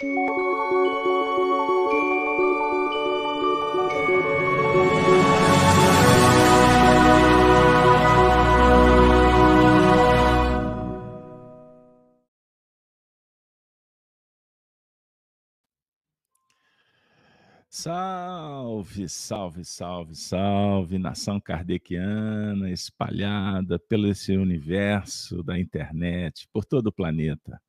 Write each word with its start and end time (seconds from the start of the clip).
Salve, 0.00 0.14
salve, 19.08 19.64
salve, 19.64 20.14
salve, 20.14 20.96
nação 20.96 21.40
kardeciana 21.40 22.70
espalhada 22.70 23.80
pelo 23.80 24.08
esse 24.08 24.36
universo 24.36 25.42
da 25.42 25.58
internet, 25.58 26.46
por 26.52 26.64
todo 26.64 26.86
o 26.86 26.92
planeta. 26.92 27.60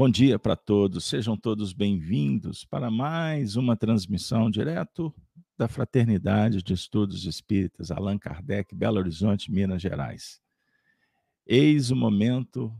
Bom 0.00 0.08
dia 0.08 0.38
para 0.38 0.56
todos, 0.56 1.04
sejam 1.04 1.36
todos 1.36 1.74
bem-vindos 1.74 2.64
para 2.64 2.90
mais 2.90 3.54
uma 3.56 3.76
transmissão 3.76 4.50
direto 4.50 5.14
da 5.58 5.68
Fraternidade 5.68 6.62
de 6.62 6.72
Estudos 6.72 7.26
Espíritas 7.26 7.90
Allan 7.90 8.16
Kardec, 8.16 8.74
Belo 8.74 8.96
Horizonte, 8.96 9.52
Minas 9.52 9.82
Gerais. 9.82 10.40
Eis 11.46 11.90
o 11.90 11.96
momento 11.96 12.74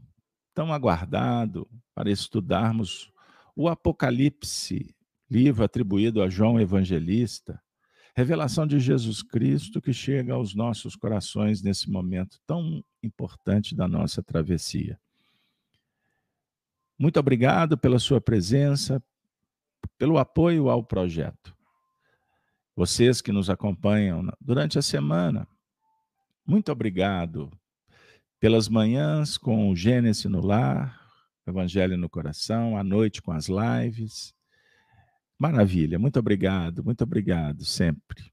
tão 0.54 0.72
aguardado 0.72 1.68
para 1.94 2.10
estudarmos 2.10 3.12
o 3.54 3.68
Apocalipse 3.68 4.96
livro 5.30 5.62
atribuído 5.62 6.22
a 6.22 6.30
João 6.30 6.58
Evangelista, 6.58 7.60
revelação 8.16 8.66
de 8.66 8.80
Jesus 8.80 9.22
Cristo 9.22 9.78
que 9.82 9.92
chega 9.92 10.32
aos 10.32 10.54
nossos 10.54 10.96
corações 10.96 11.60
nesse 11.60 11.90
momento 11.90 12.38
tão 12.46 12.82
importante 13.02 13.74
da 13.74 13.86
nossa 13.86 14.22
travessia. 14.22 14.98
Muito 17.00 17.18
obrigado 17.18 17.78
pela 17.78 17.98
sua 17.98 18.20
presença, 18.20 19.02
pelo 19.96 20.18
apoio 20.18 20.68
ao 20.68 20.84
projeto. 20.84 21.56
Vocês 22.76 23.22
que 23.22 23.32
nos 23.32 23.48
acompanham 23.48 24.30
durante 24.40 24.78
a 24.78 24.82
semana, 24.82 25.48
muito 26.46 26.70
obrigado 26.70 27.50
pelas 28.38 28.68
manhãs 28.68 29.38
com 29.38 29.70
o 29.70 29.76
Gênesis 29.76 30.26
no 30.26 30.44
lar, 30.44 31.00
Evangelho 31.46 31.96
no 31.96 32.08
coração, 32.08 32.76
à 32.76 32.84
noite 32.84 33.22
com 33.22 33.32
as 33.32 33.48
lives 33.48 34.34
Maravilha, 35.40 35.98
muito 35.98 36.18
obrigado, 36.18 36.84
muito 36.84 37.02
obrigado 37.02 37.64
sempre. 37.64 38.30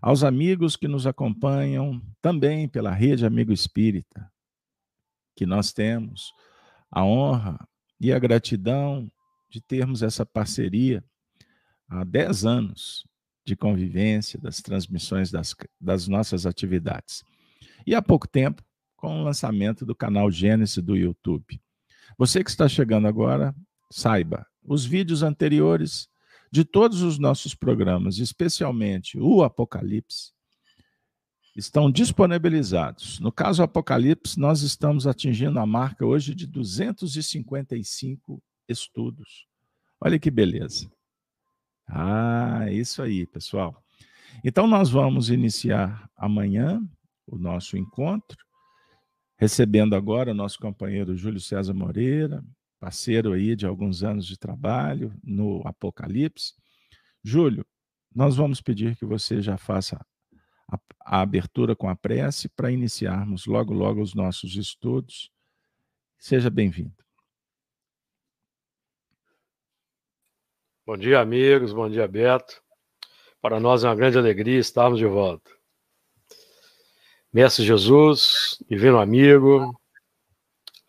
Aos 0.00 0.22
amigos 0.22 0.76
que 0.76 0.86
nos 0.86 1.04
acompanham 1.04 2.00
também 2.22 2.68
pela 2.68 2.92
Rede 2.92 3.26
Amigo 3.26 3.52
Espírita, 3.52 4.30
que 5.34 5.44
nós 5.44 5.72
temos 5.72 6.32
a 6.88 7.04
honra 7.04 7.58
e 8.00 8.12
a 8.12 8.18
gratidão 8.18 9.10
de 9.50 9.60
termos 9.60 10.02
essa 10.02 10.24
parceria 10.24 11.04
há 11.88 12.04
10 12.04 12.44
anos 12.44 13.04
de 13.44 13.56
convivência, 13.56 14.40
das 14.40 14.62
transmissões 14.62 15.30
das, 15.30 15.54
das 15.80 16.06
nossas 16.08 16.46
atividades. 16.46 17.22
E 17.86 17.94
há 17.94 18.00
pouco 18.00 18.28
tempo, 18.28 18.62
com 18.96 19.20
o 19.20 19.24
lançamento 19.24 19.84
do 19.84 19.94
canal 19.94 20.30
Gênesis 20.30 20.82
do 20.82 20.96
YouTube. 20.96 21.60
Você 22.18 22.44
que 22.44 22.50
está 22.50 22.68
chegando 22.68 23.08
agora, 23.08 23.54
saiba, 23.90 24.46
os 24.62 24.84
vídeos 24.84 25.22
anteriores 25.22 26.08
de 26.52 26.64
todos 26.64 27.02
os 27.02 27.18
nossos 27.18 27.54
programas, 27.54 28.18
especialmente 28.18 29.18
o 29.18 29.42
Apocalipse, 29.42 30.32
estão 31.60 31.90
disponibilizados. 31.90 33.20
No 33.20 33.30
caso 33.30 33.62
Apocalipse, 33.62 34.40
nós 34.40 34.62
estamos 34.62 35.06
atingindo 35.06 35.58
a 35.58 35.66
marca 35.66 36.06
hoje 36.06 36.34
de 36.34 36.46
255 36.46 38.42
estudos. 38.66 39.46
Olha 40.00 40.18
que 40.18 40.30
beleza. 40.30 40.90
Ah, 41.86 42.66
isso 42.70 43.02
aí, 43.02 43.26
pessoal. 43.26 43.82
Então, 44.42 44.66
nós 44.66 44.88
vamos 44.88 45.28
iniciar 45.28 46.08
amanhã 46.16 46.80
o 47.26 47.36
nosso 47.36 47.76
encontro, 47.76 48.38
recebendo 49.36 49.94
agora 49.94 50.30
o 50.30 50.34
nosso 50.34 50.58
companheiro 50.58 51.16
Júlio 51.16 51.40
César 51.40 51.74
Moreira, 51.74 52.42
parceiro 52.78 53.32
aí 53.32 53.54
de 53.54 53.66
alguns 53.66 54.02
anos 54.02 54.26
de 54.26 54.38
trabalho 54.38 55.14
no 55.22 55.60
Apocalipse. 55.66 56.54
Júlio, 57.22 57.66
nós 58.14 58.36
vamos 58.36 58.62
pedir 58.62 58.96
que 58.96 59.04
você 59.04 59.42
já 59.42 59.58
faça 59.58 60.00
a, 60.70 60.78
a 61.04 61.20
abertura 61.20 61.74
com 61.74 61.88
a 61.88 61.96
prece 61.96 62.48
para 62.48 62.70
iniciarmos 62.70 63.46
logo, 63.46 63.72
logo 63.72 64.00
os 64.00 64.14
nossos 64.14 64.56
estudos. 64.56 65.30
Seja 66.18 66.50
bem-vindo. 66.50 66.94
Bom 70.86 70.96
dia, 70.96 71.20
amigos. 71.20 71.72
Bom 71.72 71.88
dia, 71.88 72.06
Beto. 72.06 72.62
Para 73.40 73.58
nós 73.58 73.84
é 73.84 73.88
uma 73.88 73.94
grande 73.94 74.18
alegria 74.18 74.58
estarmos 74.58 74.98
de 74.98 75.06
volta. 75.06 75.50
Mestre 77.32 77.64
Jesus, 77.64 78.58
divino 78.68 78.98
amigo, 78.98 79.72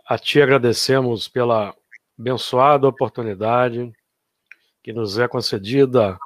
a 0.05 0.17
Ti 0.17 0.41
agradecemos 0.41 1.27
pela 1.27 1.75
abençoada 2.19 2.87
oportunidade 2.87 3.93
que 4.83 4.91
nos 4.91 5.19
é 5.19 5.27
concedida, 5.27 6.17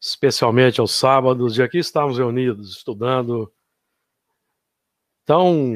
especialmente 0.00 0.80
aos 0.80 0.92
sábados, 0.92 1.58
e 1.58 1.62
aqui 1.62 1.78
estamos 1.78 2.16
reunidos 2.16 2.70
estudando. 2.70 3.52
Tão 5.26 5.74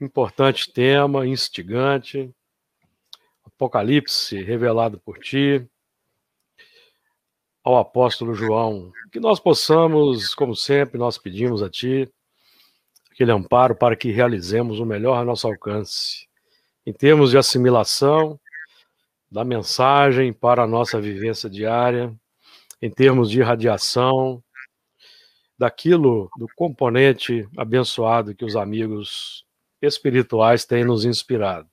importante 0.00 0.72
tema, 0.72 1.26
instigante, 1.26 2.34
Apocalipse 3.44 4.42
revelado 4.42 4.98
por 4.98 5.18
ti, 5.18 5.66
ao 7.62 7.76
apóstolo 7.76 8.34
João, 8.34 8.90
que 9.12 9.20
nós 9.20 9.38
possamos, 9.38 10.34
como 10.34 10.56
sempre, 10.56 10.98
nós 10.98 11.18
pedimos 11.18 11.62
a 11.62 11.68
ti, 11.68 12.10
aquele 13.12 13.32
amparo 13.32 13.74
para 13.74 13.94
que 13.94 14.10
realizemos 14.10 14.80
o 14.80 14.86
melhor 14.86 15.18
a 15.18 15.24
nosso 15.24 15.46
alcance. 15.46 16.26
Em 16.86 16.92
termos 16.92 17.30
de 17.30 17.38
assimilação 17.38 18.40
da 19.30 19.44
mensagem 19.44 20.32
para 20.32 20.62
a 20.62 20.66
nossa 20.66 20.98
vivência 20.98 21.48
diária, 21.48 22.18
em 22.80 22.90
termos 22.90 23.30
de 23.30 23.42
radiação, 23.42 24.42
daquilo, 25.58 26.30
do 26.38 26.46
componente 26.56 27.46
abençoado 27.56 28.34
que 28.34 28.44
os 28.44 28.56
amigos 28.56 29.44
espirituais 29.82 30.64
têm 30.64 30.84
nos 30.84 31.04
inspirado. 31.04 31.68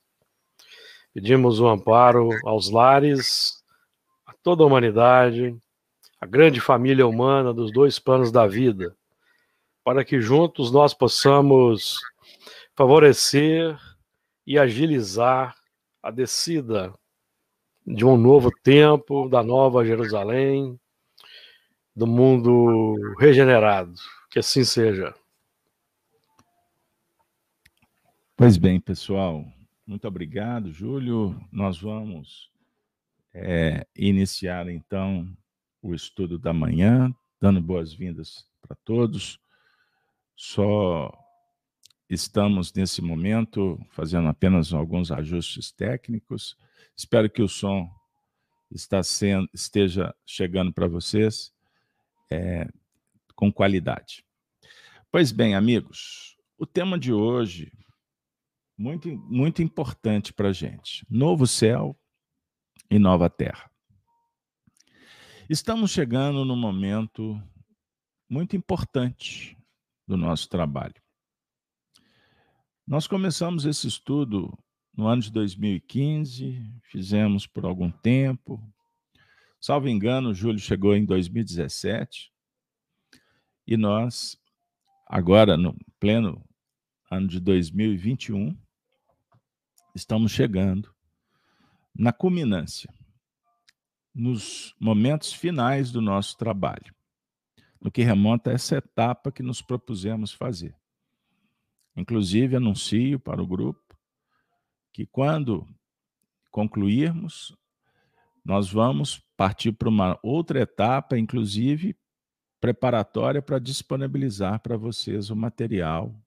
Pedimos 1.14 1.58
o 1.58 1.64
um 1.64 1.68
amparo 1.68 2.28
aos 2.44 2.70
lares, 2.70 3.62
a 4.26 4.34
toda 4.42 4.62
a 4.62 4.66
humanidade, 4.66 5.56
a 6.20 6.26
grande 6.26 6.60
família 6.60 7.06
humana 7.06 7.54
dos 7.54 7.72
dois 7.72 7.98
planos 7.98 8.30
da 8.30 8.46
vida, 8.46 8.94
para 9.82 10.04
que 10.04 10.20
juntos 10.20 10.70
nós 10.70 10.92
possamos 10.92 11.96
favorecer 12.76 13.78
e 14.46 14.58
agilizar 14.58 15.56
a 16.02 16.10
descida 16.10 16.92
de 17.86 18.04
um 18.04 18.18
novo 18.18 18.50
tempo, 18.62 19.28
da 19.30 19.42
nova 19.42 19.84
Jerusalém, 19.84 20.78
do 21.98 22.06
mundo 22.06 22.94
regenerado. 23.18 23.92
Que 24.30 24.38
assim 24.38 24.62
seja. 24.62 25.12
Pois 28.36 28.56
bem, 28.56 28.78
pessoal, 28.78 29.44
muito 29.84 30.06
obrigado, 30.06 30.72
Júlio. 30.72 31.34
Nós 31.50 31.80
vamos 31.80 32.52
é, 33.34 33.84
iniciar 33.96 34.68
então 34.68 35.28
o 35.82 35.92
estudo 35.92 36.38
da 36.38 36.52
manhã, 36.52 37.12
dando 37.40 37.60
boas-vindas 37.60 38.46
para 38.62 38.76
todos. 38.84 39.40
Só 40.36 41.12
Estamos, 42.08 42.72
nesse 42.72 43.02
momento, 43.02 43.78
fazendo 43.90 44.28
apenas 44.28 44.72
alguns 44.72 45.12
ajustes 45.12 45.70
técnicos. 45.70 46.56
Espero 46.96 47.28
que 47.28 47.42
o 47.42 47.48
som 47.48 47.86
está 48.70 49.02
sendo, 49.02 49.46
esteja 49.52 50.14
chegando 50.24 50.72
para 50.72 50.88
vocês 50.88 51.52
é, 52.30 52.68
com 53.34 53.52
qualidade. 53.52 54.24
Pois 55.10 55.32
bem, 55.32 55.54
amigos, 55.54 56.36
o 56.58 56.66
tema 56.66 56.98
de 56.98 57.12
hoje, 57.12 57.72
muito, 58.76 59.08
muito 59.08 59.62
importante 59.62 60.32
para 60.32 60.48
a 60.48 60.52
gente: 60.52 61.06
novo 61.08 61.46
céu 61.46 61.98
e 62.90 62.98
nova 62.98 63.30
terra. 63.30 63.70
Estamos 65.48 65.90
chegando 65.90 66.44
num 66.44 66.56
momento 66.56 67.40
muito 68.28 68.54
importante 68.54 69.56
do 70.06 70.16
nosso 70.16 70.48
trabalho. 70.48 70.94
Nós 72.86 73.06
começamos 73.06 73.64
esse 73.64 73.86
estudo 73.86 74.52
no 74.94 75.06
ano 75.06 75.22
de 75.22 75.30
2015, 75.30 76.60
fizemos 76.90 77.46
por 77.46 77.64
algum 77.64 77.90
tempo. 77.90 78.60
Salvo 79.60 79.88
engano, 79.88 80.30
o 80.30 80.34
Júlio 80.34 80.60
chegou 80.60 80.94
em 80.94 81.04
2017. 81.04 82.32
E 83.66 83.76
nós, 83.76 84.40
agora, 85.06 85.56
no 85.56 85.76
pleno 85.98 86.44
ano 87.10 87.26
de 87.26 87.40
2021, 87.40 88.56
estamos 89.94 90.30
chegando 90.30 90.94
na 91.94 92.12
culminância, 92.12 92.92
nos 94.14 94.74
momentos 94.78 95.32
finais 95.32 95.90
do 95.90 96.00
nosso 96.00 96.36
trabalho, 96.36 96.94
no 97.80 97.90
que 97.90 98.02
remonta 98.02 98.50
a 98.50 98.54
essa 98.54 98.76
etapa 98.76 99.32
que 99.32 99.42
nos 99.42 99.60
propusemos 99.60 100.32
fazer. 100.32 100.76
Inclusive, 101.96 102.54
anuncio 102.54 103.18
para 103.18 103.42
o 103.42 103.46
grupo 103.46 103.98
que 104.92 105.04
quando 105.04 105.66
concluirmos, 106.50 107.56
nós 108.48 108.72
vamos 108.72 109.22
partir 109.36 109.72
para 109.72 109.90
uma 109.90 110.18
outra 110.22 110.62
etapa, 110.62 111.18
inclusive 111.18 111.94
preparatória 112.58 113.42
para 113.42 113.58
disponibilizar 113.58 114.58
para 114.60 114.74
vocês 114.74 115.28
o 115.28 115.36
material 115.36 116.18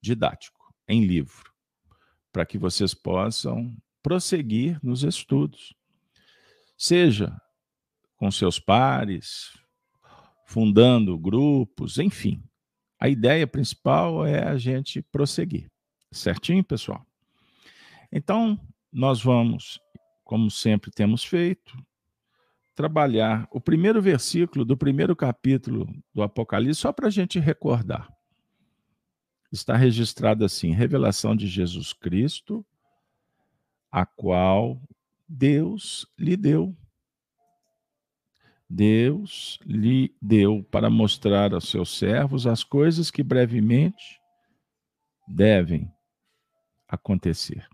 didático 0.00 0.74
em 0.88 1.04
livro, 1.04 1.52
para 2.32 2.46
que 2.46 2.56
vocês 2.56 2.94
possam 2.94 3.76
prosseguir 4.02 4.80
nos 4.82 5.02
estudos. 5.02 5.74
Seja 6.78 7.38
com 8.16 8.30
seus 8.30 8.58
pares, 8.58 9.52
fundando 10.46 11.18
grupos, 11.18 11.98
enfim. 11.98 12.42
A 12.98 13.06
ideia 13.06 13.46
principal 13.46 14.24
é 14.24 14.42
a 14.42 14.56
gente 14.56 15.02
prosseguir. 15.02 15.70
Certinho, 16.10 16.64
pessoal? 16.64 17.06
Então, 18.10 18.58
nós 18.90 19.22
vamos, 19.22 19.78
como 20.24 20.50
sempre 20.50 20.90
temos 20.90 21.24
feito, 21.24 21.76
trabalhar 22.74 23.46
o 23.50 23.60
primeiro 23.60 24.02
versículo 24.02 24.64
do 24.64 24.76
primeiro 24.76 25.14
capítulo 25.14 25.86
do 26.12 26.22
Apocalipse, 26.22 26.80
só 26.80 26.92
para 26.92 27.06
a 27.08 27.10
gente 27.10 27.38
recordar. 27.38 28.12
Está 29.52 29.76
registrado 29.76 30.44
assim: 30.44 30.72
revelação 30.72 31.36
de 31.36 31.46
Jesus 31.46 31.92
Cristo, 31.92 32.66
a 33.90 34.04
qual 34.04 34.82
Deus 35.28 36.06
lhe 36.18 36.36
deu. 36.36 36.76
Deus 38.68 39.60
lhe 39.64 40.12
deu 40.20 40.64
para 40.64 40.90
mostrar 40.90 41.54
aos 41.54 41.68
seus 41.68 41.96
servos 41.96 42.46
as 42.46 42.64
coisas 42.64 43.10
que 43.10 43.22
brevemente 43.22 44.20
devem 45.28 45.88
acontecer. 46.88 47.68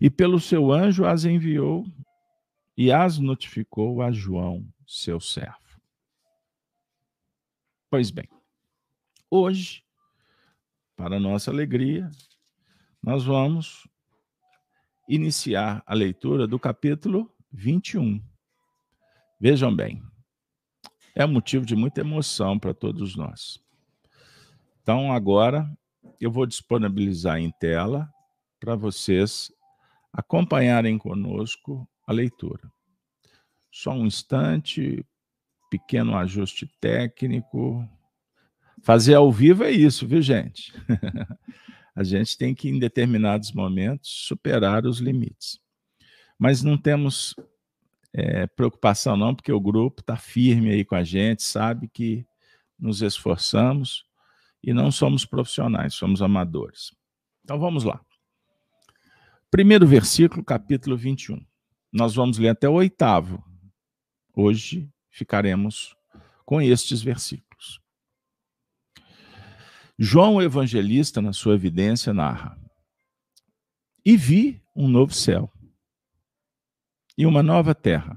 E 0.00 0.10
pelo 0.10 0.40
seu 0.40 0.72
anjo 0.72 1.04
as 1.04 1.24
enviou 1.24 1.86
e 2.76 2.90
as 2.90 3.18
notificou 3.18 4.02
a 4.02 4.10
João, 4.10 4.66
seu 4.86 5.20
servo. 5.20 5.58
Pois 7.90 8.10
bem, 8.10 8.28
hoje, 9.30 9.82
para 10.96 11.18
nossa 11.18 11.50
alegria, 11.50 12.10
nós 13.02 13.24
vamos 13.24 13.88
iniciar 15.08 15.82
a 15.84 15.94
leitura 15.94 16.46
do 16.46 16.58
capítulo 16.58 17.30
21. 17.52 18.22
Vejam 19.40 19.74
bem, 19.74 20.02
é 21.14 21.26
motivo 21.26 21.66
de 21.66 21.74
muita 21.74 22.00
emoção 22.00 22.58
para 22.58 22.72
todos 22.72 23.16
nós. 23.16 23.60
Então, 24.82 25.12
agora, 25.12 25.68
eu 26.20 26.30
vou 26.30 26.46
disponibilizar 26.46 27.38
em 27.38 27.50
tela 27.50 28.08
para 28.58 28.76
vocês 28.76 29.52
acompanharem 30.12 30.98
conosco 30.98 31.88
a 32.06 32.12
leitura. 32.12 32.70
Só 33.70 33.92
um 33.92 34.06
instante, 34.06 35.04
pequeno 35.70 36.16
ajuste 36.16 36.66
técnico. 36.80 37.88
Fazer 38.82 39.14
ao 39.14 39.30
vivo 39.30 39.62
é 39.62 39.70
isso, 39.70 40.06
viu, 40.06 40.20
gente? 40.20 40.72
a 41.94 42.02
gente 42.02 42.36
tem 42.36 42.54
que, 42.54 42.68
em 42.68 42.78
determinados 42.78 43.52
momentos, 43.52 44.10
superar 44.26 44.84
os 44.84 44.98
limites. 44.98 45.60
Mas 46.38 46.62
não 46.62 46.76
temos 46.76 47.36
é, 48.12 48.46
preocupação, 48.48 49.16
não, 49.16 49.34
porque 49.34 49.52
o 49.52 49.60
grupo 49.60 50.00
está 50.00 50.16
firme 50.16 50.70
aí 50.70 50.84
com 50.84 50.94
a 50.94 51.04
gente, 51.04 51.42
sabe 51.42 51.88
que 51.88 52.26
nos 52.78 53.02
esforçamos 53.02 54.04
e 54.62 54.72
não 54.72 54.90
somos 54.90 55.24
profissionais, 55.24 55.94
somos 55.94 56.22
amadores. 56.22 56.90
Então 57.44 57.58
vamos 57.58 57.84
lá. 57.84 58.00
Primeiro 59.50 59.84
versículo, 59.84 60.44
capítulo 60.44 60.96
21. 60.96 61.44
Nós 61.92 62.14
vamos 62.14 62.38
ler 62.38 62.50
até 62.50 62.68
o 62.68 62.74
oitavo. 62.74 63.42
Hoje 64.32 64.88
ficaremos 65.08 65.96
com 66.44 66.62
estes 66.62 67.02
versículos. 67.02 67.80
João 69.98 70.40
Evangelista, 70.40 71.20
na 71.20 71.32
sua 71.32 71.56
evidência, 71.56 72.14
narra: 72.14 72.56
E 74.06 74.16
vi 74.16 74.62
um 74.74 74.86
novo 74.86 75.12
céu 75.12 75.52
e 77.18 77.26
uma 77.26 77.42
nova 77.42 77.74
terra. 77.74 78.16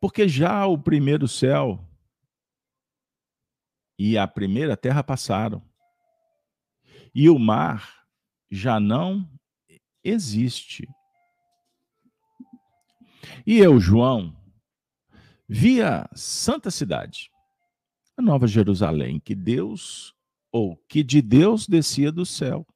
Porque 0.00 0.28
já 0.28 0.64
o 0.66 0.78
primeiro 0.78 1.26
céu 1.26 1.84
e 3.98 4.16
a 4.16 4.28
primeira 4.28 4.76
terra 4.76 5.02
passaram, 5.02 5.60
e 7.12 7.28
o 7.28 7.40
mar 7.40 7.95
já 8.50 8.78
não 8.78 9.28
existe. 10.02 10.88
E 13.46 13.58
eu, 13.58 13.80
João, 13.80 14.36
vi 15.48 15.82
a 15.82 16.08
santa 16.14 16.70
cidade, 16.70 17.30
a 18.16 18.22
nova 18.22 18.46
Jerusalém, 18.46 19.20
que 19.20 19.34
Deus, 19.34 20.14
ou 20.52 20.76
que 20.88 21.02
de 21.02 21.20
Deus 21.20 21.66
descia 21.66 22.10
do 22.12 22.24
céu, 22.24 22.66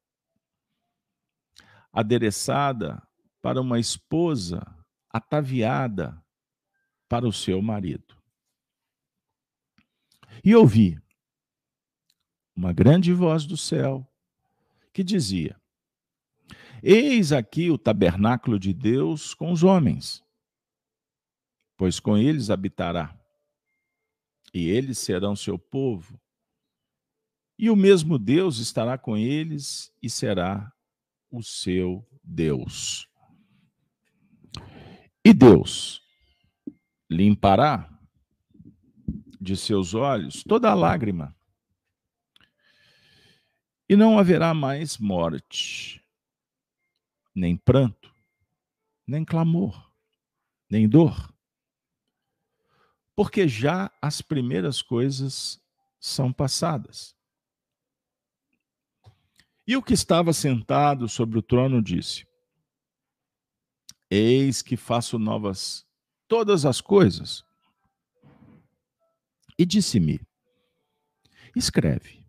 adereçada 1.92 3.02
para 3.42 3.60
uma 3.60 3.78
esposa 3.78 4.62
ataviada 5.08 6.22
para 7.08 7.26
o 7.26 7.32
seu 7.32 7.60
marido. 7.60 8.16
E 10.44 10.54
ouvi 10.54 11.00
uma 12.54 12.72
grande 12.72 13.12
voz 13.12 13.44
do 13.44 13.56
céu 13.56 14.06
que 14.92 15.02
dizia: 15.02 15.59
Eis 16.82 17.32
aqui 17.32 17.70
o 17.70 17.78
tabernáculo 17.78 18.58
de 18.58 18.72
Deus 18.72 19.34
com 19.34 19.52
os 19.52 19.62
homens 19.62 20.22
pois 21.80 21.98
com 21.98 22.14
eles 22.14 22.50
habitará, 22.50 23.18
e 24.52 24.68
eles 24.68 24.98
serão 24.98 25.34
seu 25.34 25.58
povo. 25.58 26.20
E 27.58 27.70
o 27.70 27.74
mesmo 27.74 28.18
Deus 28.18 28.58
estará 28.58 28.98
com 28.98 29.16
eles 29.16 29.90
e 30.02 30.10
será 30.10 30.70
o 31.30 31.42
seu 31.42 32.06
Deus. 32.22 33.08
E 35.24 35.32
Deus 35.32 36.02
limpará 37.08 37.88
de 39.40 39.56
seus 39.56 39.94
olhos 39.94 40.44
toda 40.44 40.74
lágrima, 40.74 41.34
e 43.88 43.96
não 43.96 44.18
haverá 44.18 44.52
mais 44.52 44.98
morte, 44.98 45.99
nem 47.34 47.56
pranto, 47.56 48.14
nem 49.06 49.24
clamor, 49.24 49.92
nem 50.70 50.88
dor 50.88 51.30
porque 53.20 53.46
já 53.46 53.92
as 54.00 54.22
primeiras 54.22 54.80
coisas 54.80 55.62
são 56.00 56.32
passadas. 56.32 57.14
E 59.66 59.76
o 59.76 59.82
que 59.82 59.92
estava 59.92 60.32
sentado 60.32 61.06
sobre 61.06 61.38
o 61.38 61.42
trono 61.42 61.82
disse: 61.82 62.26
Eis 64.08 64.62
que 64.62 64.74
faço 64.74 65.18
novas 65.18 65.86
todas 66.26 66.64
as 66.64 66.80
coisas. 66.80 67.44
E 69.58 69.66
disse-me: 69.66 70.18
Escreve, 71.54 72.24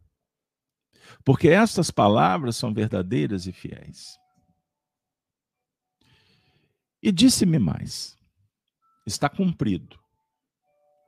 porque 1.24 1.48
estas 1.48 1.90
palavras 1.90 2.58
são 2.58 2.74
verdadeiras 2.74 3.48
e 3.48 3.54
fiéis. 3.54 4.20
E 7.02 7.12
disse-me 7.12 7.58
mais: 7.58 8.18
Está 9.06 9.30
cumprido 9.30 10.02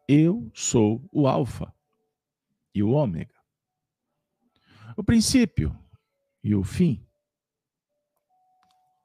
eu 0.08 0.52
sou 0.54 1.08
o 1.12 1.28
Alfa 1.28 1.74
e 2.74 2.84
o 2.84 2.92
Ômega, 2.92 3.36
o 4.98 5.04
princípio 5.04 5.78
e 6.44 6.54
o 6.56 6.64
fim. 6.64 7.06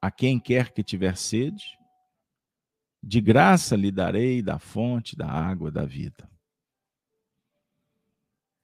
A 0.01 0.09
quem 0.11 0.39
quer 0.39 0.71
que 0.71 0.83
tiver 0.83 1.17
sede, 1.17 1.77
de 3.01 3.21
graça 3.21 3.75
lhe 3.75 3.91
darei 3.91 4.41
da 4.41 4.59
fonte 4.59 5.15
da 5.15 5.27
água 5.29 5.71
da 5.71 5.85
vida. 5.85 6.29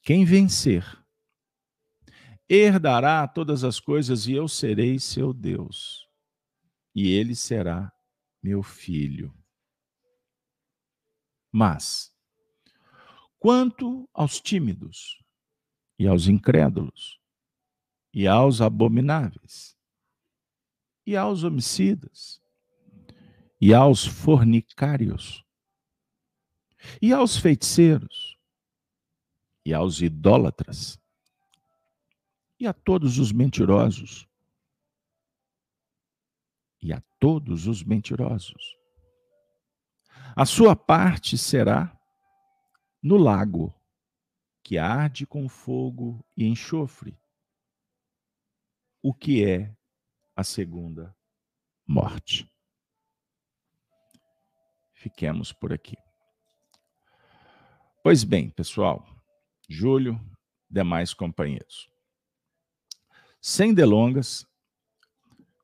Quem 0.01 0.23
vencer, 0.23 0.85
herdará 2.49 3.27
todas 3.27 3.63
as 3.63 3.79
coisas 3.79 4.27
e 4.27 4.33
eu 4.33 4.47
serei 4.47 4.99
seu 4.99 5.33
Deus, 5.33 6.07
e 6.93 7.09
ele 7.09 7.35
será 7.35 7.91
meu 8.45 8.61
filho. 8.61 9.35
Mas, 11.51 12.15
quanto 13.39 14.07
aos 14.13 14.39
tímidos 14.39 15.19
e 15.97 16.07
aos 16.07 16.27
incrédulos 16.27 17.19
e 18.13 18.27
aos 18.27 18.61
abomináveis 18.61 19.75
e 21.07 21.17
aos 21.17 21.43
homicidas, 21.43 22.39
e 23.59 23.73
aos 23.73 24.05
fornicários, 24.05 25.43
e 27.01 27.11
aos 27.11 27.37
feiticeiros, 27.37 28.37
e 29.65 29.73
aos 29.73 30.01
idólatras, 30.01 30.99
e 32.59 32.67
a 32.67 32.73
todos 32.73 33.17
os 33.17 33.31
mentirosos, 33.31 34.27
e 36.85 36.93
a 36.93 37.01
todos 37.19 37.65
os 37.65 37.83
mentirosos. 37.83 38.77
A 40.35 40.45
sua 40.45 40.75
parte 40.75 41.35
será 41.35 41.99
no 43.01 43.17
lago, 43.17 43.73
que 44.63 44.77
arde 44.77 45.25
com 45.25 45.49
fogo 45.49 46.23
e 46.37 46.45
enxofre, 46.45 47.19
o 49.01 49.15
que 49.15 49.43
é 49.43 49.75
a 50.35 50.43
segunda 50.43 51.15
morte. 51.87 52.47
Fiquemos 54.93 55.51
por 55.51 55.73
aqui. 55.73 55.97
Pois 58.03 58.23
bem, 58.23 58.51
pessoal, 58.51 59.03
Júlio, 59.67 60.19
demais 60.69 61.15
companheiros. 61.15 61.89
Sem 63.41 63.73
delongas, 63.73 64.45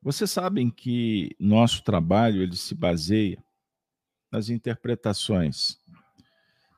vocês 0.02 0.30
sabem 0.32 0.68
que 0.68 1.36
nosso 1.38 1.84
trabalho 1.84 2.42
ele 2.42 2.56
se 2.56 2.74
baseia 2.74 3.42
nas 4.32 4.48
interpretações 4.48 5.78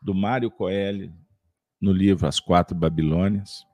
do 0.03 0.15
Mário 0.15 0.51
Coelho 0.51 1.11
no 1.81 1.91
livro 1.91 2.27
As 2.27 2.39
Quatro 2.39 2.77
Babilônias. 2.77 3.67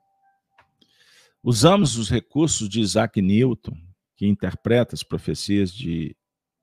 Usamos 1.43 1.97
os 1.97 2.09
recursos 2.09 2.69
de 2.69 2.79
Isaac 2.79 3.21
Newton, 3.21 3.75
que 4.15 4.25
interpreta 4.25 4.95
as 4.95 5.03
profecias 5.03 5.73
de 5.73 6.15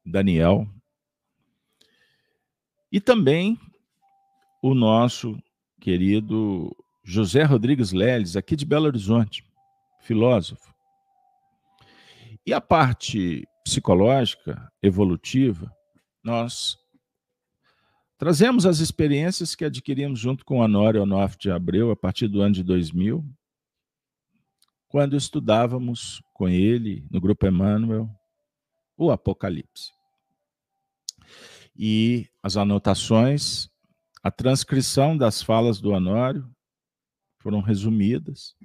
Daniel, 0.04 0.66
e 2.90 3.00
também 3.00 3.60
o 4.62 4.74
nosso 4.74 5.38
querido 5.78 6.74
José 7.04 7.42
Rodrigues 7.42 7.92
Leles, 7.92 8.34
aqui 8.34 8.56
de 8.56 8.64
Belo 8.64 8.86
Horizonte, 8.86 9.44
filósofo. 10.00 10.77
E 12.48 12.54
a 12.54 12.62
parte 12.62 13.46
psicológica, 13.62 14.72
evolutiva, 14.82 15.70
nós 16.24 16.78
trazemos 18.16 18.64
as 18.64 18.78
experiências 18.78 19.54
que 19.54 19.66
adquirimos 19.66 20.18
junto 20.18 20.46
com 20.46 20.60
Honório 20.60 21.02
Onofre 21.02 21.38
de 21.38 21.50
Abreu 21.50 21.90
a 21.90 21.96
partir 21.96 22.26
do 22.26 22.40
ano 22.40 22.54
de 22.54 22.62
2000, 22.62 23.22
quando 24.88 25.14
estudávamos 25.14 26.22
com 26.32 26.48
ele, 26.48 27.06
no 27.10 27.20
Grupo 27.20 27.46
Emmanuel, 27.46 28.08
o 28.96 29.10
Apocalipse. 29.10 29.92
E 31.76 32.30
as 32.42 32.56
anotações, 32.56 33.68
a 34.22 34.30
transcrição 34.30 35.18
das 35.18 35.42
falas 35.42 35.82
do 35.82 35.90
Honório 35.90 36.50
foram 37.40 37.60
resumidas 37.60 38.56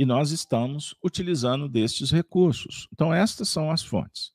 e 0.00 0.06
nós 0.06 0.30
estamos 0.30 0.94
utilizando 1.04 1.68
destes 1.68 2.10
recursos. 2.10 2.88
Então, 2.90 3.12
estas 3.12 3.50
são 3.50 3.70
as 3.70 3.82
fontes. 3.82 4.32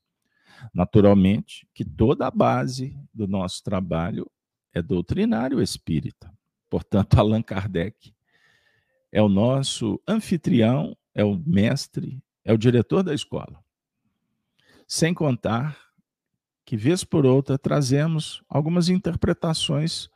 Naturalmente, 0.71 1.67
que 1.73 1.83
toda 1.83 2.27
a 2.27 2.29
base 2.29 2.95
do 3.11 3.27
nosso 3.27 3.63
trabalho 3.63 4.29
é 4.71 4.79
doutrinário 4.79 5.59
espírita. 5.59 6.31
Portanto, 6.69 7.15
Allan 7.19 7.41
Kardec 7.41 8.13
é 9.11 9.19
o 9.23 9.27
nosso 9.27 9.99
anfitrião, 10.07 10.95
é 11.15 11.25
o 11.25 11.35
mestre, 11.35 12.21
é 12.43 12.53
o 12.53 12.59
diretor 12.59 13.01
da 13.01 13.15
escola. 13.15 13.59
Sem 14.87 15.15
contar 15.15 15.75
que, 16.63 16.77
vez 16.77 17.03
por 17.03 17.25
outra, 17.25 17.57
trazemos 17.57 18.43
algumas 18.47 18.87
interpretações 18.87 20.11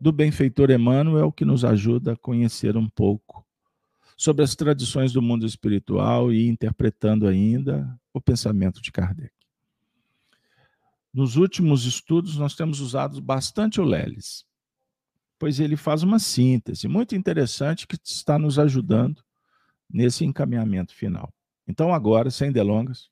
do 0.00 0.10
benfeitor 0.10 0.70
Emmanuel 0.70 1.30
que 1.30 1.44
nos 1.44 1.62
ajuda 1.62 2.14
a 2.14 2.16
conhecer 2.16 2.74
um 2.74 2.88
pouco 2.88 3.43
sobre 4.16 4.44
as 4.44 4.54
tradições 4.54 5.12
do 5.12 5.20
mundo 5.20 5.44
espiritual 5.46 6.32
e 6.32 6.48
interpretando 6.48 7.26
ainda 7.26 7.98
o 8.12 8.20
pensamento 8.20 8.80
de 8.80 8.92
Kardec. 8.92 9.32
Nos 11.12 11.36
últimos 11.36 11.84
estudos, 11.84 12.36
nós 12.36 12.54
temos 12.54 12.80
usado 12.80 13.20
bastante 13.20 13.80
o 13.80 13.84
Leles, 13.84 14.44
pois 15.38 15.60
ele 15.60 15.76
faz 15.76 16.02
uma 16.02 16.18
síntese 16.18 16.88
muito 16.88 17.14
interessante 17.14 17.86
que 17.86 17.96
está 18.02 18.38
nos 18.38 18.58
ajudando 18.58 19.22
nesse 19.88 20.24
encaminhamento 20.24 20.94
final. 20.94 21.32
Então, 21.66 21.94
agora, 21.94 22.30
sem 22.30 22.50
delongas, 22.50 23.10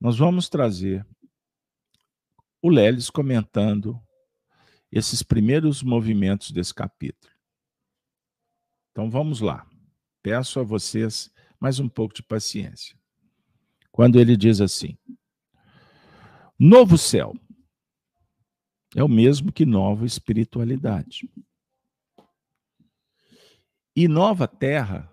nós 0.00 0.18
vamos 0.18 0.48
trazer 0.48 1.06
o 2.62 2.68
Leles 2.68 3.08
comentando 3.08 4.00
esses 4.90 5.22
primeiros 5.22 5.82
movimentos 5.82 6.50
desse 6.50 6.74
capítulo. 6.74 7.32
Então 8.90 9.10
vamos 9.10 9.40
lá. 9.40 9.66
Peço 10.22 10.60
a 10.60 10.62
vocês 10.62 11.32
mais 11.58 11.80
um 11.80 11.88
pouco 11.88 12.14
de 12.14 12.22
paciência. 12.22 12.98
Quando 13.90 14.20
ele 14.20 14.36
diz 14.36 14.60
assim: 14.60 14.98
Novo 16.58 16.98
céu 16.98 17.34
é 18.94 19.02
o 19.02 19.08
mesmo 19.08 19.52
que 19.52 19.64
nova 19.64 20.04
espiritualidade. 20.04 21.30
E 23.96 24.06
nova 24.06 24.46
terra, 24.46 25.10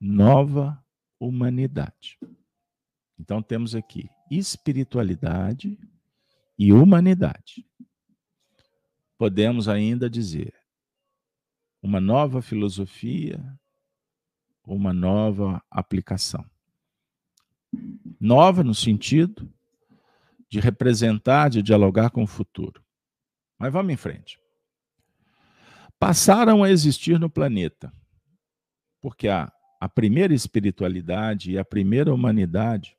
nova 0.00 0.82
humanidade. 1.18 2.18
Então 3.18 3.42
temos 3.42 3.74
aqui 3.74 4.08
espiritualidade 4.30 5.78
e 6.58 6.72
humanidade. 6.72 7.66
Podemos 9.18 9.68
ainda 9.68 10.08
dizer 10.08 10.54
uma 11.82 12.00
nova 12.00 12.40
filosofia, 12.40 13.38
uma 14.66 14.92
nova 14.92 15.62
aplicação. 15.70 16.44
Nova 18.20 18.62
no 18.62 18.74
sentido 18.74 19.50
de 20.48 20.60
representar, 20.60 21.50
de 21.50 21.62
dialogar 21.62 22.10
com 22.10 22.22
o 22.22 22.26
futuro. 22.26 22.82
Mas 23.58 23.72
vamos 23.72 23.92
em 23.92 23.96
frente. 23.96 24.38
Passaram 25.98 26.62
a 26.62 26.70
existir 26.70 27.18
no 27.18 27.30
planeta, 27.30 27.92
porque 29.00 29.28
a, 29.28 29.52
a 29.80 29.88
primeira 29.88 30.34
espiritualidade 30.34 31.52
e 31.52 31.58
a 31.58 31.64
primeira 31.64 32.12
humanidade 32.12 32.96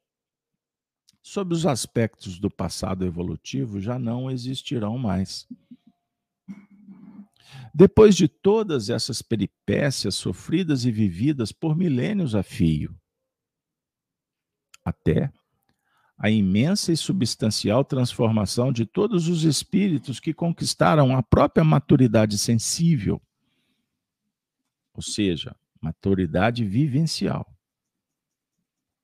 sob 1.25 1.55
os 1.55 1.65
aspectos 1.65 2.37
do 2.37 2.51
passado 2.51 3.03
evolutivo, 3.03 3.81
já 3.81 3.97
não 3.97 4.29
existirão 4.29 4.95
mais. 4.95 5.47
Depois 7.73 8.15
de 8.15 8.27
todas 8.27 8.89
essas 8.89 9.21
peripécias 9.21 10.15
sofridas 10.15 10.85
e 10.85 10.91
vividas 10.91 11.51
por 11.51 11.75
milênios 11.75 12.35
a 12.35 12.43
fio, 12.43 12.95
até 14.83 15.31
a 16.17 16.29
imensa 16.29 16.93
e 16.93 16.97
substancial 16.97 17.83
transformação 17.83 18.71
de 18.71 18.85
todos 18.85 19.27
os 19.27 19.43
espíritos 19.43 20.19
que 20.19 20.33
conquistaram 20.33 21.15
a 21.15 21.21
própria 21.21 21.63
maturidade 21.63 22.37
sensível, 22.37 23.21
ou 24.93 25.01
seja, 25.01 25.55
maturidade 25.81 26.63
vivencial. 26.63 27.45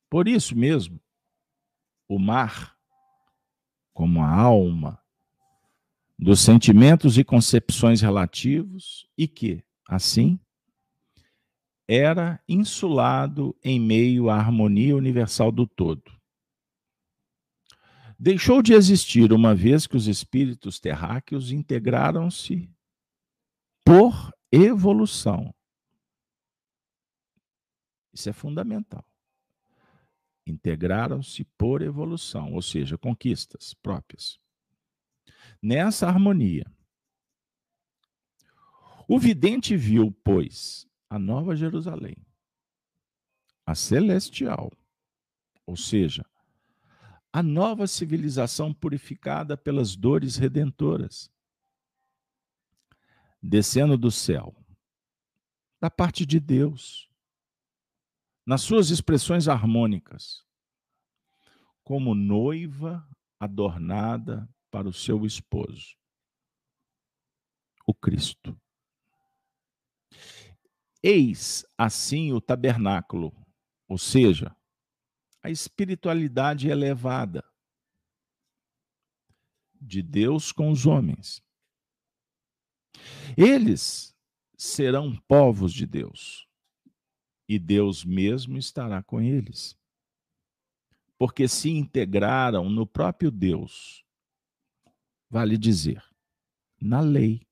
Por 0.10 0.28
isso 0.28 0.56
mesmo, 0.56 1.02
o 2.08 2.18
mar 2.18 2.78
como 3.94 4.24
a 4.24 4.30
alma 4.30 5.01
dos 6.22 6.40
sentimentos 6.40 7.18
e 7.18 7.24
concepções 7.24 8.02
relativos 8.02 9.08
e 9.18 9.28
que, 9.28 9.64
assim, 9.88 10.40
era 11.88 12.42
insulado 12.48 13.56
em 13.64 13.80
meio 13.80 14.30
à 14.30 14.38
harmonia 14.38 14.96
universal 14.96 15.52
do 15.52 15.66
todo. 15.66 16.12
Deixou 18.20 18.62
de 18.62 18.74
existir 18.74 19.34
uma 19.34 19.56
vez 19.56 19.88
que 19.88 19.98
os 19.98 20.08
espíritos 20.08 20.80
terráqueos 20.80 21.52
integraram-se 21.52 22.70
por 23.84 24.32
evolução. 24.52 25.52
Isso 28.14 28.30
é 28.30 28.34
fundamental 28.34 29.04
integraram-se 30.46 31.44
por 31.58 31.82
evolução, 31.82 32.54
ou 32.54 32.62
seja, 32.62 32.98
conquistas 32.98 33.74
próprias. 33.76 34.41
Nessa 35.62 36.08
harmonia, 36.08 36.66
o 39.08 39.20
vidente 39.20 39.76
viu, 39.76 40.12
pois, 40.24 40.88
a 41.10 41.20
nova 41.20 41.56
Jerusalém, 41.56 42.16
a 43.66 43.76
celestial, 43.76 44.72
ou 45.66 45.76
seja, 45.76 46.26
a 47.34 47.44
nova 47.44 47.88
civilização 47.88 48.74
purificada 48.74 49.56
pelas 49.58 49.96
dores 49.96 50.36
redentoras, 50.36 51.32
descendo 53.42 53.98
do 53.98 54.12
céu, 54.12 54.56
da 55.80 55.90
parte 55.90 56.26
de 56.26 56.40
Deus, 56.40 57.10
nas 58.46 58.62
suas 58.62 58.90
expressões 58.90 59.48
harmônicas, 59.48 60.46
como 61.84 62.16
noiva 62.16 63.08
adornada 63.40 64.50
para 64.72 64.88
o 64.88 64.94
seu 64.94 65.26
esposo, 65.26 65.98
o 67.86 67.94
Cristo. 67.94 68.60
Eis 71.04 71.66
assim 71.78 72.32
o 72.32 72.40
tabernáculo, 72.40 73.36
ou 73.88 73.98
seja, 73.98 74.56
a 75.44 75.50
espiritualidade 75.50 76.70
elevada 76.70 77.44
de 79.74 80.02
Deus 80.02 80.52
com 80.52 80.70
os 80.72 80.86
homens. 80.86 81.44
Eles 83.36 84.16
serão 84.56 85.18
povos 85.28 85.74
de 85.74 85.88
Deus, 85.88 86.48
e 87.50 87.58
Deus 87.58 88.06
mesmo 88.06 88.58
estará 88.58 89.02
com 89.02 89.20
eles, 89.20 89.76
porque 91.18 91.48
se 91.48 91.72
integraram 91.72 92.70
no 92.70 92.86
próprio 92.86 93.32
Deus, 93.32 94.06
vale 95.32 95.58
dizer, 95.58 96.04
na 96.80 97.00
lei, 97.00 97.48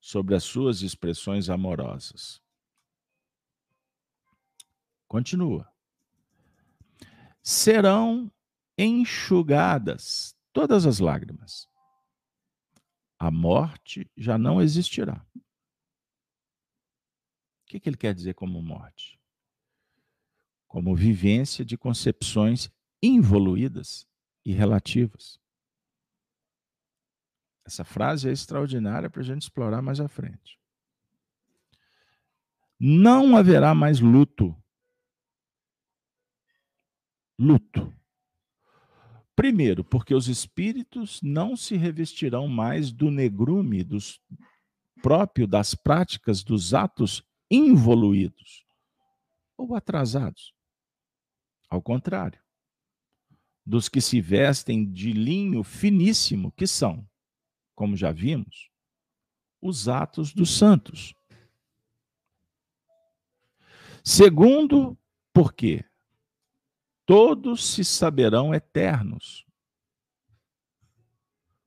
sobre 0.00 0.34
as 0.34 0.42
suas 0.42 0.82
expressões 0.82 1.48
amorosas. 1.48 2.42
Continua. 5.06 5.72
Serão 7.40 8.28
enxugadas 8.76 10.36
todas 10.52 10.84
as 10.84 10.98
lágrimas. 10.98 11.68
A 13.20 13.30
morte 13.30 14.10
já 14.16 14.36
não 14.36 14.60
existirá. 14.60 15.24
O 15.36 15.40
que, 17.66 17.78
que 17.78 17.88
ele 17.88 17.96
quer 17.96 18.12
dizer 18.12 18.34
como 18.34 18.60
morte? 18.60 19.18
Como 20.66 20.96
vivência 20.96 21.64
de 21.64 21.78
concepções 21.78 22.68
involuídas 23.00 24.08
e 24.44 24.52
relativas. 24.52 25.38
Essa 27.64 27.84
frase 27.84 28.28
é 28.28 28.32
extraordinária 28.32 29.08
para 29.08 29.22
a 29.22 29.24
gente 29.24 29.42
explorar 29.42 29.80
mais 29.80 30.00
à 30.00 30.08
frente. 30.08 30.58
Não 32.78 33.36
haverá 33.36 33.74
mais 33.74 34.00
luto. 34.00 34.54
Luto. 37.38 37.92
Primeiro, 39.34 39.82
porque 39.82 40.14
os 40.14 40.28
espíritos 40.28 41.20
não 41.22 41.56
se 41.56 41.76
revestirão 41.76 42.46
mais 42.46 42.92
do 42.92 43.10
negrume 43.10 43.82
dos 43.82 44.20
próprio 45.02 45.46
das 45.46 45.74
práticas 45.74 46.42
dos 46.42 46.72
atos 46.72 47.22
involuídos 47.50 48.64
ou 49.56 49.74
atrasados. 49.74 50.54
Ao 51.68 51.82
contrário, 51.82 52.40
dos 53.66 53.88
que 53.88 54.00
se 54.00 54.20
vestem 54.20 54.90
de 54.90 55.12
linho 55.12 55.62
finíssimo, 55.62 56.52
que 56.52 56.66
são, 56.66 57.06
como 57.74 57.96
já 57.96 58.12
vimos, 58.12 58.70
os 59.60 59.88
atos 59.88 60.32
dos 60.32 60.56
santos. 60.56 61.14
Segundo, 64.02 64.98
porque 65.32 65.84
todos 67.06 67.64
se 67.64 67.84
saberão 67.84 68.54
eternos, 68.54 69.46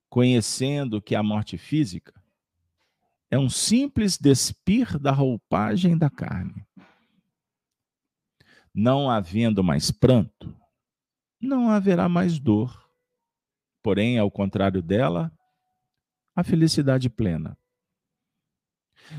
conhecendo 0.10 1.02
que 1.02 1.16
a 1.16 1.24
morte 1.24 1.58
física 1.58 2.14
é 3.30 3.38
um 3.38 3.50
simples 3.50 4.18
despir 4.18 4.98
da 4.98 5.12
roupagem 5.12 5.98
da 5.98 6.10
carne. 6.10 6.66
Não 8.74 9.10
havendo 9.10 9.64
mais 9.64 9.92
pranto, 9.92 10.56
não 11.42 11.70
haverá 11.70 12.08
mais 12.08 12.40
dor. 12.40 12.90
Porém, 13.84 14.18
ao 14.18 14.30
contrário 14.30 14.82
dela, 14.82 15.32
a 16.38 16.44
felicidade 16.44 17.10
plena. 17.10 17.58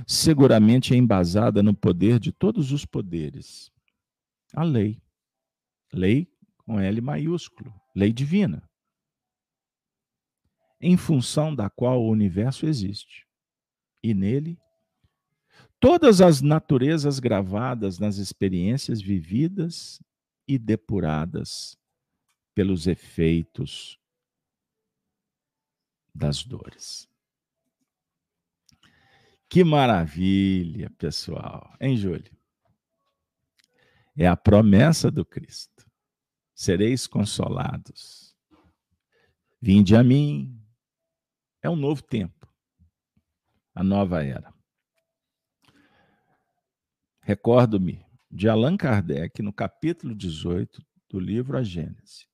Seguramente 0.07 0.95
é 0.95 0.97
embasada 0.97 1.65
no 1.65 1.75
poder 1.75 2.21
de 2.21 2.31
todos 2.31 2.71
os 2.71 2.87
poderes. 2.87 3.73
A 4.55 4.63
lei. 4.63 5.03
Lei 5.93 6.33
com 6.59 6.79
L 6.79 7.01
maiúsculo, 7.01 7.75
lei 7.97 8.13
divina, 8.13 8.63
em 10.81 10.97
função 10.97 11.55
da 11.55 11.69
qual 11.69 12.03
o 12.03 12.11
universo 12.11 12.67
existe. 12.67 13.27
E 14.01 14.15
nele, 14.15 14.61
todas 15.81 16.21
as 16.21 16.41
naturezas 16.41 17.19
gravadas 17.19 17.99
nas 17.99 18.19
experiências 18.19 19.01
vividas 19.01 20.01
e 20.47 20.59
depuradas 20.59 21.77
pelos 22.55 22.87
efeitos 22.87 23.99
das 26.15 26.45
dores. 26.45 27.08
Que 29.49 29.65
maravilha, 29.65 30.91
pessoal. 30.99 31.75
Hein, 31.81 31.97
Júlio? 31.97 32.37
É 34.17 34.27
a 34.27 34.37
promessa 34.37 35.11
do 35.11 35.25
Cristo 35.25 35.79
sereis 36.59 37.07
consolados. 37.07 38.37
Vinde 39.61 39.95
a 39.95 40.03
mim. 40.03 40.61
É 41.63 41.71
um 41.71 41.77
novo 41.77 42.03
tempo, 42.03 42.49
a 43.75 43.83
nova 43.83 44.25
era. 44.25 44.53
Recordo-me 47.21 48.05
de 48.31 48.49
Allan 48.49 48.77
Kardec 48.77 49.41
no 49.41 49.53
capítulo 49.53 50.15
18 50.15 50.85
do 51.09 51.21
livro 51.21 51.57
A 51.57 51.63
Gênese. 51.63 52.27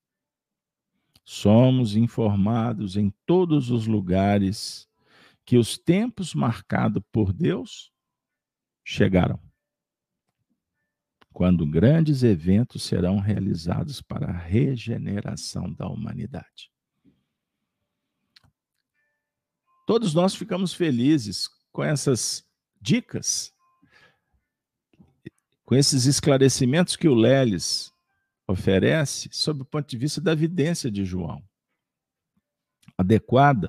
Somos 1.22 1.96
informados 1.96 2.96
em 2.96 3.10
todos 3.26 3.70
os 3.70 3.86
lugares 3.86 4.88
que 5.44 5.58
os 5.58 5.76
tempos 5.76 6.34
marcados 6.34 7.02
por 7.12 7.32
Deus 7.32 7.92
chegaram 8.84 9.40
quando 11.32 11.66
grandes 11.66 12.22
eventos 12.22 12.84
serão 12.84 13.18
realizados 13.18 14.00
para 14.00 14.30
a 14.30 14.38
regeneração 14.38 15.72
da 15.72 15.88
humanidade. 15.88 16.70
Todos 19.84 20.14
nós 20.14 20.34
ficamos 20.34 20.72
felizes 20.72 21.48
com 21.72 21.82
essas 21.82 22.46
dicas, 22.80 23.52
com 25.64 25.74
esses 25.74 26.06
esclarecimentos 26.06 26.94
que 26.94 27.08
o 27.08 27.14
Leles 27.14 27.92
oferece 28.46 29.28
sob 29.32 29.62
o 29.62 29.64
ponto 29.64 29.88
de 29.88 29.98
vista 29.98 30.20
da 30.20 30.32
evidência 30.32 30.88
de 30.88 31.04
João, 31.04 31.42
adequada 32.96 33.68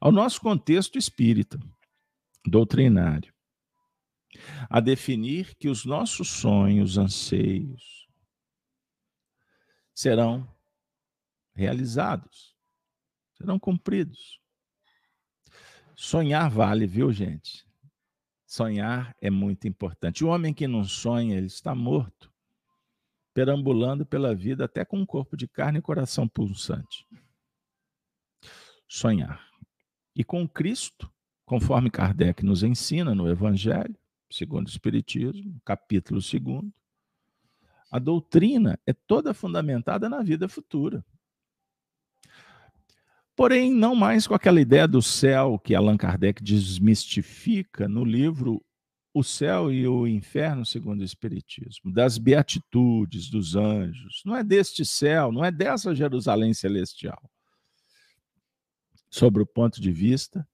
ao 0.00 0.12
nosso 0.12 0.40
contexto 0.40 0.98
espírita, 0.98 1.58
doutrinário 2.44 3.36
a 4.68 4.80
definir 4.80 5.54
que 5.56 5.68
os 5.68 5.84
nossos 5.84 6.28
sonhos, 6.28 6.98
anseios 6.98 8.06
serão 9.94 10.46
realizados, 11.54 12.54
serão 13.34 13.58
cumpridos. 13.58 14.40
Sonhar 15.94 16.50
vale, 16.50 16.86
viu, 16.86 17.10
gente? 17.10 17.66
Sonhar 18.46 19.16
é 19.20 19.30
muito 19.30 19.66
importante. 19.66 20.22
O 20.22 20.28
homem 20.28 20.52
que 20.52 20.68
não 20.68 20.84
sonha, 20.84 21.36
ele 21.36 21.46
está 21.46 21.74
morto, 21.74 22.32
perambulando 23.32 24.04
pela 24.04 24.34
vida 24.34 24.66
até 24.66 24.84
com 24.84 24.98
um 24.98 25.06
corpo 25.06 25.36
de 25.36 25.48
carne 25.48 25.78
e 25.78 25.82
coração 25.82 26.28
pulsante. 26.28 27.06
Sonhar. 28.86 29.45
E 30.16 30.24
com 30.24 30.48
Cristo, 30.48 31.12
conforme 31.44 31.90
Kardec 31.90 32.42
nos 32.42 32.62
ensina 32.62 33.14
no 33.14 33.28
Evangelho, 33.28 33.94
segundo 34.30 34.66
o 34.66 34.70
Espiritismo, 34.70 35.60
capítulo 35.62 36.20
2. 36.20 36.72
A 37.90 37.98
doutrina 37.98 38.80
é 38.86 38.94
toda 38.94 39.34
fundamentada 39.34 40.08
na 40.08 40.22
vida 40.22 40.48
futura. 40.48 41.04
Porém, 43.36 43.70
não 43.70 43.94
mais 43.94 44.26
com 44.26 44.34
aquela 44.34 44.58
ideia 44.58 44.88
do 44.88 45.02
céu 45.02 45.58
que 45.58 45.74
Allan 45.74 45.98
Kardec 45.98 46.42
desmistifica 46.42 47.86
no 47.86 48.02
livro 48.02 48.64
O 49.12 49.22
Céu 49.22 49.70
e 49.70 49.86
o 49.86 50.06
Inferno, 50.06 50.64
segundo 50.64 51.02
o 51.02 51.04
Espiritismo, 51.04 51.92
das 51.92 52.16
beatitudes 52.16 53.28
dos 53.28 53.54
anjos. 53.54 54.22
Não 54.24 54.34
é 54.34 54.42
deste 54.42 54.82
céu, 54.82 55.30
não 55.30 55.44
é 55.44 55.52
dessa 55.52 55.94
Jerusalém 55.94 56.54
celestial. 56.54 57.30
Sobre 59.16 59.42
o 59.42 59.46
ponto 59.46 59.80
de 59.80 59.90
vista 59.90 60.46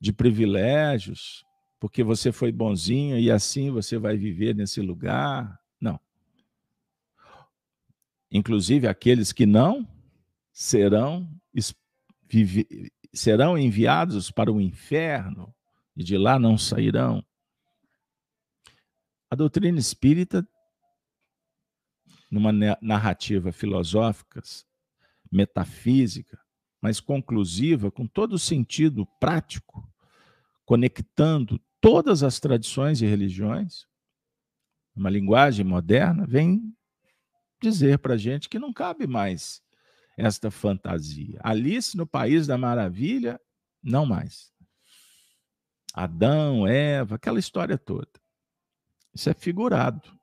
de 0.00 0.10
privilégios, 0.10 1.44
porque 1.78 2.02
você 2.02 2.32
foi 2.32 2.50
bonzinho 2.50 3.18
e 3.18 3.30
assim 3.30 3.70
você 3.70 3.98
vai 3.98 4.16
viver 4.16 4.54
nesse 4.54 4.80
lugar. 4.80 5.60
Não. 5.78 6.00
Inclusive, 8.32 8.88
aqueles 8.88 9.34
que 9.34 9.44
não 9.44 9.86
serão, 10.50 11.30
serão 13.12 13.58
enviados 13.58 14.30
para 14.30 14.50
o 14.50 14.62
inferno 14.62 15.54
e 15.94 16.02
de 16.02 16.16
lá 16.16 16.38
não 16.38 16.56
sairão. 16.56 17.22
A 19.28 19.36
doutrina 19.36 19.78
espírita 19.78 20.48
numa 22.30 22.50
narrativa 22.80 23.52
filosófica, 23.52 24.40
metafísica, 25.30 26.40
mas 26.80 27.00
conclusiva, 27.00 27.90
com 27.90 28.06
todo 28.06 28.34
o 28.34 28.38
sentido 28.38 29.06
prático, 29.18 29.88
conectando 30.64 31.60
todas 31.80 32.22
as 32.22 32.40
tradições 32.40 33.02
e 33.02 33.06
religiões, 33.06 33.86
uma 34.94 35.10
linguagem 35.10 35.64
moderna, 35.64 36.26
vem 36.26 36.74
dizer 37.60 37.98
para 37.98 38.14
a 38.14 38.16
gente 38.16 38.48
que 38.48 38.58
não 38.58 38.72
cabe 38.72 39.06
mais 39.06 39.62
esta 40.16 40.50
fantasia. 40.50 41.40
Alice 41.42 41.96
no 41.96 42.06
País 42.06 42.46
da 42.46 42.56
Maravilha, 42.58 43.40
não 43.82 44.04
mais. 44.04 44.52
Adão, 45.92 46.66
Eva, 46.66 47.16
aquela 47.16 47.38
história 47.38 47.76
toda. 47.76 48.08
Isso 49.14 49.28
é 49.28 49.34
figurado. 49.34 50.18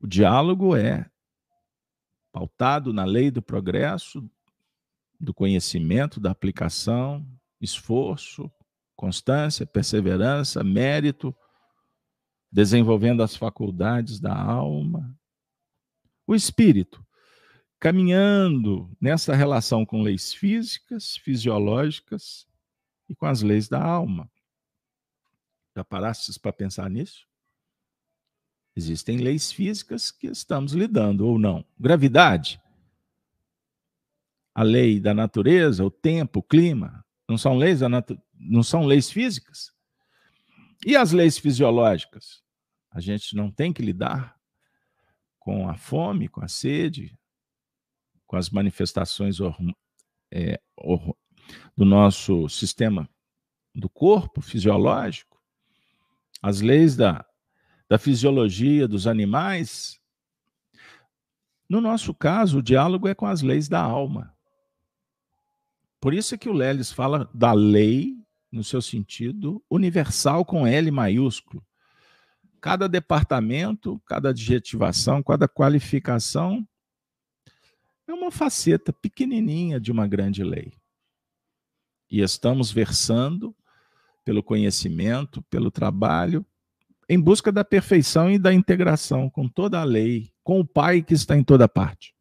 O 0.00 0.06
diálogo 0.06 0.76
é 0.76 1.10
pautado 2.32 2.92
na 2.92 3.04
lei 3.04 3.30
do 3.30 3.42
progresso, 3.42 4.28
do 5.24 5.34
conhecimento, 5.34 6.20
da 6.20 6.30
aplicação, 6.30 7.26
esforço, 7.60 8.50
constância, 8.94 9.66
perseverança, 9.66 10.62
mérito, 10.62 11.34
desenvolvendo 12.52 13.22
as 13.22 13.34
faculdades 13.34 14.20
da 14.20 14.34
alma. 14.34 15.18
O 16.26 16.34
espírito, 16.34 17.04
caminhando 17.80 18.94
nessa 19.00 19.34
relação 19.34 19.84
com 19.84 20.02
leis 20.02 20.32
físicas, 20.32 21.16
fisiológicas 21.16 22.46
e 23.08 23.14
com 23.14 23.26
as 23.26 23.42
leis 23.42 23.68
da 23.68 23.82
alma. 23.82 24.30
Já 25.76 25.82
parastes 25.82 26.38
para 26.38 26.52
pensar 26.52 26.88
nisso? 26.88 27.26
Existem 28.76 29.18
leis 29.18 29.52
físicas 29.52 30.10
que 30.10 30.26
estamos 30.28 30.72
lidando 30.72 31.26
ou 31.26 31.38
não. 31.38 31.64
Gravidade, 31.78 32.60
a 34.54 34.62
lei 34.62 35.00
da 35.00 35.12
natureza, 35.12 35.84
o 35.84 35.90
tempo, 35.90 36.38
o 36.38 36.42
clima, 36.42 37.04
não 37.28 37.36
são 37.36 37.56
leis, 37.56 37.80
não 38.38 38.62
são 38.62 38.84
leis 38.84 39.10
físicas? 39.10 39.72
E 40.86 40.96
as 40.96 41.12
leis 41.12 41.38
fisiológicas? 41.38 42.42
A 42.90 43.00
gente 43.00 43.34
não 43.34 43.50
tem 43.50 43.72
que 43.72 43.82
lidar 43.82 44.38
com 45.38 45.68
a 45.68 45.76
fome, 45.76 46.28
com 46.28 46.42
a 46.42 46.48
sede, 46.48 47.18
com 48.26 48.36
as 48.36 48.50
manifestações 48.50 49.38
é, 50.30 50.60
do 51.76 51.84
nosso 51.84 52.48
sistema 52.48 53.08
do 53.74 53.88
corpo 53.88 54.40
fisiológico, 54.40 55.42
as 56.40 56.60
leis 56.60 56.94
da, 56.94 57.26
da 57.88 57.98
fisiologia 57.98 58.86
dos 58.86 59.06
animais. 59.06 60.00
No 61.68 61.80
nosso 61.80 62.14
caso, 62.14 62.58
o 62.58 62.62
diálogo 62.62 63.08
é 63.08 63.14
com 63.14 63.26
as 63.26 63.42
leis 63.42 63.68
da 63.68 63.80
alma. 63.80 64.33
Por 66.04 66.12
isso 66.12 66.34
é 66.34 66.38
que 66.38 66.50
o 66.50 66.52
Leles 66.52 66.92
fala 66.92 67.30
da 67.32 67.54
lei 67.54 68.14
no 68.52 68.62
seu 68.62 68.82
sentido 68.82 69.64
universal 69.70 70.44
com 70.44 70.66
L 70.66 70.90
maiúsculo. 70.90 71.64
Cada 72.60 72.86
departamento, 72.86 73.98
cada 74.04 74.28
adjetivação, 74.28 75.22
cada 75.22 75.48
qualificação 75.48 76.62
é 78.06 78.12
uma 78.12 78.30
faceta 78.30 78.92
pequenininha 78.92 79.80
de 79.80 79.90
uma 79.90 80.06
grande 80.06 80.44
lei. 80.44 80.74
E 82.10 82.20
estamos 82.20 82.70
versando 82.70 83.56
pelo 84.26 84.42
conhecimento, 84.42 85.40
pelo 85.44 85.70
trabalho, 85.70 86.44
em 87.08 87.18
busca 87.18 87.50
da 87.50 87.64
perfeição 87.64 88.30
e 88.30 88.38
da 88.38 88.52
integração 88.52 89.30
com 89.30 89.48
toda 89.48 89.80
a 89.80 89.84
lei, 89.84 90.30
com 90.42 90.60
o 90.60 90.66
Pai 90.66 91.00
que 91.00 91.14
está 91.14 91.34
em 91.34 91.42
toda 91.42 91.66
parte. 91.66 92.14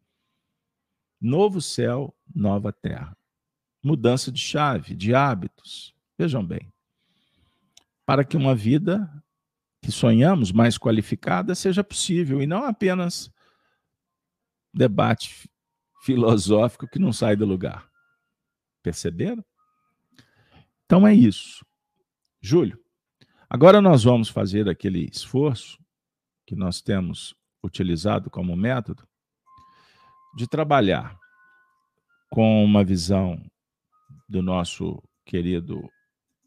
Novo 1.20 1.60
céu, 1.60 2.16
nova 2.34 2.72
terra 2.72 3.14
mudança 3.84 4.32
de 4.32 4.40
chave, 4.40 4.96
de 4.96 5.14
hábitos. 5.14 5.94
Vejam 6.18 6.46
bem. 6.46 6.72
Para 8.06 8.24
que 8.24 8.38
uma 8.38 8.56
vida 8.56 9.12
que 9.82 9.92
sonhamos 9.92 10.52
mais 10.52 10.78
qualificada 10.78 11.54
seja 11.54 11.84
possível 11.84 12.42
e 12.42 12.48
não 12.48 12.64
apenas 12.64 13.30
debate 14.74 15.50
filosófico 16.04 16.88
que 16.88 17.00
não 17.00 17.12
sai 17.12 17.36
do 17.36 17.46
lugar. 17.46 17.90
Perceberam? 18.82 19.44
Então 20.86 21.06
é 21.06 21.14
isso. 21.14 21.66
Júlio, 22.42 22.80
agora 23.50 23.82
nós 23.82 24.04
vamos 24.04 24.30
fazer 24.30 24.70
aquele 24.70 25.10
esforço 25.12 25.78
que 26.46 26.56
nós 26.56 26.82
temos 26.82 27.36
utilizado 27.64 28.30
como 28.30 28.56
método 28.56 29.08
de 30.36 30.48
trabalhar 30.48 31.18
com 32.30 32.64
uma 32.64 32.84
visão 32.84 33.42
do 34.28 34.42
nosso 34.42 35.02
querido 35.26 35.90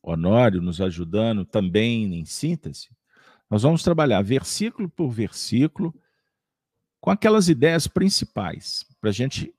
Honório 0.03 0.63
nos 0.63 0.81
ajudando 0.81 1.45
também 1.45 2.15
em 2.15 2.25
síntese, 2.25 2.89
nós 3.51 3.63
vamos 3.63 3.83
trabalhar 3.83 4.23
versículo 4.23 4.89
por 4.89 5.11
versículo 5.11 5.95
com 7.01 7.11
aquelas 7.11 7.49
ideias 7.49 7.87
principais, 7.87 8.85
para 9.01 9.11
a 9.11 9.13
gente 9.13 9.55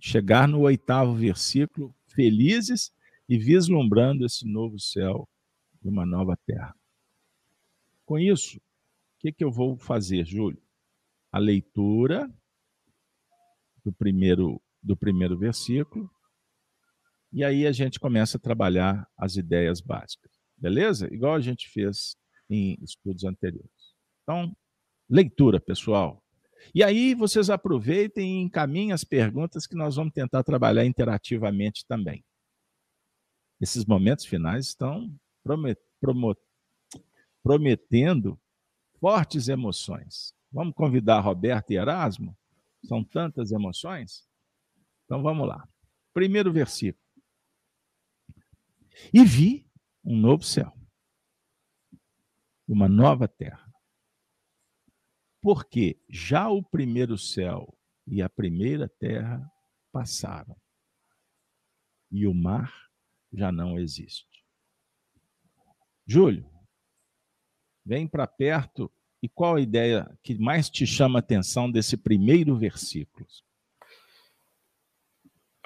chegar 0.00 0.46
no 0.46 0.60
oitavo 0.60 1.14
versículo, 1.14 1.94
felizes 2.06 2.92
e 3.28 3.38
vislumbrando 3.38 4.24
esse 4.24 4.46
novo 4.46 4.78
céu 4.78 5.28
e 5.82 5.88
uma 5.88 6.04
nova 6.04 6.36
terra. 6.46 6.74
Com 8.04 8.18
isso, 8.18 8.58
o 8.58 8.60
que, 9.18 9.32
que 9.32 9.44
eu 9.44 9.50
vou 9.50 9.78
fazer, 9.78 10.26
Júlio? 10.26 10.62
A 11.32 11.38
leitura 11.38 12.30
do 13.82 13.92
primeiro, 13.92 14.60
do 14.82 14.96
primeiro 14.96 15.38
versículo, 15.38 16.10
e 17.34 17.42
aí 17.42 17.66
a 17.66 17.72
gente 17.72 17.98
começa 17.98 18.36
a 18.36 18.40
trabalhar 18.40 19.04
as 19.18 19.34
ideias 19.34 19.80
básicas. 19.80 20.30
Beleza? 20.56 21.12
Igual 21.12 21.34
a 21.34 21.40
gente 21.40 21.68
fez 21.68 22.16
em 22.48 22.78
estudos 22.80 23.24
anteriores. 23.24 23.68
Então, 24.22 24.56
leitura, 25.10 25.58
pessoal. 25.58 26.22
E 26.72 26.84
aí 26.84 27.12
vocês 27.12 27.50
aproveitem 27.50 28.38
e 28.38 28.42
encaminhem 28.42 28.92
as 28.92 29.02
perguntas 29.02 29.66
que 29.66 29.74
nós 29.74 29.96
vamos 29.96 30.12
tentar 30.12 30.44
trabalhar 30.44 30.86
interativamente 30.86 31.84
também. 31.88 32.24
Esses 33.60 33.84
momentos 33.84 34.24
finais 34.24 34.68
estão 34.68 35.12
prometendo 37.42 38.40
fortes 39.00 39.48
emoções. 39.48 40.32
Vamos 40.52 40.74
convidar 40.74 41.18
Roberto 41.18 41.72
e 41.72 41.76
Erasmo? 41.76 42.38
São 42.84 43.02
tantas 43.02 43.50
emoções? 43.50 44.24
Então 45.04 45.20
vamos 45.20 45.48
lá. 45.48 45.68
Primeiro 46.12 46.52
versículo. 46.52 47.03
E 49.12 49.24
vi 49.24 49.66
um 50.04 50.16
novo 50.16 50.42
céu, 50.42 50.72
uma 52.66 52.88
nova 52.88 53.26
terra. 53.28 53.72
Porque 55.40 56.00
já 56.08 56.48
o 56.48 56.62
primeiro 56.62 57.18
céu 57.18 57.76
e 58.06 58.22
a 58.22 58.28
primeira 58.28 58.88
terra 58.88 59.50
passaram, 59.92 60.56
e 62.10 62.26
o 62.26 62.34
mar 62.34 62.72
já 63.32 63.50
não 63.50 63.78
existe. 63.78 64.44
Júlio, 66.06 66.48
vem 67.84 68.06
para 68.06 68.26
perto 68.26 68.92
e 69.22 69.28
qual 69.28 69.56
a 69.56 69.60
ideia 69.60 70.18
que 70.22 70.38
mais 70.38 70.68
te 70.68 70.86
chama 70.86 71.18
a 71.18 71.20
atenção 71.20 71.70
desse 71.70 71.96
primeiro 71.96 72.56
versículo? 72.56 73.26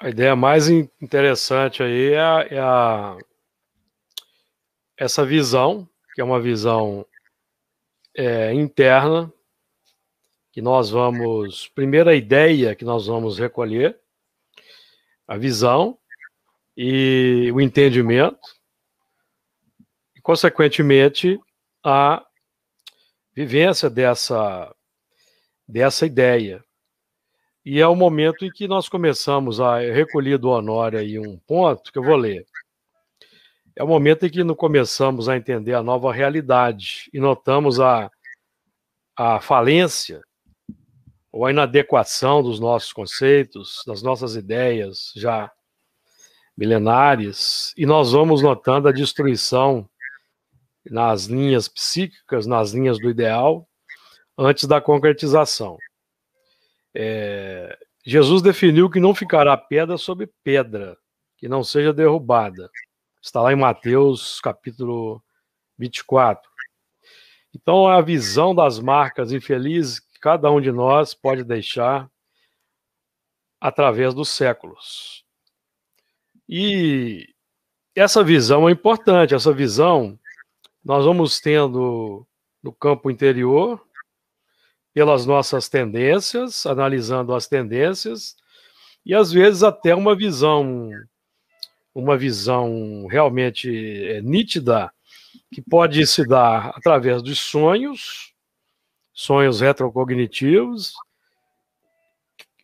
A 0.01 0.07
ideia 0.07 0.33
mais 0.33 0.69
interessante 0.69 1.83
aí 1.83 2.13
é, 2.13 2.55
é 2.55 2.59
a, 2.59 3.17
essa 4.97 5.25
visão, 5.25 5.89
que 6.15 6.21
é 6.21 6.23
uma 6.23 6.39
visão 6.39 7.05
é, 8.15 8.53
interna, 8.53 9.29
que 10.53 10.61
nós 10.61 10.89
vamos. 10.89 11.67
Primeira 11.75 12.15
ideia 12.15 12.73
que 12.75 12.85
nós 12.85 13.07
vamos 13.07 13.37
recolher, 13.37 13.99
a 15.27 15.35
visão 15.35 15.99
e 16.77 17.51
o 17.53 17.59
entendimento, 17.59 18.39
e, 20.15 20.21
consequentemente, 20.21 21.37
a 21.83 22.25
vivência 23.33 23.89
dessa, 23.89 24.73
dessa 25.67 26.05
ideia. 26.05 26.63
E 27.71 27.79
é 27.79 27.87
o 27.87 27.95
momento 27.95 28.43
em 28.43 28.49
que 28.49 28.67
nós 28.67 28.89
começamos 28.89 29.61
a 29.61 29.77
recolher 29.77 30.39
do 30.39 30.49
Honório 30.49 30.97
aí 30.97 31.19
um 31.19 31.37
ponto 31.37 31.91
que 31.91 31.99
eu 31.99 32.03
vou 32.03 32.15
ler. 32.15 32.43
É 33.75 33.83
o 33.83 33.87
momento 33.87 34.25
em 34.25 34.29
que 34.31 34.43
começamos 34.55 35.29
a 35.29 35.37
entender 35.37 35.75
a 35.75 35.83
nova 35.83 36.11
realidade 36.11 37.11
e 37.13 37.19
notamos 37.19 37.79
a, 37.79 38.09
a 39.15 39.39
falência 39.39 40.19
ou 41.31 41.45
a 41.45 41.51
inadequação 41.51 42.41
dos 42.41 42.59
nossos 42.59 42.91
conceitos, 42.91 43.83
das 43.85 44.01
nossas 44.01 44.35
ideias 44.35 45.13
já 45.15 45.51
milenares, 46.57 47.71
e 47.77 47.85
nós 47.85 48.13
vamos 48.13 48.41
notando 48.41 48.87
a 48.87 48.91
destruição 48.91 49.87
nas 50.89 51.25
linhas 51.25 51.67
psíquicas, 51.67 52.47
nas 52.47 52.71
linhas 52.71 52.97
do 52.97 53.11
ideal, 53.11 53.69
antes 54.35 54.65
da 54.65 54.81
concretização. 54.81 55.77
É, 56.93 57.77
Jesus 58.05 58.41
definiu 58.41 58.89
que 58.89 58.99
não 58.99 59.13
ficará 59.13 59.55
pedra 59.55 59.97
sobre 59.97 60.27
pedra, 60.43 60.97
que 61.37 61.47
não 61.47 61.63
seja 61.63 61.93
derrubada. 61.93 62.69
Está 63.21 63.41
lá 63.41 63.51
em 63.51 63.55
Mateus 63.55 64.39
capítulo 64.39 65.21
24. 65.77 66.49
Então, 67.55 67.87
a 67.87 68.01
visão 68.01 68.53
das 68.53 68.79
marcas 68.79 69.31
infelizes 69.31 69.99
que 69.99 70.19
cada 70.19 70.51
um 70.51 70.61
de 70.61 70.71
nós 70.71 71.13
pode 71.13 71.43
deixar 71.43 72.09
através 73.59 74.13
dos 74.13 74.29
séculos. 74.29 75.25
E 76.47 77.27
essa 77.95 78.23
visão 78.23 78.69
é 78.69 78.71
importante, 78.71 79.35
essa 79.35 79.51
visão 79.51 80.17
nós 80.83 81.05
vamos 81.05 81.39
tendo 81.39 82.25
no 82.63 82.71
campo 82.71 83.11
interior, 83.11 83.85
pelas 84.93 85.25
nossas 85.25 85.69
tendências, 85.69 86.65
analisando 86.65 87.33
as 87.33 87.47
tendências, 87.47 88.35
e 89.05 89.13
às 89.13 89.31
vezes 89.31 89.63
até 89.63 89.95
uma 89.95 90.15
visão, 90.15 90.89
uma 91.93 92.17
visão 92.17 93.07
realmente 93.07 93.69
é, 94.07 94.21
nítida, 94.21 94.91
que 95.53 95.61
pode 95.61 96.05
se 96.05 96.27
dar 96.27 96.69
através 96.75 97.21
dos 97.21 97.39
sonhos, 97.39 98.33
sonhos 99.13 99.61
retrocognitivos, 99.61 100.93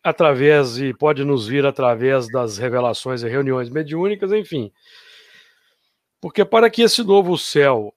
através 0.02 0.78
e 0.78 0.94
pode 0.94 1.24
nos 1.24 1.48
vir 1.48 1.66
através 1.66 2.30
das 2.30 2.58
revelações 2.58 3.22
e 3.22 3.28
reuniões 3.28 3.68
mediúnicas, 3.68 4.32
enfim. 4.32 4.72
Porque 6.20 6.44
para 6.44 6.70
que 6.70 6.82
esse 6.82 7.02
novo 7.02 7.36
céu 7.36 7.92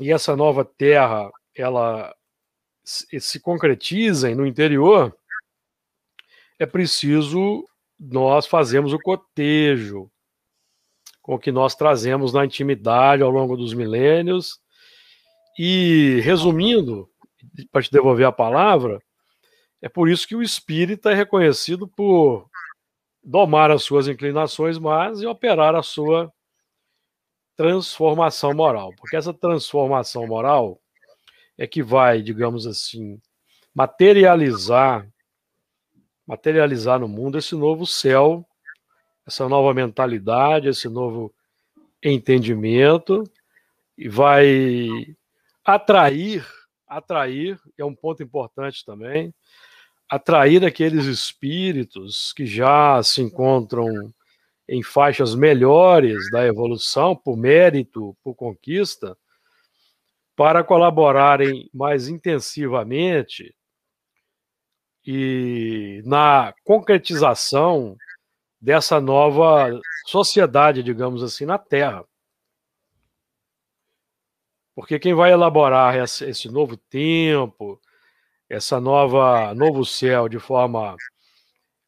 e 0.00 0.12
essa 0.12 0.34
nova 0.34 0.64
terra 0.64 1.30
ela 1.54 2.14
se 2.86 3.40
concretizem 3.40 4.34
no 4.34 4.46
interior, 4.46 5.16
é 6.58 6.64
preciso 6.64 7.66
nós 7.98 8.46
fazermos 8.46 8.92
o 8.92 8.98
cotejo 8.98 10.10
com 11.20 11.34
o 11.34 11.38
que 11.38 11.50
nós 11.50 11.74
trazemos 11.74 12.32
na 12.32 12.44
intimidade 12.44 13.22
ao 13.22 13.30
longo 13.30 13.56
dos 13.56 13.74
milênios. 13.74 14.60
E, 15.58 16.20
resumindo, 16.22 17.10
para 17.72 17.82
te 17.82 17.90
devolver 17.90 18.26
a 18.26 18.32
palavra, 18.32 19.02
é 19.82 19.88
por 19.88 20.08
isso 20.08 20.28
que 20.28 20.36
o 20.36 20.42
espírita 20.42 21.10
é 21.10 21.14
reconhecido 21.14 21.88
por 21.88 22.48
domar 23.24 23.72
as 23.72 23.82
suas 23.82 24.06
inclinações 24.06 24.78
más 24.78 25.20
e 25.20 25.26
operar 25.26 25.74
a 25.74 25.82
sua 25.82 26.32
transformação 27.56 28.54
moral. 28.54 28.94
Porque 28.96 29.16
essa 29.16 29.34
transformação 29.34 30.26
moral 30.26 30.80
é 31.58 31.66
que 31.66 31.82
vai, 31.82 32.22
digamos 32.22 32.66
assim, 32.66 33.20
materializar 33.74 35.08
materializar 36.26 36.98
no 36.98 37.06
mundo 37.06 37.38
esse 37.38 37.54
novo 37.54 37.86
céu, 37.86 38.44
essa 39.24 39.48
nova 39.48 39.72
mentalidade, 39.72 40.68
esse 40.68 40.88
novo 40.88 41.32
entendimento 42.02 43.22
e 43.96 44.08
vai 44.08 44.88
atrair, 45.64 46.46
atrair, 46.86 47.58
é 47.78 47.84
um 47.84 47.94
ponto 47.94 48.22
importante 48.22 48.84
também, 48.84 49.32
atrair 50.08 50.64
aqueles 50.64 51.06
espíritos 51.06 52.32
que 52.32 52.44
já 52.44 53.02
se 53.02 53.22
encontram 53.22 54.12
em 54.68 54.82
faixas 54.82 55.34
melhores 55.34 56.30
da 56.30 56.44
evolução, 56.44 57.14
por 57.14 57.36
mérito, 57.36 58.16
por 58.22 58.34
conquista, 58.34 59.16
para 60.36 60.62
colaborarem 60.62 61.68
mais 61.72 62.08
intensivamente 62.08 63.56
e 65.04 66.02
na 66.04 66.52
concretização 66.62 67.96
dessa 68.60 69.00
nova 69.00 69.80
sociedade, 70.06 70.82
digamos 70.82 71.22
assim, 71.22 71.46
na 71.46 71.56
Terra. 71.56 72.04
Porque 74.74 74.98
quem 74.98 75.14
vai 75.14 75.32
elaborar 75.32 75.96
esse 75.96 76.50
novo 76.50 76.76
tempo, 76.76 77.80
essa 78.48 78.78
nova 78.78 79.54
novo 79.54 79.86
céu 79.86 80.28
de 80.28 80.38
forma 80.38 80.94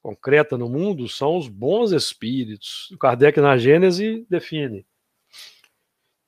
concreta 0.00 0.56
no 0.56 0.70
mundo 0.70 1.06
são 1.06 1.36
os 1.36 1.48
bons 1.48 1.92
espíritos. 1.92 2.90
O 2.92 2.96
Kardec 2.96 3.38
na 3.40 3.58
Gênese 3.58 4.26
define 4.30 4.86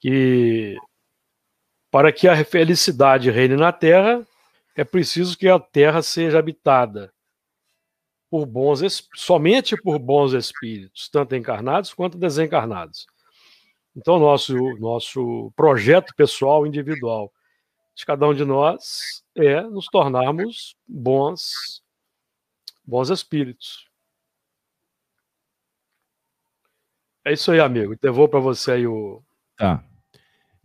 que 0.01 0.77
para 1.91 2.13
que 2.13 2.29
a 2.29 2.45
felicidade 2.45 3.31
reine 3.31 3.57
na 3.57 3.73
Terra, 3.73 4.27
é 4.77 4.85
preciso 4.85 5.37
que 5.37 5.49
a 5.49 5.59
Terra 5.59 6.03
seja 6.03 6.39
habitada 6.39 7.13
por 8.31 8.47
bons 8.47 9.09
somente 9.17 9.77
por 9.77 9.99
bons 9.99 10.33
espíritos, 10.33 11.09
tanto 11.09 11.35
encarnados 11.35 11.93
quanto 11.93 12.17
desencarnados. 12.17 13.07
Então 13.95 14.21
nosso 14.21 14.55
nosso 14.79 15.53
projeto 15.57 16.15
pessoal 16.15 16.65
individual 16.65 17.33
de 17.95 18.07
cada 18.07 18.27
um 18.29 18.35
de 18.35 18.45
nós 18.45 19.25
é 19.35 19.61
nos 19.63 19.87
tornarmos 19.87 20.77
bons, 20.87 21.83
bons 22.85 23.11
espíritos. 23.11 23.91
É 27.25 27.33
isso 27.33 27.51
aí, 27.51 27.61
amigo. 27.61 27.95
Devolvo 28.01 28.31
para 28.31 28.41
você 28.41 28.73
aí 28.73 28.87
o. 28.87 29.23
Tá. 29.57 29.85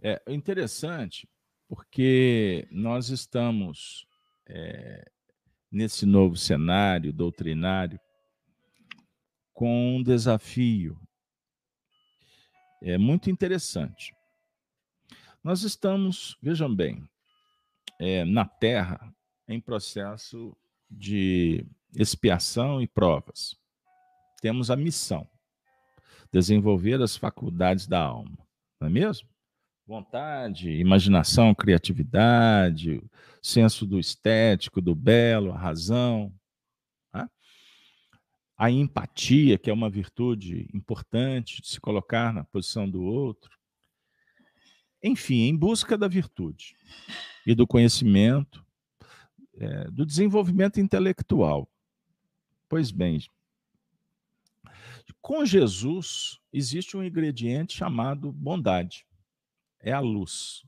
É 0.08 0.22
interessante 0.28 1.28
porque 1.68 2.68
nós 2.70 3.10
estamos 3.10 4.06
é, 4.46 5.12
nesse 5.72 6.06
novo 6.06 6.38
cenário 6.38 7.12
doutrinário 7.12 8.00
com 9.52 9.96
um 9.96 10.04
desafio 10.04 10.96
é 12.84 13.00
muito 13.00 13.32
interessante. 13.32 14.16
Nós 15.44 15.64
estamos, 15.64 16.38
vejam 16.40 16.72
bem, 16.76 17.04
é, 18.00 18.24
na 18.26 18.46
Terra 18.46 19.12
em 19.48 19.60
processo 19.60 20.56
de 20.88 21.66
expiação 21.96 22.80
e 22.80 22.88
provas. 22.88 23.58
Temos 24.40 24.70
a 24.70 24.76
missão, 24.76 25.28
desenvolver 26.32 27.02
as 27.02 27.18
faculdades 27.18 27.88
da 27.88 28.04
alma, 28.04 28.38
não 28.80 28.88
é 28.88 28.92
mesmo? 28.92 29.35
Vontade, 29.88 30.72
imaginação, 30.72 31.54
criatividade, 31.54 33.04
senso 33.40 33.86
do 33.86 34.00
estético, 34.00 34.82
do 34.82 34.96
belo, 34.96 35.52
a 35.52 35.58
razão, 35.58 36.34
né? 37.14 37.30
a 38.58 38.72
empatia, 38.72 39.60
que 39.60 39.70
é 39.70 39.74
uma 39.74 39.88
virtude 39.88 40.68
importante 40.74 41.62
de 41.62 41.68
se 41.68 41.80
colocar 41.80 42.34
na 42.34 42.44
posição 42.44 42.90
do 42.90 43.04
outro. 43.04 43.52
Enfim, 45.04 45.42
em 45.44 45.56
busca 45.56 45.96
da 45.96 46.08
virtude 46.08 46.76
e 47.46 47.54
do 47.54 47.68
conhecimento, 47.68 48.66
é, 49.54 49.84
do 49.92 50.04
desenvolvimento 50.04 50.80
intelectual. 50.80 51.70
Pois 52.68 52.90
bem, 52.90 53.20
com 55.22 55.46
Jesus 55.46 56.40
existe 56.52 56.98
um 56.98 57.04
ingrediente 57.04 57.78
chamado 57.78 58.32
bondade. 58.32 59.06
É 59.86 59.92
a 59.92 60.00
luz. 60.00 60.66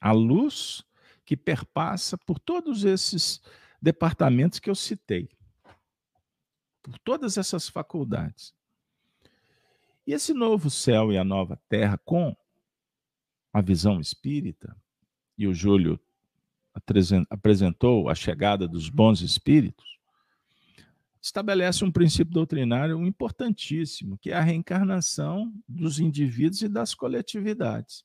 A 0.00 0.12
luz 0.12 0.84
que 1.26 1.36
perpassa 1.36 2.16
por 2.16 2.38
todos 2.38 2.84
esses 2.84 3.42
departamentos 3.82 4.60
que 4.60 4.70
eu 4.70 4.76
citei. 4.76 5.28
Por 6.80 6.96
todas 7.00 7.36
essas 7.36 7.68
faculdades. 7.68 8.54
E 10.06 10.12
esse 10.12 10.32
novo 10.32 10.70
céu 10.70 11.12
e 11.12 11.18
a 11.18 11.24
nova 11.24 11.60
terra, 11.68 11.98
com 11.98 12.36
a 13.52 13.60
visão 13.60 14.00
espírita, 14.00 14.76
e 15.36 15.48
o 15.48 15.54
Júlio 15.54 15.98
apresentou 17.30 18.08
a 18.08 18.14
chegada 18.14 18.68
dos 18.68 18.88
bons 18.88 19.20
espíritos, 19.20 19.98
estabelece 21.20 21.84
um 21.84 21.90
princípio 21.90 22.34
doutrinário 22.34 23.04
importantíssimo, 23.04 24.16
que 24.18 24.30
é 24.30 24.34
a 24.34 24.42
reencarnação 24.42 25.52
dos 25.66 25.98
indivíduos 25.98 26.62
e 26.62 26.68
das 26.68 26.94
coletividades. 26.94 28.04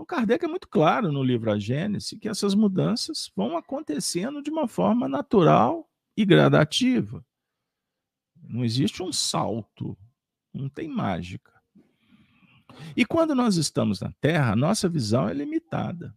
O 0.00 0.06
Kardec 0.06 0.42
é 0.42 0.48
muito 0.48 0.66
claro 0.66 1.12
no 1.12 1.22
livro 1.22 1.52
A 1.52 1.58
Gênese 1.58 2.18
que 2.18 2.26
essas 2.26 2.54
mudanças 2.54 3.30
vão 3.36 3.54
acontecendo 3.54 4.42
de 4.42 4.50
uma 4.50 4.66
forma 4.66 5.06
natural 5.06 5.86
e 6.16 6.24
gradativa. 6.24 7.22
Não 8.42 8.64
existe 8.64 9.02
um 9.02 9.12
salto, 9.12 9.94
não 10.54 10.70
tem 10.70 10.88
mágica. 10.88 11.52
E 12.96 13.04
quando 13.04 13.34
nós 13.34 13.56
estamos 13.56 14.00
na 14.00 14.10
Terra, 14.22 14.56
nossa 14.56 14.88
visão 14.88 15.28
é 15.28 15.34
limitada. 15.34 16.16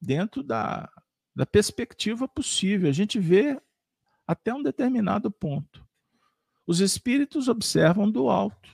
Dentro 0.00 0.42
da, 0.42 0.90
da 1.32 1.46
perspectiva 1.46 2.26
possível, 2.26 2.88
a 2.88 2.92
gente 2.92 3.20
vê 3.20 3.62
até 4.26 4.52
um 4.52 4.64
determinado 4.64 5.30
ponto. 5.30 5.86
Os 6.66 6.80
espíritos 6.80 7.46
observam 7.46 8.10
do 8.10 8.28
alto. 8.28 8.68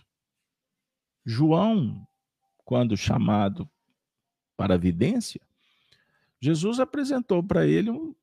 João, 1.23 2.03
quando 2.73 2.97
chamado 2.97 3.71
para 4.57 4.77
a 4.77 4.79
vidência, 4.79 5.39
Jesus 6.41 6.81
apresentou 6.81 7.43
para 7.43 7.67
ele 7.67 7.91
um, 7.91 8.15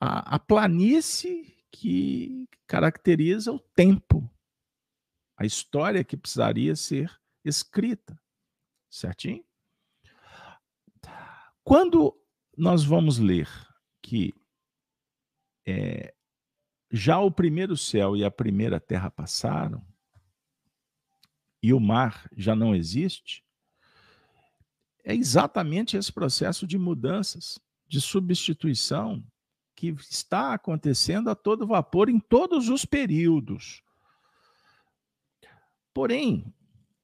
a, 0.00 0.34
a 0.34 0.38
planície 0.40 1.56
que 1.70 2.48
caracteriza 2.66 3.52
o 3.52 3.60
tempo, 3.60 4.28
a 5.36 5.46
história 5.46 6.02
que 6.02 6.16
precisaria 6.16 6.74
ser 6.74 7.16
escrita, 7.44 8.20
certinho? 8.90 9.44
Quando 11.62 12.20
nós 12.58 12.82
vamos 12.82 13.20
ler 13.20 13.48
que 14.02 14.34
é, 15.64 16.12
já 16.90 17.20
o 17.20 17.30
primeiro 17.30 17.76
céu 17.76 18.16
e 18.16 18.24
a 18.24 18.30
primeira 18.30 18.80
terra 18.80 19.08
passaram, 19.08 19.86
e 21.62 21.72
o 21.72 21.80
mar 21.80 22.28
já 22.36 22.54
não 22.54 22.74
existe, 22.74 23.44
é 25.04 25.14
exatamente 25.14 25.96
esse 25.96 26.12
processo 26.12 26.66
de 26.66 26.78
mudanças, 26.78 27.58
de 27.86 28.00
substituição, 28.00 29.24
que 29.74 29.88
está 29.88 30.54
acontecendo 30.54 31.28
a 31.28 31.34
todo 31.34 31.66
vapor 31.66 32.08
em 32.08 32.18
todos 32.18 32.70
os 32.70 32.84
períodos. 32.84 33.82
Porém, 35.92 36.52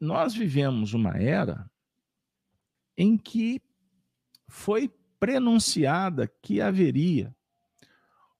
nós 0.00 0.34
vivemos 0.34 0.94
uma 0.94 1.16
era 1.18 1.70
em 2.96 3.16
que 3.16 3.62
foi 4.48 4.88
prenunciada 5.20 6.26
que 6.42 6.60
haveria 6.60 7.34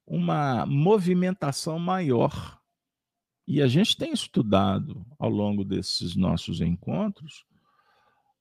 uma 0.07 0.67
movimentação 0.67 1.79
maior. 1.79 2.61
E 3.47 3.61
a 3.61 3.67
gente 3.67 3.97
tem 3.97 4.13
estudado 4.13 5.05
ao 5.19 5.29
longo 5.29 5.65
desses 5.65 6.15
nossos 6.15 6.61
encontros 6.61 7.45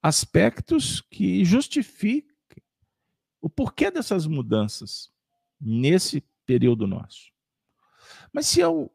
aspectos 0.02 1.00
que 1.00 1.44
justificam 1.44 2.32
o 3.40 3.48
porquê 3.48 3.90
dessas 3.90 4.26
mudanças 4.26 5.12
nesse 5.60 6.20
período 6.44 6.86
nosso. 6.86 7.32
Mas 8.32 8.46
se 8.46 8.60
eu 8.60 8.90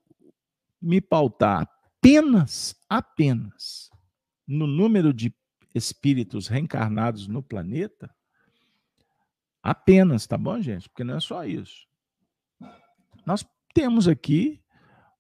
me 0.81 1.01
pautar 1.01 1.69
apenas, 1.97 2.75
apenas 2.89 3.89
no 4.45 4.67
número 4.67 5.13
de 5.13 5.33
espíritos 5.73 6.47
reencarnados 6.47 7.27
no 7.27 7.43
planeta, 7.43 8.13
apenas, 9.61 10.25
tá 10.25 10.37
bom, 10.37 10.61
gente? 10.61 10.89
Porque 10.89 11.03
não 11.03 11.17
é 11.17 11.19
só 11.19 11.45
isso. 11.45 11.87
Nós 13.25 13.45
temos 13.73 14.07
aqui 14.07 14.61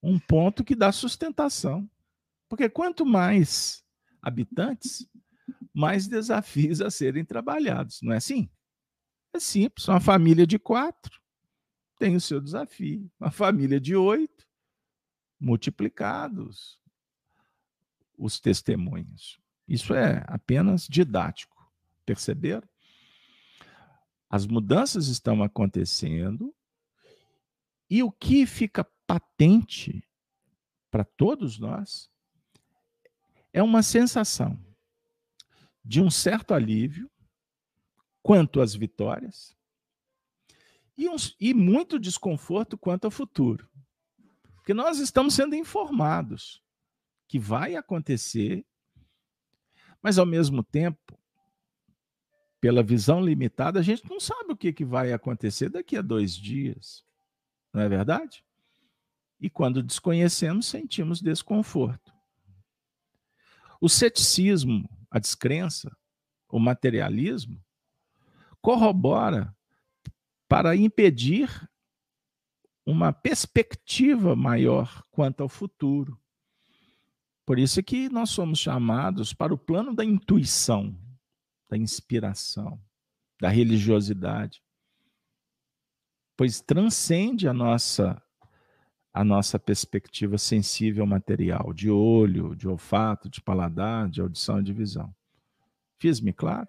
um 0.01 0.19
ponto 0.19 0.63
que 0.63 0.75
dá 0.75 0.91
sustentação. 0.91 1.89
Porque 2.49 2.69
quanto 2.69 3.05
mais 3.05 3.83
habitantes, 4.21 5.07
mais 5.73 6.07
desafios 6.07 6.81
a 6.81 6.89
serem 6.89 7.25
trabalhados, 7.25 8.01
não 8.01 8.13
é 8.13 8.17
assim? 8.17 8.49
É 9.33 9.39
simples. 9.39 9.87
Uma 9.87 9.99
família 9.99 10.47
de 10.47 10.57
quatro 10.57 11.21
tem 11.99 12.15
o 12.15 12.21
seu 12.21 12.39
desafio. 12.39 13.09
Uma 13.19 13.31
família 13.31 13.79
de 13.79 13.95
oito, 13.95 14.47
multiplicados 15.39 16.79
os 18.17 18.39
testemunhos. 18.39 19.39
Isso 19.67 19.93
é 19.93 20.23
apenas 20.27 20.87
didático. 20.87 21.55
Perceberam? 22.05 22.67
As 24.29 24.45
mudanças 24.45 25.07
estão 25.07 25.43
acontecendo 25.43 26.53
e 27.89 28.03
o 28.03 28.11
que 28.11 28.45
fica 28.45 28.85
patente 29.07 30.03
para 30.91 31.03
todos 31.03 31.57
nós 31.57 32.11
é 33.53 33.63
uma 33.63 33.81
sensação 33.81 34.59
de 35.83 36.01
um 36.01 36.11
certo 36.11 36.53
alívio 36.53 37.09
quanto 38.21 38.59
às 38.59 38.75
vitórias 38.75 39.57
e, 40.97 41.07
um, 41.07 41.15
e 41.39 41.53
muito 41.53 41.97
desconforto 41.97 42.77
quanto 42.77 43.05
ao 43.05 43.11
futuro. 43.11 43.69
Porque 44.55 44.73
nós 44.73 44.99
estamos 44.99 45.33
sendo 45.33 45.55
informados 45.55 46.61
que 47.27 47.39
vai 47.39 47.75
acontecer, 47.75 48.65
mas 50.01 50.17
ao 50.17 50.25
mesmo 50.25 50.63
tempo, 50.63 51.17
pela 52.59 52.83
visão 52.83 53.21
limitada, 53.21 53.79
a 53.79 53.83
gente 53.83 54.09
não 54.09 54.19
sabe 54.19 54.51
o 54.51 54.57
que, 54.57 54.73
que 54.73 54.83
vai 54.83 55.13
acontecer 55.13 55.69
daqui 55.69 55.95
a 55.95 56.01
dois 56.01 56.35
dias. 56.35 57.05
Não 57.71 57.81
é 57.81 57.87
verdade? 57.87 58.43
E 59.39 59.49
quando 59.49 59.83
desconhecemos, 59.83 60.65
sentimos 60.65 61.21
desconforto. 61.21 62.13
O 63.79 63.87
ceticismo, 63.87 64.89
a 65.11 65.19
descrença, 65.19 65.95
o 66.49 66.59
materialismo, 66.59 67.63
corrobora 68.61 69.55
para 70.47 70.75
impedir 70.75 71.69
uma 72.85 73.11
perspectiva 73.11 74.35
maior 74.35 75.03
quanto 75.11 75.43
ao 75.43 75.49
futuro. 75.49 76.19
Por 77.45 77.59
isso 77.59 77.79
é 77.79 77.83
que 77.83 78.09
nós 78.09 78.29
somos 78.29 78.59
chamados 78.59 79.33
para 79.33 79.53
o 79.53 79.57
plano 79.57 79.93
da 79.93 80.03
intuição, 80.03 80.97
da 81.69 81.77
inspiração, 81.77 82.81
da 83.39 83.49
religiosidade. 83.49 84.63
Pois 86.35 86.61
transcende 86.61 87.47
a 87.47 87.53
nossa 87.53 88.21
a 89.17 89.23
nossa 89.23 89.57
perspectiva 89.57 90.37
sensível 90.37 91.03
material, 91.07 91.73
de 91.73 91.89
olho, 91.89 92.55
de 92.55 92.67
olfato, 92.67 93.27
de 93.27 93.41
paladar, 93.41 94.07
de 94.07 94.21
audição 94.21 94.59
e 94.59 94.63
de 94.63 94.71
visão. 94.71 95.11
Fiz-me 95.97 96.31
claro? 96.31 96.67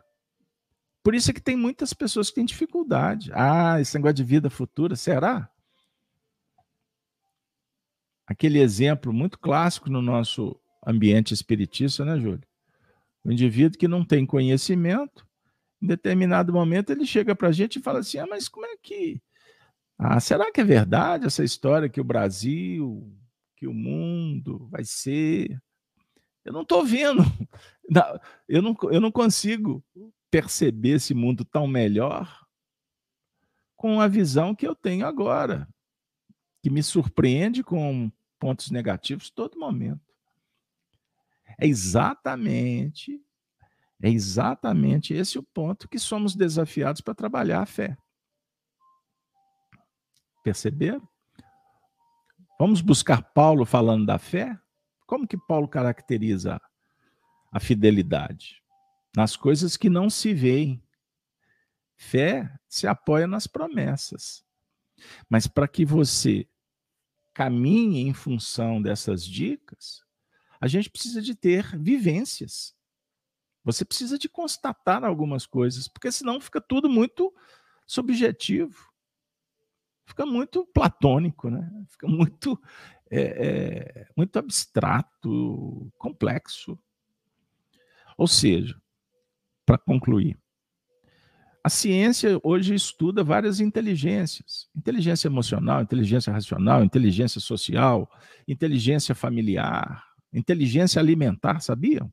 Por 1.02 1.14
isso 1.14 1.30
é 1.30 1.34
que 1.34 1.42
tem 1.42 1.54
muitas 1.54 1.92
pessoas 1.92 2.30
que 2.30 2.36
têm 2.36 2.46
dificuldade. 2.46 3.30
Ah, 3.34 3.78
esse 3.82 3.94
negócio 3.94 4.14
de 4.14 4.24
vida 4.24 4.48
futura, 4.48 4.96
será? 4.96 5.50
Aquele 8.26 8.60
exemplo 8.60 9.12
muito 9.12 9.38
clássico 9.38 9.90
no 9.90 10.00
nosso 10.00 10.58
ambiente 10.86 11.34
espiritista, 11.34 12.02
né, 12.02 12.18
Júlio? 12.18 12.48
O 13.22 13.30
indivíduo 13.30 13.78
que 13.78 13.86
não 13.86 14.02
tem 14.02 14.24
conhecimento, 14.24 15.28
em 15.82 15.86
determinado 15.86 16.50
momento 16.50 16.88
ele 16.88 17.04
chega 17.04 17.36
para 17.36 17.48
a 17.48 17.52
gente 17.52 17.78
e 17.78 17.82
fala 17.82 17.98
assim: 17.98 18.16
ah, 18.16 18.26
mas 18.26 18.48
como 18.48 18.64
é 18.64 18.74
que. 18.82 19.20
Ah, 19.98 20.20
será 20.20 20.52
que 20.52 20.60
é 20.60 20.64
verdade 20.64 21.26
essa 21.26 21.42
história 21.42 21.88
que 21.88 22.00
o 22.00 22.04
Brasil, 22.04 23.12
que 23.56 23.66
o 23.66 23.74
mundo 23.74 24.68
vai 24.70 24.84
ser? 24.84 25.60
Eu 26.44 26.52
não 26.52 26.62
estou 26.62 26.84
vendo, 26.84 27.22
eu 28.48 28.62
não, 28.62 28.76
eu 28.90 29.00
não 29.00 29.10
consigo 29.10 29.84
perceber 30.30 30.90
esse 30.90 31.14
mundo 31.14 31.44
tão 31.44 31.66
melhor 31.66 32.46
com 33.76 34.00
a 34.00 34.06
visão 34.08 34.54
que 34.54 34.66
eu 34.66 34.74
tenho 34.74 35.04
agora, 35.04 35.68
que 36.62 36.70
me 36.70 36.82
surpreende 36.82 37.62
com 37.62 38.10
pontos 38.38 38.70
negativos 38.70 39.30
todo 39.30 39.58
momento. 39.58 40.00
É 41.58 41.66
exatamente 41.66 43.20
é 44.00 44.08
exatamente 44.08 45.12
esse 45.12 45.38
o 45.38 45.42
ponto 45.42 45.88
que 45.88 45.98
somos 45.98 46.36
desafiados 46.36 47.00
para 47.00 47.14
trabalhar 47.14 47.62
a 47.62 47.66
fé. 47.66 47.96
Perceberam? 50.48 51.06
Vamos 52.58 52.80
buscar 52.80 53.22
Paulo 53.22 53.64
falando 53.64 54.06
da 54.06 54.18
fé? 54.18 54.58
Como 55.06 55.26
que 55.26 55.36
Paulo 55.36 55.68
caracteriza 55.68 56.60
a 57.52 57.60
fidelidade? 57.60 58.62
nas 59.18 59.36
coisas 59.36 59.76
que 59.76 59.90
não 59.90 60.08
se 60.08 60.32
veem. 60.32 60.80
Fé 61.96 62.56
se 62.68 62.86
apoia 62.86 63.26
nas 63.26 63.48
promessas. 63.48 64.44
Mas 65.28 65.48
para 65.48 65.66
que 65.66 65.84
você 65.84 66.48
caminhe 67.34 68.02
em 68.02 68.14
função 68.14 68.80
dessas 68.80 69.24
dicas, 69.24 70.04
a 70.60 70.68
gente 70.68 70.90
precisa 70.90 71.20
de 71.20 71.34
ter 71.34 71.76
vivências. 71.76 72.76
Você 73.64 73.84
precisa 73.84 74.18
de 74.18 74.28
constatar 74.28 75.04
algumas 75.04 75.46
coisas, 75.46 75.88
porque 75.88 76.12
senão 76.12 76.40
fica 76.40 76.60
tudo 76.60 76.88
muito 76.88 77.34
subjetivo. 77.86 78.87
Fica 80.08 80.24
muito 80.24 80.64
platônico, 80.64 81.50
né? 81.50 81.70
Fica 81.90 82.08
muito, 82.08 82.58
é, 83.10 83.20
é, 83.20 84.06
muito 84.16 84.38
abstrato, 84.38 85.92
complexo. 85.98 86.78
Ou 88.16 88.26
seja, 88.26 88.74
para 89.66 89.76
concluir. 89.76 90.38
A 91.62 91.68
ciência 91.68 92.40
hoje 92.42 92.74
estuda 92.74 93.22
várias 93.22 93.60
inteligências: 93.60 94.66
inteligência 94.74 95.28
emocional, 95.28 95.82
inteligência 95.82 96.32
racional, 96.32 96.82
inteligência 96.82 97.38
social, 97.38 98.10
inteligência 98.48 99.14
familiar, 99.14 100.06
inteligência 100.32 100.98
alimentar, 101.00 101.60
sabiam? 101.60 102.10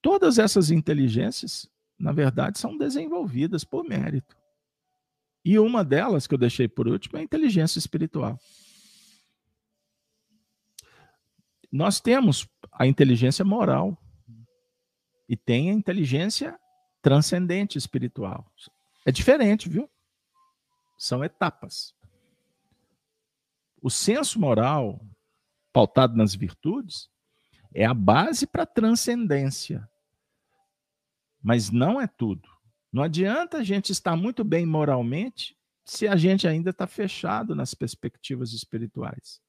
Todas 0.00 0.38
essas 0.38 0.70
inteligências, 0.70 1.68
na 1.98 2.12
verdade, 2.12 2.58
são 2.58 2.78
desenvolvidas 2.78 3.62
por 3.62 3.84
mérito. 3.84 4.41
E 5.44 5.58
uma 5.58 5.84
delas, 5.84 6.26
que 6.26 6.34
eu 6.34 6.38
deixei 6.38 6.68
por 6.68 6.86
último, 6.86 7.18
é 7.18 7.20
a 7.20 7.24
inteligência 7.24 7.78
espiritual. 7.78 8.38
Nós 11.70 12.00
temos 12.00 12.46
a 12.72 12.86
inteligência 12.86 13.44
moral, 13.44 13.98
e 15.32 15.36
tem 15.36 15.70
a 15.70 15.72
inteligência 15.72 16.60
transcendente 17.00 17.78
espiritual. 17.78 18.52
É 19.06 19.10
diferente, 19.10 19.66
viu? 19.66 19.90
São 20.98 21.24
etapas. 21.24 21.94
O 23.80 23.88
senso 23.88 24.38
moral, 24.38 25.00
pautado 25.72 26.14
nas 26.14 26.34
virtudes, 26.34 27.08
é 27.74 27.86
a 27.86 27.94
base 27.94 28.46
para 28.46 28.64
a 28.64 28.66
transcendência. 28.66 29.88
Mas 31.42 31.70
não 31.70 31.98
é 31.98 32.06
tudo. 32.06 32.46
Não 32.92 33.02
adianta 33.02 33.58
a 33.58 33.64
gente 33.64 33.90
estar 33.90 34.14
muito 34.14 34.44
bem 34.44 34.66
moralmente 34.66 35.56
se 35.84 36.06
a 36.06 36.14
gente 36.14 36.46
ainda 36.46 36.70
está 36.70 36.86
fechado 36.86 37.54
nas 37.54 37.74
perspectivas 37.74 38.52
espirituais. 38.52 39.40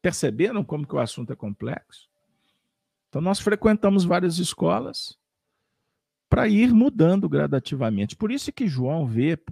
Perceberam 0.00 0.62
como 0.62 0.86
que 0.86 0.94
o 0.94 0.98
assunto 0.98 1.32
é 1.32 1.36
complexo? 1.36 2.08
Então, 3.08 3.20
nós 3.20 3.40
frequentamos 3.40 4.04
várias 4.04 4.38
escolas 4.38 5.18
para 6.28 6.46
ir 6.46 6.72
mudando 6.72 7.28
gradativamente. 7.28 8.14
Por 8.14 8.30
isso 8.30 8.52
que 8.52 8.68
João 8.68 9.06
vê, 9.06 9.42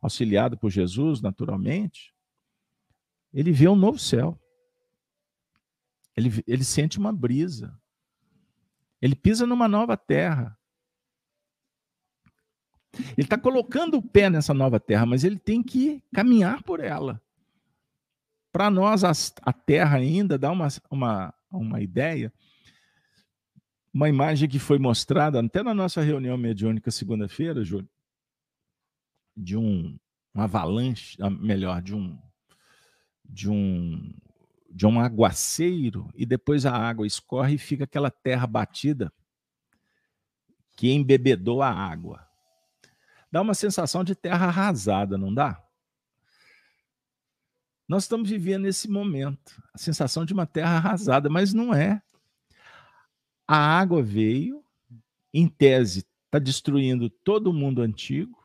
auxiliado 0.00 0.56
por 0.56 0.70
Jesus, 0.70 1.20
naturalmente, 1.20 2.14
ele 3.32 3.52
vê 3.52 3.68
um 3.68 3.76
novo 3.76 3.98
céu. 3.98 4.40
Ele, 6.16 6.42
ele 6.46 6.64
sente 6.64 6.98
uma 6.98 7.12
brisa. 7.12 7.78
Ele 9.00 9.14
pisa 9.14 9.46
numa 9.46 9.68
nova 9.68 9.94
terra. 9.94 10.58
Ele 12.98 13.26
está 13.26 13.38
colocando 13.38 13.96
o 13.96 14.02
pé 14.02 14.30
nessa 14.30 14.54
nova 14.54 14.80
terra, 14.80 15.06
mas 15.06 15.24
ele 15.24 15.38
tem 15.38 15.62
que 15.62 16.02
caminhar 16.14 16.62
por 16.62 16.80
ela. 16.80 17.20
Para 18.52 18.70
nós, 18.70 19.04
a, 19.42 19.52
terra 19.52 19.98
ainda 19.98 20.38
dá 20.38 20.50
uma, 20.50 20.68
uma, 20.90 21.34
uma 21.50 21.80
ideia, 21.80 22.32
uma 23.92 24.08
imagem 24.08 24.48
que 24.48 24.58
foi 24.58 24.78
mostrada 24.78 25.40
até 25.40 25.62
na 25.62 25.74
nossa 25.74 26.00
reunião 26.00 26.36
mediúnica 26.38 26.90
segunda-feira, 26.90 27.62
Júlio, 27.62 27.88
de 29.36 29.56
um, 29.56 29.98
um 30.34 30.40
avalanche, 30.40 31.18
ah, 31.20 31.28
melhor, 31.28 31.82
de 31.82 31.94
um, 31.94 32.18
de 33.24 33.50
um 33.50 34.14
de 34.76 34.86
um 34.86 35.00
aguaceiro 35.00 36.10
e 36.14 36.26
depois 36.26 36.66
a 36.66 36.72
água 36.72 37.06
escorre 37.06 37.54
e 37.54 37.58
fica 37.58 37.84
aquela 37.84 38.10
terra 38.10 38.46
batida 38.46 39.10
que 40.76 40.92
embebedou 40.92 41.62
a 41.62 41.70
água. 41.70 42.25
Dá 43.30 43.42
uma 43.42 43.54
sensação 43.54 44.04
de 44.04 44.14
terra 44.14 44.46
arrasada, 44.46 45.18
não 45.18 45.32
dá? 45.32 45.62
Nós 47.88 48.04
estamos 48.04 48.28
vivendo 48.28 48.66
esse 48.66 48.88
momento, 48.88 49.62
a 49.72 49.78
sensação 49.78 50.24
de 50.24 50.32
uma 50.32 50.46
terra 50.46 50.76
arrasada, 50.76 51.28
mas 51.28 51.52
não 51.52 51.72
é. 51.72 52.02
A 53.46 53.56
água 53.56 54.02
veio, 54.02 54.64
em 55.32 55.48
tese, 55.48 56.04
está 56.24 56.38
destruindo 56.38 57.08
todo 57.08 57.48
o 57.48 57.52
mundo 57.52 57.82
antigo. 57.82 58.36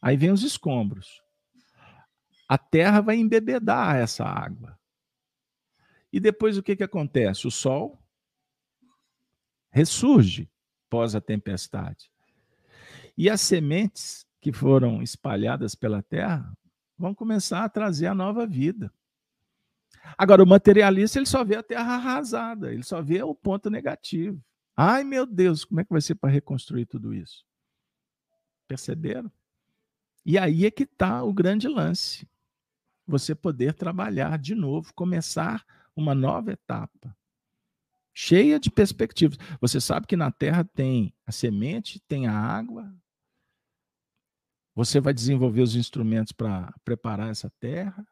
Aí 0.00 0.16
vem 0.16 0.30
os 0.30 0.42
escombros. 0.42 1.22
A 2.48 2.56
terra 2.56 3.00
vai 3.00 3.16
embebedar 3.16 3.96
essa 3.96 4.24
água. 4.24 4.78
E 6.12 6.20
depois 6.20 6.56
o 6.56 6.62
que, 6.62 6.76
que 6.76 6.84
acontece? 6.84 7.46
O 7.46 7.50
sol 7.50 7.98
ressurge 9.70 10.50
pós 10.88 11.14
a 11.14 11.20
tempestade. 11.20 12.13
E 13.16 13.30
as 13.30 13.40
sementes 13.40 14.26
que 14.40 14.52
foram 14.52 15.02
espalhadas 15.02 15.74
pela 15.74 16.02
terra 16.02 16.56
vão 16.98 17.14
começar 17.14 17.64
a 17.64 17.68
trazer 17.68 18.06
a 18.06 18.14
nova 18.14 18.46
vida. 18.46 18.92
Agora, 20.18 20.42
o 20.42 20.46
materialista 20.46 21.18
ele 21.18 21.26
só 21.26 21.42
vê 21.44 21.56
a 21.56 21.62
terra 21.62 21.94
arrasada, 21.94 22.72
ele 22.72 22.82
só 22.82 23.00
vê 23.00 23.22
o 23.22 23.34
ponto 23.34 23.70
negativo. 23.70 24.42
Ai, 24.76 25.04
meu 25.04 25.24
Deus, 25.24 25.64
como 25.64 25.80
é 25.80 25.84
que 25.84 25.92
vai 25.92 26.00
ser 26.00 26.16
para 26.16 26.30
reconstruir 26.30 26.86
tudo 26.86 27.14
isso? 27.14 27.44
Perceberam? 28.68 29.30
E 30.26 30.38
aí 30.38 30.66
é 30.66 30.70
que 30.70 30.84
está 30.84 31.22
o 31.22 31.32
grande 31.32 31.68
lance. 31.68 32.28
Você 33.06 33.34
poder 33.34 33.74
trabalhar 33.74 34.38
de 34.38 34.54
novo, 34.54 34.92
começar 34.94 35.64
uma 35.94 36.14
nova 36.14 36.52
etapa, 36.52 37.16
cheia 38.12 38.58
de 38.58 38.70
perspectivas. 38.70 39.38
Você 39.60 39.80
sabe 39.80 40.06
que 40.06 40.16
na 40.16 40.30
terra 40.30 40.64
tem 40.64 41.14
a 41.26 41.32
semente, 41.32 42.00
tem 42.00 42.26
a 42.26 42.32
água. 42.32 42.92
Você 44.74 45.00
vai 45.00 45.14
desenvolver 45.14 45.62
os 45.62 45.76
instrumentos 45.76 46.32
para 46.32 46.74
preparar 46.84 47.30
essa 47.30 47.50
terra. 47.60 48.06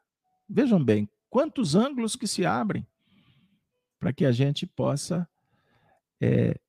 Vejam 0.47 0.83
bem, 0.83 1.09
quantos 1.29 1.75
ângulos 1.75 2.15
que 2.15 2.27
se 2.27 2.45
abrem 2.45 2.87
para 3.99 4.13
que 4.13 4.25
a 4.25 4.31
gente 4.31 4.65
possa 4.65 5.27
é, 6.21 6.59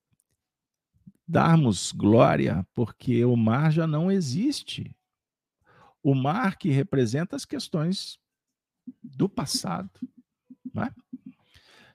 darmos 1.26 1.92
glória, 1.92 2.66
porque 2.74 3.24
o 3.24 3.36
mar 3.36 3.72
já 3.72 3.86
não 3.86 4.10
existe. 4.10 4.96
O 6.02 6.14
mar 6.14 6.56
que 6.58 6.70
representa 6.70 7.34
as 7.34 7.44
questões 7.44 8.18
do 9.02 9.28
passado. 9.28 9.90
É? 10.76 10.90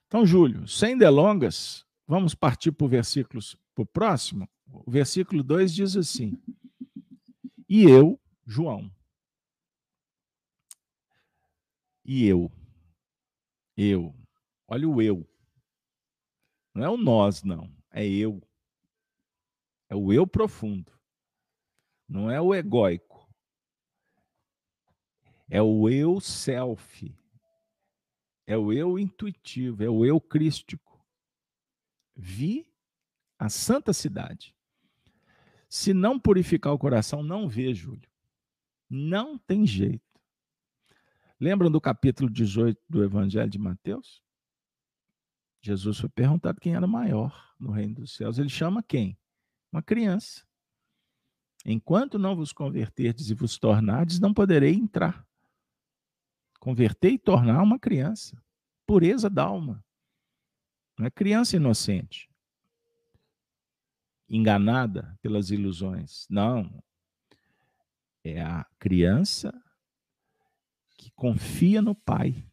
Então, 0.08 0.26
Júlio, 0.26 0.68
sem 0.68 0.98
delongas, 0.98 1.86
vamos 2.08 2.34
partir 2.34 2.72
para 2.72 2.86
o 2.86 2.90
versículo 2.90 3.42
para 3.76 3.84
o 3.84 3.86
próximo. 3.86 4.50
O 4.66 4.90
versículo 4.90 5.44
2 5.44 5.74
diz 5.74 5.96
assim: 5.96 6.38
E 7.72 7.84
eu, 7.84 8.20
João, 8.48 8.92
e 12.04 12.26
eu, 12.26 12.52
eu, 13.78 14.16
olha 14.68 14.90
o 14.90 15.00
eu, 15.00 15.30
não 16.74 16.84
é 16.84 16.90
o 16.90 16.98
nós, 16.98 17.44
não, 17.44 17.72
é 17.92 18.04
eu, 18.04 18.42
é 19.88 19.96
o 19.96 20.12
eu 20.12 20.26
profundo, 20.26 21.00
não 22.08 22.32
é 22.32 22.42
o 22.42 22.56
egóico, 22.56 23.32
é 25.48 25.62
o 25.62 25.88
eu 25.88 26.20
self, 26.20 27.16
é 28.48 28.58
o 28.58 28.74
eu 28.74 28.98
intuitivo, 28.98 29.84
é 29.84 29.90
o 29.90 30.04
eu 30.04 30.20
crístico. 30.20 31.06
Vi 32.16 32.68
a 33.38 33.48
santa 33.48 33.94
cidade. 33.94 34.56
Se 35.70 35.94
não 35.94 36.20
purificar 36.20 36.74
o 36.74 36.80
coração, 36.80 37.22
não 37.22 37.48
vê, 37.48 37.74
Júlio. 37.76 38.10
Não 38.90 39.38
tem 39.38 39.68
jeito. 39.68 40.04
Lembram 41.40 41.70
do 41.70 41.80
capítulo 41.80 42.30
18 42.30 42.82
do 42.90 43.04
Evangelho 43.04 43.50
de 43.50 43.60
Mateus? 43.60 44.22
Jesus 45.62 46.00
foi 46.00 46.10
perguntado 46.10 46.60
quem 46.60 46.74
era 46.74 46.88
maior 46.88 47.54
no 47.60 47.72
reino 47.72 47.96
dos 47.96 48.16
céus. 48.16 48.40
Ele 48.40 48.50
chama 48.50 48.82
quem? 48.82 49.18
Uma 49.72 49.84
criança. 49.84 50.44
Enquanto 51.66 52.18
não 52.18 52.36
vos 52.36 52.52
converterdes 52.52 53.30
e 53.30 53.34
vos 53.36 53.58
tornardes, 53.60 54.20
não 54.20 54.34
poderei 54.34 54.74
entrar. 54.74 55.26
Converter 56.60 57.12
e 57.12 57.20
tornar 57.20 57.62
uma 57.62 57.78
criança. 57.78 58.42
Pureza 58.88 59.30
da 59.30 59.44
alma. 59.44 59.84
Não 60.98 61.06
é 61.06 61.12
criança 61.12 61.56
inocente. 61.56 62.29
Enganada 64.30 65.18
pelas 65.22 65.50
ilusões. 65.50 66.28
Não. 66.30 66.84
É 68.24 68.42
a 68.42 68.66
criança 68.78 69.54
que 70.98 71.10
confia 71.12 71.82
no 71.82 71.96
Pai. 71.96 72.46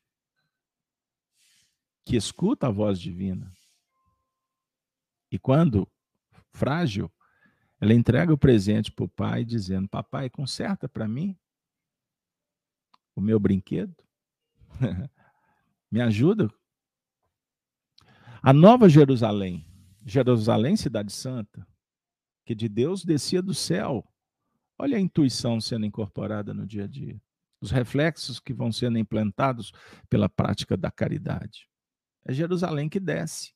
Que 2.04 2.16
escuta 2.16 2.68
a 2.68 2.70
voz 2.70 3.00
divina. 3.00 3.52
E 5.30 5.38
quando 5.38 5.88
frágil, 6.52 7.12
ela 7.80 7.92
entrega 7.92 8.32
o 8.32 8.38
presente 8.38 8.90
para 8.90 9.04
o 9.04 9.08
pai, 9.08 9.44
dizendo: 9.44 9.88
Papai, 9.88 10.30
conserta 10.30 10.88
para 10.88 11.06
mim 11.06 11.36
o 13.14 13.20
meu 13.20 13.38
brinquedo? 13.38 13.94
Me 15.90 16.00
ajuda? 16.00 16.50
A 18.42 18.52
nova 18.52 18.88
Jerusalém, 18.88 19.66
Jerusalém, 20.06 20.76
cidade 20.76 21.12
santa, 21.12 21.66
que 22.44 22.54
de 22.54 22.68
Deus 22.68 23.04
descia 23.04 23.42
do 23.42 23.52
céu. 23.52 24.08
Olha 24.78 24.96
a 24.96 25.00
intuição 25.00 25.60
sendo 25.60 25.84
incorporada 25.84 26.54
no 26.54 26.64
dia 26.64 26.84
a 26.84 26.86
dia. 26.86 27.20
Os 27.60 27.72
reflexos 27.72 28.38
que 28.38 28.54
vão 28.54 28.70
sendo 28.70 28.98
implantados 28.98 29.72
pela 30.08 30.28
prática 30.28 30.76
da 30.76 30.92
caridade. 30.92 31.68
É 32.24 32.32
Jerusalém 32.32 32.88
que 32.88 33.00
desce. 33.00 33.52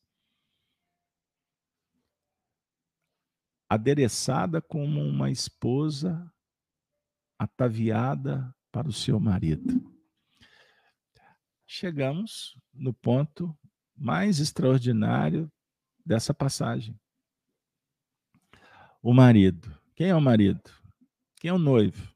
Adereçada 3.68 4.60
como 4.60 5.00
uma 5.00 5.30
esposa 5.30 6.28
ataviada 7.38 8.52
para 8.72 8.88
o 8.88 8.92
seu 8.92 9.20
marido. 9.20 9.88
Chegamos 11.64 12.58
no 12.72 12.92
ponto 12.92 13.56
mais 13.96 14.40
extraordinário 14.40 15.48
dessa 16.10 16.34
passagem. 16.34 16.98
O 19.00 19.14
marido. 19.14 19.72
Quem 19.94 20.08
é 20.08 20.14
o 20.14 20.20
marido? 20.20 20.68
Quem 21.36 21.50
é 21.50 21.52
o 21.52 21.58
noivo? 21.58 22.12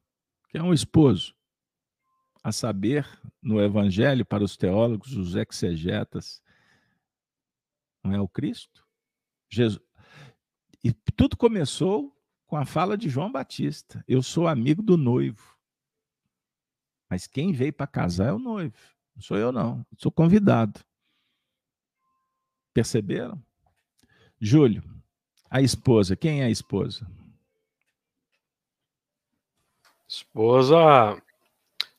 Quem 0.48 0.60
é 0.60 0.64
o 0.64 0.74
esposo? 0.74 1.32
A 2.42 2.50
saber, 2.50 3.06
no 3.40 3.60
Evangelho, 3.60 4.26
para 4.26 4.42
os 4.42 4.56
teólogos, 4.56 5.16
os 5.16 5.36
exegetas, 5.36 6.42
não 8.02 8.12
é 8.12 8.20
o 8.20 8.28
Cristo? 8.28 8.84
Jesus. 9.48 9.80
E 10.82 10.92
tudo 10.92 11.36
começou 11.36 12.20
com 12.48 12.56
a 12.56 12.66
fala 12.66 12.98
de 12.98 13.08
João 13.08 13.30
Batista: 13.30 14.04
Eu 14.08 14.24
sou 14.24 14.48
amigo 14.48 14.82
do 14.82 14.96
noivo. 14.96 15.56
Mas 17.08 17.28
quem 17.28 17.52
veio 17.52 17.72
para 17.72 17.86
casar 17.86 18.30
é 18.30 18.32
o 18.32 18.40
noivo. 18.40 18.76
Não 19.14 19.22
sou 19.22 19.36
eu, 19.36 19.52
não. 19.52 19.86
sou 19.96 20.10
convidado. 20.10 20.84
Perceberam? 22.74 23.40
Júlio, 24.44 24.82
a 25.50 25.62
esposa, 25.62 26.14
quem 26.14 26.42
é 26.42 26.44
a 26.44 26.50
esposa? 26.50 27.06
Esposa, 30.06 30.76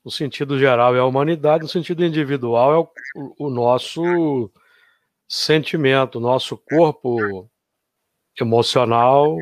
no 0.04 0.12
sentido 0.12 0.60
geral, 0.60 0.96
é 0.96 1.00
a 1.00 1.06
humanidade, 1.06 1.64
no 1.64 1.68
sentido 1.68 2.06
individual, 2.06 2.72
é 2.72 2.78
o, 3.20 3.48
o 3.48 3.50
nosso 3.50 4.52
sentimento, 5.28 6.20
nosso 6.20 6.56
corpo 6.56 7.50
emocional, 8.40 9.36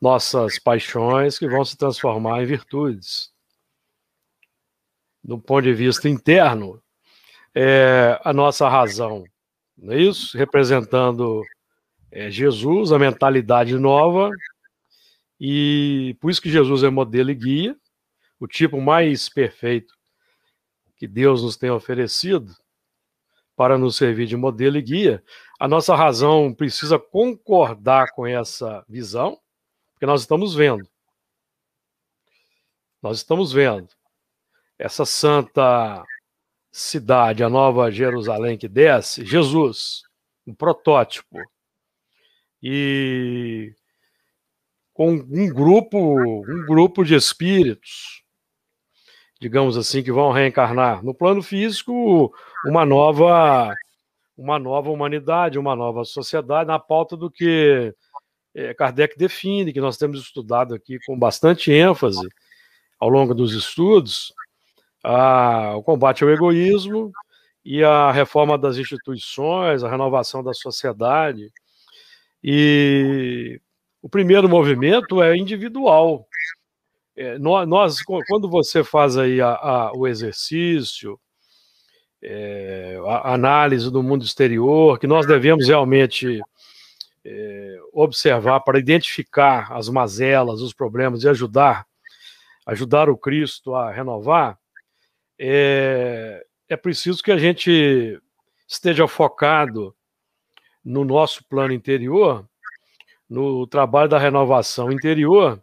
nossas 0.00 0.58
paixões 0.58 1.38
que 1.38 1.46
vão 1.46 1.62
se 1.62 1.76
transformar 1.76 2.42
em 2.42 2.46
virtudes. 2.46 3.30
Do 5.22 5.38
ponto 5.38 5.64
de 5.64 5.74
vista 5.74 6.08
interno, 6.08 6.82
é 7.54 8.18
a 8.24 8.32
nossa 8.32 8.66
razão, 8.66 9.24
não 9.76 9.92
é 9.92 10.00
isso? 10.00 10.38
Representando 10.38 11.44
é, 12.14 12.30
Jesus, 12.30 12.92
a 12.92 12.98
mentalidade 12.98 13.76
nova, 13.76 14.30
e 15.40 16.16
por 16.20 16.30
isso 16.30 16.40
que 16.40 16.48
Jesus 16.48 16.84
é 16.84 16.88
modelo 16.88 17.28
e 17.32 17.34
guia, 17.34 17.76
o 18.38 18.46
tipo 18.46 18.80
mais 18.80 19.28
perfeito 19.28 19.92
que 20.96 21.08
Deus 21.08 21.42
nos 21.42 21.56
tem 21.56 21.70
oferecido 21.70 22.54
para 23.56 23.76
nos 23.76 23.96
servir 23.96 24.26
de 24.26 24.36
modelo 24.36 24.76
e 24.76 24.82
guia. 24.82 25.24
A 25.58 25.66
nossa 25.66 25.96
razão 25.96 26.54
precisa 26.54 27.00
concordar 27.00 28.12
com 28.12 28.24
essa 28.24 28.84
visão, 28.88 29.36
porque 29.92 30.06
nós 30.06 30.20
estamos 30.20 30.54
vendo. 30.54 30.88
Nós 33.02 33.16
estamos 33.18 33.52
vendo 33.52 33.88
essa 34.78 35.04
santa 35.04 36.04
cidade, 36.70 37.42
a 37.42 37.48
nova 37.48 37.90
Jerusalém 37.90 38.56
que 38.56 38.68
desce, 38.68 39.26
Jesus, 39.26 40.02
um 40.46 40.54
protótipo. 40.54 41.38
E 42.64 43.74
com 44.94 45.12
um 45.12 45.48
grupo, 45.52 46.18
um 46.18 46.66
grupo 46.66 47.04
de 47.04 47.14
espíritos 47.14 48.24
digamos 49.44 49.76
assim, 49.76 50.02
que 50.02 50.10
vão 50.10 50.32
reencarnar 50.32 51.04
no 51.04 51.14
plano 51.14 51.42
físico 51.42 52.32
uma 52.64 52.86
nova 52.86 53.74
uma 54.36 54.58
nova 54.58 54.90
humanidade, 54.90 55.58
uma 55.58 55.76
nova 55.76 56.02
sociedade, 56.02 56.66
na 56.66 56.78
pauta 56.78 57.14
do 57.14 57.30
que 57.30 57.94
é, 58.54 58.72
Kardec 58.72 59.18
define, 59.18 59.72
que 59.72 59.82
nós 59.82 59.98
temos 59.98 60.20
estudado 60.20 60.74
aqui 60.74 60.98
com 61.06 61.16
bastante 61.16 61.70
ênfase 61.70 62.26
ao 62.98 63.10
longo 63.10 63.34
dos 63.34 63.52
estudos, 63.52 64.32
a, 65.04 65.76
o 65.76 65.82
combate 65.82 66.24
ao 66.24 66.30
egoísmo 66.30 67.12
e 67.62 67.84
a 67.84 68.10
reforma 68.10 68.56
das 68.56 68.78
instituições, 68.78 69.84
a 69.84 69.90
renovação 69.90 70.42
da 70.42 70.54
sociedade. 70.54 71.52
E 72.46 73.58
o 74.02 74.08
primeiro 74.08 74.46
movimento 74.50 75.22
é 75.22 75.34
individual, 75.34 76.28
é, 77.16 77.38
nós, 77.38 78.02
quando 78.02 78.50
você 78.50 78.84
faz 78.84 79.16
aí 79.16 79.40
a, 79.40 79.54
a, 79.54 79.92
o 79.94 80.06
exercício, 80.06 81.18
é, 82.22 82.98
a 83.06 83.32
análise 83.32 83.90
do 83.90 84.02
mundo 84.02 84.24
exterior, 84.24 84.98
que 84.98 85.06
nós 85.06 85.26
devemos 85.26 85.68
realmente 85.68 86.38
é, 87.24 87.78
observar 87.94 88.60
para 88.60 88.78
identificar 88.78 89.72
as 89.72 89.88
mazelas, 89.88 90.60
os 90.60 90.74
problemas 90.74 91.22
e 91.22 91.28
ajudar, 91.28 91.86
ajudar 92.66 93.08
o 93.08 93.16
Cristo 93.16 93.74
a 93.74 93.90
renovar, 93.90 94.58
é, 95.38 96.44
é 96.68 96.76
preciso 96.76 97.22
que 97.22 97.32
a 97.32 97.38
gente 97.38 98.20
esteja 98.68 99.08
focado 99.08 99.94
no 100.84 101.04
nosso 101.04 101.44
plano 101.44 101.72
interior, 101.72 102.46
no 103.28 103.66
trabalho 103.66 104.08
da 104.08 104.18
renovação 104.18 104.92
interior, 104.92 105.62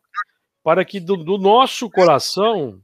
para 0.64 0.84
que 0.84 1.00
do, 1.00 1.16
do 1.16 1.38
nosso 1.38 1.90
coração 1.90 2.82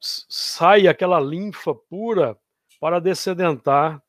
saia 0.00 0.90
aquela 0.90 1.18
linfa 1.18 1.74
pura 1.74 2.36
para 2.80 3.00
descedentar 3.00 4.02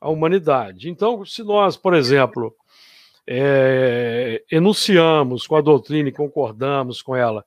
a 0.00 0.08
humanidade. 0.08 0.88
Então, 0.88 1.24
se 1.24 1.42
nós, 1.42 1.76
por 1.76 1.94
exemplo, 1.94 2.54
é, 3.26 4.42
enunciamos 4.50 5.46
com 5.46 5.56
a 5.56 5.60
doutrina 5.60 6.08
e 6.08 6.12
concordamos 6.12 7.02
com 7.02 7.14
ela 7.14 7.44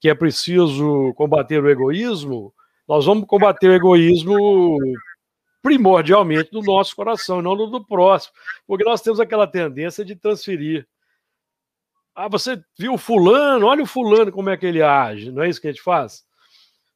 que 0.00 0.08
é 0.08 0.14
preciso 0.14 1.14
combater 1.14 1.62
o 1.62 1.70
egoísmo, 1.70 2.52
nós 2.86 3.06
vamos 3.06 3.26
combater 3.26 3.68
o 3.68 3.74
egoísmo 3.74 4.78
primordialmente 5.64 6.50
do 6.50 6.60
nosso 6.60 6.94
coração, 6.94 7.40
não 7.40 7.56
do 7.56 7.82
próximo, 7.82 8.34
porque 8.66 8.84
nós 8.84 9.00
temos 9.00 9.18
aquela 9.18 9.46
tendência 9.46 10.04
de 10.04 10.14
transferir 10.14 10.86
ah, 12.14 12.28
você 12.28 12.62
viu 12.78 12.94
o 12.94 12.98
fulano, 12.98 13.66
olha 13.66 13.82
o 13.82 13.86
fulano 13.86 14.30
como 14.30 14.50
é 14.50 14.56
que 14.58 14.66
ele 14.66 14.82
age, 14.82 15.32
não 15.32 15.42
é 15.42 15.48
isso 15.48 15.60
que 15.60 15.66
a 15.66 15.72
gente 15.72 15.82
faz? 15.82 16.22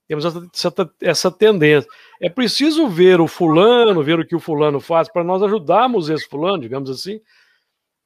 Temos 0.06 0.24
essa, 0.24 0.90
essa 1.00 1.30
tendência. 1.30 1.90
É 2.20 2.30
preciso 2.30 2.88
ver 2.88 3.20
o 3.20 3.26
fulano, 3.26 4.02
ver 4.02 4.20
o 4.20 4.26
que 4.26 4.36
o 4.36 4.40
fulano 4.40 4.80
faz, 4.80 5.10
para 5.10 5.24
nós 5.24 5.42
ajudarmos 5.42 6.08
esse 6.08 6.26
fulano, 6.28 6.60
digamos 6.60 6.88
assim. 6.88 7.20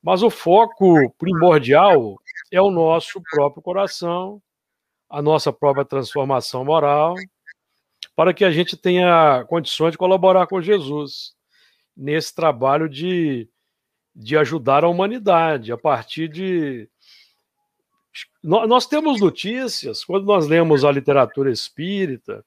Mas 0.02 0.22
o 0.22 0.30
foco 0.30 1.10
primordial 1.18 2.16
é 2.50 2.60
o 2.60 2.70
nosso 2.70 3.20
próprio 3.30 3.62
coração, 3.62 4.40
a 5.08 5.20
nossa 5.20 5.52
própria 5.52 5.84
transformação 5.84 6.64
moral, 6.64 7.14
para 8.14 8.34
que 8.34 8.44
a 8.44 8.50
gente 8.50 8.76
tenha 8.76 9.44
condições 9.48 9.92
de 9.92 9.98
colaborar 9.98 10.46
com 10.46 10.60
Jesus 10.60 11.34
nesse 11.96 12.34
trabalho 12.34 12.88
de, 12.88 13.48
de 14.14 14.36
ajudar 14.36 14.84
a 14.84 14.88
humanidade 14.88 15.72
a 15.72 15.78
partir 15.78 16.28
de 16.28 16.88
nós 18.42 18.86
temos 18.86 19.20
notícias, 19.20 20.04
quando 20.04 20.26
nós 20.26 20.46
lemos 20.46 20.84
a 20.84 20.92
literatura 20.92 21.50
espírita, 21.50 22.44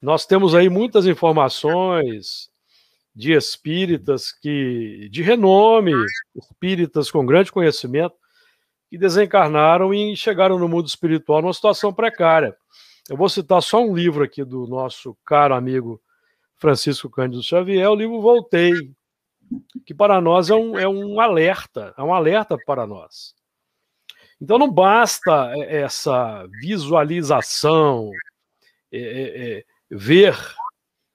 nós 0.00 0.24
temos 0.24 0.54
aí 0.54 0.68
muitas 0.68 1.06
informações 1.06 2.48
de 3.14 3.32
espíritas 3.32 4.32
que 4.32 5.08
de 5.10 5.22
renome, 5.22 5.92
espíritas 6.34 7.10
com 7.10 7.26
grande 7.26 7.52
conhecimento, 7.52 8.14
que 8.88 8.98
desencarnaram 8.98 9.92
e 9.92 10.16
chegaram 10.16 10.58
no 10.58 10.68
mundo 10.68 10.86
espiritual 10.86 11.42
numa 11.42 11.52
situação 11.52 11.92
precária. 11.92 12.56
Eu 13.08 13.16
vou 13.16 13.28
citar 13.28 13.62
só 13.62 13.84
um 13.84 13.94
livro 13.94 14.24
aqui 14.24 14.42
do 14.42 14.66
nosso 14.66 15.16
caro 15.24 15.54
amigo 15.54 16.00
Francisco 16.56 17.10
Cândido 17.10 17.42
Xavier, 17.42 17.90
o 17.90 17.94
livro 17.94 18.22
Voltei, 18.22 18.72
que 19.84 19.92
para 19.92 20.20
nós 20.20 20.48
é 20.48 20.54
um, 20.54 20.78
é 20.78 20.88
um 20.88 21.20
alerta, 21.20 21.92
é 21.98 22.02
um 22.02 22.14
alerta 22.14 22.56
para 22.66 22.86
nós. 22.86 23.34
Então 24.40 24.58
não 24.58 24.72
basta 24.72 25.52
é, 25.54 25.82
essa 25.82 26.46
visualização, 26.60 28.10
é, 28.90 28.98
é, 28.98 29.58
é, 29.58 29.64
ver, 29.90 30.36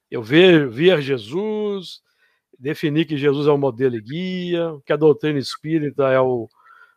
eu 0.08 0.22
ver, 0.22 0.68
ver 0.68 1.02
Jesus, 1.02 2.00
definir 2.56 3.06
que 3.06 3.16
Jesus 3.16 3.48
é 3.48 3.50
o 3.50 3.58
modelo 3.58 3.96
e 3.96 4.00
guia, 4.00 4.78
que 4.86 4.92
a 4.92 4.96
doutrina 4.96 5.40
espírita 5.40 6.08
é 6.08 6.20
o 6.20 6.48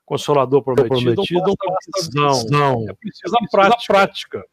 consolador 0.05 0.61
prometido. 0.61 1.15
prometido 1.15 1.41
não 1.41 1.55
basta 1.55 2.41
visão, 2.41 2.85
é 2.87 2.93
preciso 2.93 3.35
a 3.35 3.77
prática. 3.87 4.45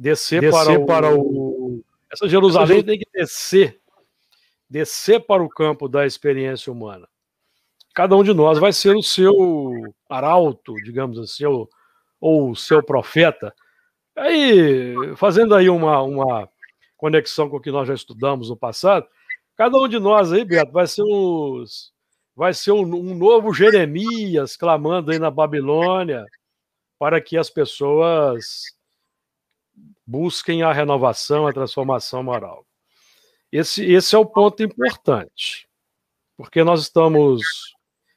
Descer, 0.00 0.40
descer 0.40 0.64
para, 0.64 0.80
o, 0.80 0.86
para 0.86 1.14
o. 1.14 1.84
Essa 2.10 2.26
Jerusalém 2.26 2.82
tem 2.82 2.98
que 2.98 3.06
descer, 3.12 3.78
descer 4.68 5.20
para 5.20 5.42
o 5.42 5.48
campo 5.48 5.88
da 5.88 6.06
experiência 6.06 6.72
humana 6.72 7.06
cada 7.94 8.16
um 8.16 8.22
de 8.22 8.32
nós 8.32 8.58
vai 8.58 8.72
ser 8.72 8.96
o 8.96 9.02
seu 9.02 9.34
arauto, 10.08 10.74
digamos 10.76 11.18
assim, 11.18 11.44
ou, 11.44 11.68
ou 12.20 12.50
o 12.50 12.56
seu 12.56 12.82
profeta. 12.82 13.54
Aí, 14.16 14.94
fazendo 15.16 15.54
aí 15.54 15.68
uma, 15.68 16.02
uma 16.02 16.48
conexão 16.96 17.48
com 17.48 17.56
o 17.56 17.60
que 17.60 17.70
nós 17.70 17.88
já 17.88 17.94
estudamos 17.94 18.48
no 18.48 18.56
passado, 18.56 19.06
cada 19.56 19.76
um 19.76 19.88
de 19.88 19.98
nós 19.98 20.32
aí, 20.32 20.44
Beto, 20.44 20.72
vai 20.72 20.86
ser 20.86 21.02
os, 21.02 21.92
vai 22.34 22.54
ser 22.54 22.72
um, 22.72 22.82
um 22.82 23.14
novo 23.14 23.52
Jeremias 23.52 24.56
clamando 24.56 25.10
aí 25.10 25.18
na 25.18 25.30
Babilônia 25.30 26.24
para 26.98 27.20
que 27.20 27.36
as 27.36 27.50
pessoas 27.50 28.64
busquem 30.10 30.64
a 30.64 30.72
renovação, 30.72 31.46
a 31.46 31.52
transformação 31.52 32.20
moral. 32.20 32.66
Esse, 33.52 33.84
esse 33.84 34.16
é 34.16 34.18
o 34.18 34.26
ponto 34.26 34.60
importante, 34.60 35.68
porque 36.36 36.64
nós 36.64 36.80
estamos 36.80 37.42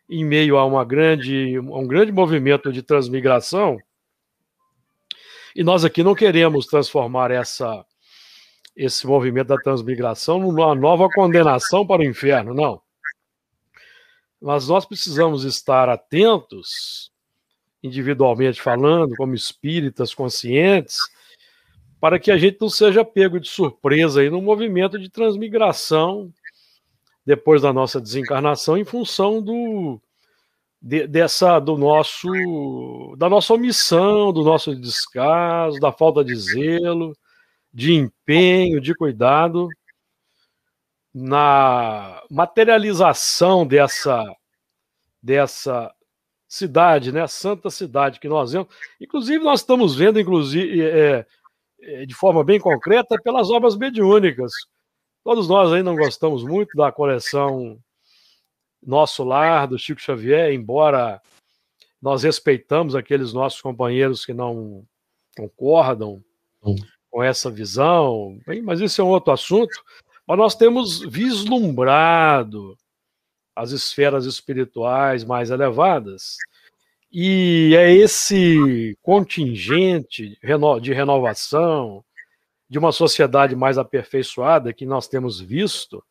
em 0.10 0.26
meio 0.26 0.58
a 0.58 0.66
uma 0.66 0.84
grande, 0.84 1.60
um 1.60 1.88
grande 1.88 2.12
movimento 2.12 2.74
de 2.74 2.82
transmigração, 2.82 3.78
e 5.56 5.64
nós 5.64 5.86
aqui 5.86 6.04
não 6.04 6.16
queremos 6.16 6.66
transformar 6.66 7.30
essa, 7.30 7.86
esse 8.76 9.06
movimento 9.06 9.50
da 9.50 9.58
transmigração 9.58 10.40
numa 10.40 10.74
nova 10.74 11.08
condenação 11.10 11.86
para 11.86 12.02
o 12.02 12.06
inferno, 12.06 12.56
não. 12.56 12.82
mas 14.42 14.68
nós 14.68 14.84
precisamos 14.84 15.44
estar 15.44 15.90
atentos, 15.90 17.12
individualmente 17.84 18.60
falando, 18.60 19.16
como 19.16 19.36
espíritas 19.36 20.12
conscientes, 20.12 20.98
para 22.04 22.20
que 22.20 22.30
a 22.30 22.38
gente 22.38 22.58
não 22.60 22.68
seja 22.68 23.06
pego 23.06 23.40
de 23.40 23.48
surpresa 23.48 24.20
aí 24.20 24.30
no 24.30 24.42
movimento 24.42 25.00
de 25.00 25.10
transmigração 25.10 26.34
depois 27.26 27.62
da 27.62 27.72
nossa 27.72 28.02
desencarnação 28.02 28.78
em 28.78 28.84
função 28.84 29.42
do 29.42 30.02
de, 30.82 31.08
dessa 31.08 31.60
do 31.60 31.78
nosso 31.78 32.28
da 33.18 33.30
nossa 33.30 33.54
omissão, 33.54 34.34
do 34.34 34.44
nosso 34.44 34.76
descaso, 34.76 35.80
da 35.80 35.94
falta 35.94 36.26
de 36.26 36.36
zelo, 36.36 37.16
de 37.74 37.94
empenho, 37.94 38.82
de 38.82 38.94
cuidado 38.94 39.70
na 41.14 42.22
materialização 42.30 43.66
dessa 43.66 44.22
dessa 45.22 45.90
cidade, 46.50 47.14
né, 47.14 47.26
santa 47.28 47.70
cidade 47.70 48.20
que 48.20 48.28
nós 48.28 48.52
vemos. 48.52 48.68
Inclusive 49.00 49.42
nós 49.42 49.62
estamos 49.62 49.96
vendo, 49.96 50.20
inclusive 50.20 50.82
é, 50.82 51.26
de 52.08 52.14
forma 52.14 52.44
bem 52.44 52.60
concreta, 52.60 53.16
pelas 53.22 53.50
obras 53.50 53.76
mediúnicas. 53.76 54.52
Todos 55.24 55.48
nós 55.48 55.72
aí 55.72 55.82
não 55.82 55.96
gostamos 55.96 56.44
muito 56.44 56.76
da 56.76 56.92
coleção 56.92 57.78
nosso 58.86 59.24
lar, 59.24 59.68
do 59.68 59.80
Chico 59.80 60.02
Xavier, 60.02 60.52
embora 60.54 61.22
nós 62.02 62.24
respeitamos 62.24 62.96
aqueles 62.96 63.32
nossos 63.32 63.62
companheiros 63.62 64.26
que 64.26 64.34
não 64.34 64.86
concordam 65.38 66.22
com 67.10 67.24
essa 67.24 67.50
visão, 67.50 68.38
mas 68.64 68.82
isso 68.82 69.00
é 69.00 69.04
um 69.04 69.10
outro 69.10 69.32
assunto. 69.32 69.74
Mas 70.28 70.38
nós 70.38 70.56
temos 70.56 71.00
vislumbrado 71.00 72.78
as 73.56 73.72
esferas 73.72 74.26
espirituais 74.26 75.24
mais 75.24 75.50
elevadas, 75.50 76.38
e 77.14 77.76
é 77.78 77.94
esse 77.94 78.98
contingente 79.04 80.36
de 80.82 80.94
renovação, 80.94 82.04
de 82.68 82.80
uma 82.80 82.92
sociedade 82.92 83.56
mais 83.56 83.78
aperfeiçoada 83.78 84.74
que 84.74 84.84
nós 84.84 85.08
temos 85.08 85.40
visto 85.40 86.04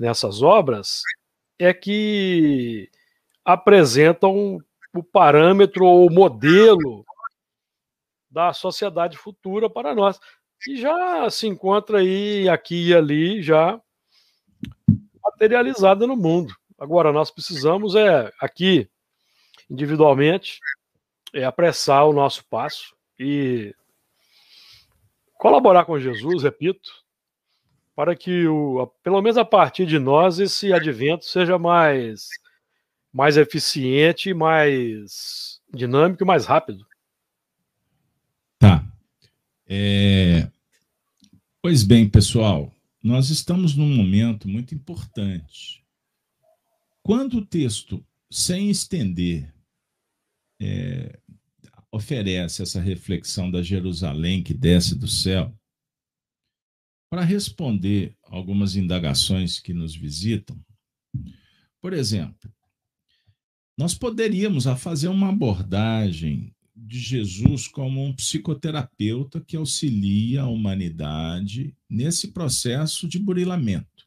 nessas 0.00 0.40
obras, 0.40 1.02
é 1.58 1.74
que 1.74 2.88
apresentam 3.44 4.58
o 4.94 5.02
parâmetro 5.02 5.84
ou 5.84 6.06
o 6.06 6.12
modelo 6.12 7.04
da 8.30 8.54
sociedade 8.54 9.18
futura 9.18 9.68
para 9.68 9.94
nós, 9.94 10.18
que 10.62 10.76
já 10.76 11.28
se 11.28 11.46
encontra 11.46 11.98
aí, 11.98 12.48
aqui 12.48 12.88
e 12.88 12.94
ali, 12.94 13.42
já 13.42 13.78
materializada 15.22 16.06
no 16.06 16.16
mundo. 16.16 16.54
Agora, 16.78 17.12
nós 17.12 17.30
precisamos, 17.30 17.94
é 17.94 18.32
aqui, 18.40 18.88
individualmente, 19.70 20.60
é 21.32 21.44
apressar 21.44 22.06
o 22.06 22.12
nosso 22.12 22.44
passo 22.46 22.94
e 23.18 23.74
colaborar 25.34 25.84
com 25.84 25.98
Jesus, 25.98 26.42
repito, 26.42 26.90
para 27.94 28.14
que, 28.14 28.46
o, 28.46 28.86
pelo 29.02 29.22
menos 29.22 29.38
a 29.38 29.44
partir 29.44 29.86
de 29.86 29.98
nós, 29.98 30.38
esse 30.38 30.72
advento 30.72 31.24
seja 31.24 31.58
mais, 31.58 32.28
mais 33.12 33.36
eficiente, 33.36 34.34
mais 34.34 35.60
dinâmico 35.72 36.22
e 36.22 36.26
mais 36.26 36.44
rápido. 36.46 36.86
Tá. 38.58 38.84
É... 39.66 40.48
Pois 41.62 41.82
bem, 41.82 42.08
pessoal, 42.08 42.70
nós 43.02 43.30
estamos 43.30 43.74
num 43.74 43.88
momento 43.88 44.48
muito 44.48 44.74
importante. 44.74 45.82
Quando 47.02 47.38
o 47.38 47.46
texto, 47.46 48.04
sem 48.30 48.70
estender, 48.70 49.52
é, 50.60 51.18
oferece 51.90 52.62
essa 52.62 52.80
reflexão 52.80 53.50
da 53.50 53.62
Jerusalém 53.62 54.42
que 54.42 54.54
desce 54.54 54.94
do 54.94 55.08
céu, 55.08 55.56
para 57.10 57.22
responder 57.22 58.16
algumas 58.24 58.76
indagações 58.76 59.60
que 59.60 59.72
nos 59.72 59.94
visitam, 59.94 60.60
por 61.80 61.92
exemplo, 61.92 62.52
nós 63.78 63.94
poderíamos 63.94 64.64
fazer 64.78 65.08
uma 65.08 65.28
abordagem 65.28 66.54
de 66.74 66.98
Jesus 66.98 67.68
como 67.68 68.04
um 68.04 68.12
psicoterapeuta 68.12 69.40
que 69.40 69.56
auxilia 69.56 70.42
a 70.42 70.48
humanidade 70.48 71.74
nesse 71.88 72.28
processo 72.28 73.08
de 73.08 73.18
burilamento 73.18 74.06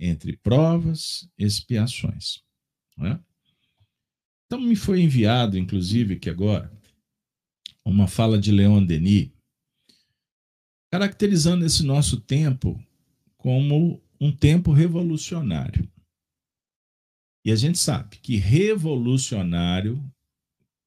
entre 0.00 0.36
provas 0.36 1.28
e 1.38 1.44
expiações. 1.44 2.42
É? 3.00 3.18
Então, 4.48 4.62
me 4.62 4.74
foi 4.74 5.02
enviado, 5.02 5.58
inclusive, 5.58 6.18
que 6.18 6.30
agora, 6.30 6.72
uma 7.84 8.08
fala 8.08 8.38
de 8.38 8.50
Leon 8.50 8.82
Denis, 8.82 9.30
caracterizando 10.90 11.66
esse 11.66 11.82
nosso 11.82 12.18
tempo 12.18 12.82
como 13.36 14.02
um 14.18 14.34
tempo 14.34 14.72
revolucionário. 14.72 15.86
E 17.44 17.52
a 17.52 17.56
gente 17.56 17.78
sabe 17.78 18.16
que 18.16 18.36
revolucionário 18.36 20.02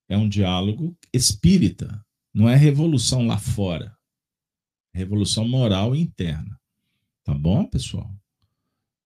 é 0.10 0.18
um 0.18 0.28
diálogo 0.28 0.98
espírita, 1.14 2.04
não 2.34 2.50
é 2.50 2.56
revolução 2.56 3.28
lá 3.28 3.38
fora. 3.38 3.96
É 4.94 4.98
revolução 4.98 5.48
moral 5.48 5.96
interna. 5.96 6.60
Tá 7.24 7.34
bom, 7.34 7.66
pessoal? 7.66 8.12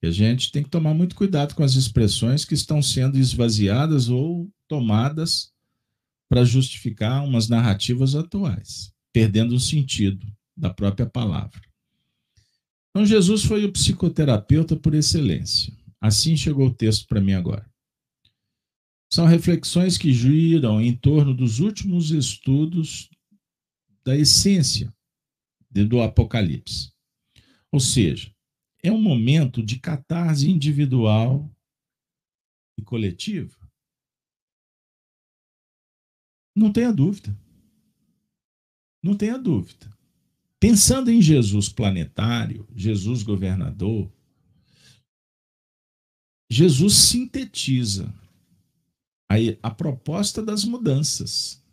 E 0.03 0.07
a 0.07 0.11
gente 0.11 0.51
tem 0.51 0.63
que 0.63 0.69
tomar 0.69 0.93
muito 0.93 1.15
cuidado 1.15 1.55
com 1.55 1.63
as 1.63 1.75
expressões 1.75 2.45
que 2.45 2.53
estão 2.53 2.81
sendo 2.81 3.17
esvaziadas 3.17 4.09
ou 4.09 4.49
tomadas 4.67 5.51
para 6.29 6.43
justificar 6.43 7.23
umas 7.23 7.47
narrativas 7.47 8.15
atuais, 8.15 8.91
perdendo 9.13 9.55
o 9.55 9.59
sentido 9.59 10.25
da 10.55 10.73
própria 10.73 11.05
palavra. 11.05 11.61
Então, 12.89 13.05
Jesus 13.05 13.43
foi 13.43 13.65
o 13.65 13.71
psicoterapeuta 13.71 14.75
por 14.75 14.93
excelência. 14.93 15.73
Assim 15.99 16.37
chegou 16.37 16.67
o 16.67 16.73
texto 16.73 17.07
para 17.07 17.21
mim 17.21 17.33
agora. 17.33 17.69
São 19.11 19.25
reflexões 19.25 19.97
que 19.97 20.13
giram 20.13 20.81
em 20.81 20.95
torno 20.95 21.33
dos 21.33 21.59
últimos 21.59 22.11
estudos 22.11 23.09
da 24.03 24.15
essência 24.15 24.93
do 25.71 26.01
Apocalipse. 26.01 26.91
Ou 27.71 27.79
seja, 27.79 28.34
é 28.87 28.91
um 28.91 29.01
momento 29.01 29.63
de 29.63 29.79
catarse 29.79 30.49
individual 30.49 31.49
e 32.77 32.83
coletiva. 32.83 33.57
Não 36.55 36.71
tenha 36.71 36.93
dúvida. 36.93 37.35
Não 39.03 39.15
tenha 39.17 39.37
dúvida. 39.37 39.91
Pensando 40.59 41.09
em 41.09 41.21
Jesus 41.21 41.67
planetário, 41.67 42.67
Jesus 42.75 43.23
governador, 43.23 44.11
Jesus 46.49 46.95
sintetiza 46.95 48.13
a, 49.29 49.35
a 49.63 49.71
proposta 49.71 50.41
das 50.41 50.63
mudanças. 50.63 51.63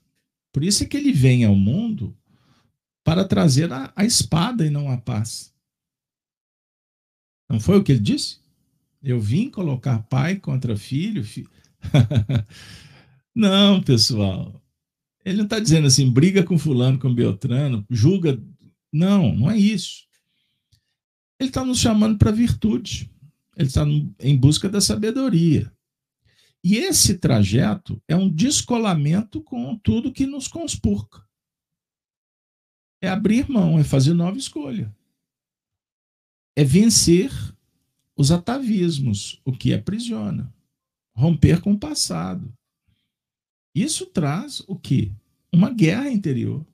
Por 0.53 0.65
isso 0.65 0.83
é 0.83 0.87
que 0.87 0.97
ele 0.97 1.13
vem 1.13 1.45
ao 1.45 1.55
mundo 1.55 2.17
para 3.05 3.27
trazer 3.27 3.73
a, 3.73 3.93
a 3.95 4.05
espada 4.05 4.67
e 4.67 4.71
não 4.71 4.91
a 4.91 4.99
paz. 4.99 5.53
Não 7.53 7.61
foi 7.61 7.77
o 7.77 7.85
que 7.85 7.93
ele 7.93 8.01
disse? 8.01 8.39
Eu 9.03 9.21
vim 9.21 9.51
colocar 9.51 9.99
pai 10.05 10.37
contra 10.37 10.75
filho. 10.75 11.23
não, 13.35 13.83
pessoal. 13.83 14.59
Ele 15.23 15.37
não 15.37 15.45
está 15.45 15.59
dizendo 15.59 15.87
assim, 15.87 16.11
briga 16.11 16.43
com 16.43 16.57
fulano, 16.57 16.99
com 16.99 17.15
Beltrano, 17.15 17.85
julga 17.91 18.43
não, 18.91 19.35
não 19.35 19.51
é 19.51 19.59
isso. 19.59 20.07
Ele 21.39 21.51
está 21.51 21.63
nos 21.63 21.79
chamando 21.79 22.17
para 22.17 22.31
virtude. 22.31 23.11
Ele 23.55 23.69
está 23.69 23.85
em 23.85 24.37
busca 24.37 24.67
da 24.67 24.81
sabedoria. 24.81 25.71
E 26.65 26.77
esse 26.77 27.19
trajeto 27.19 28.03
é 28.09 28.17
um 28.17 28.31
descolamento 28.31 29.43
com 29.43 29.77
tudo 29.77 30.11
que 30.11 30.25
nos 30.25 30.49
conspurca. 30.49 31.23
É 32.99 33.11
abrir 33.11 33.47
mão, 33.51 33.79
é 33.79 33.85
fazer 33.85 34.15
nova 34.15 34.39
escolha. 34.39 34.91
É 36.57 36.65
vencer 36.65 37.31
os 38.17 38.31
atavismos, 38.31 39.41
o 39.45 39.53
que 39.53 39.73
aprisiona. 39.73 40.53
Romper 41.15 41.61
com 41.61 41.73
o 41.73 41.79
passado. 41.79 42.53
Isso 43.75 44.07
traz 44.07 44.61
o 44.67 44.77
quê? 44.77 45.11
Uma 45.53 45.71
guerra 45.71 46.11
interior. 46.11 46.67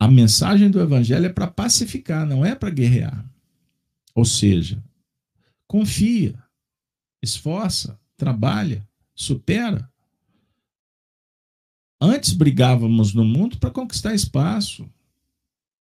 A 0.00 0.08
mensagem 0.08 0.70
do 0.70 0.80
evangelho 0.80 1.26
é 1.26 1.32
para 1.32 1.50
pacificar, 1.50 2.26
não 2.26 2.44
é 2.44 2.54
para 2.54 2.70
guerrear. 2.70 3.24
Ou 4.14 4.24
seja, 4.24 4.82
confia, 5.66 6.42
esforça, 7.22 7.98
trabalha, 8.16 8.86
supera. 9.14 9.88
Antes 12.00 12.32
brigávamos 12.32 13.14
no 13.14 13.24
mundo 13.24 13.58
para 13.58 13.70
conquistar 13.70 14.12
espaço. 14.12 14.90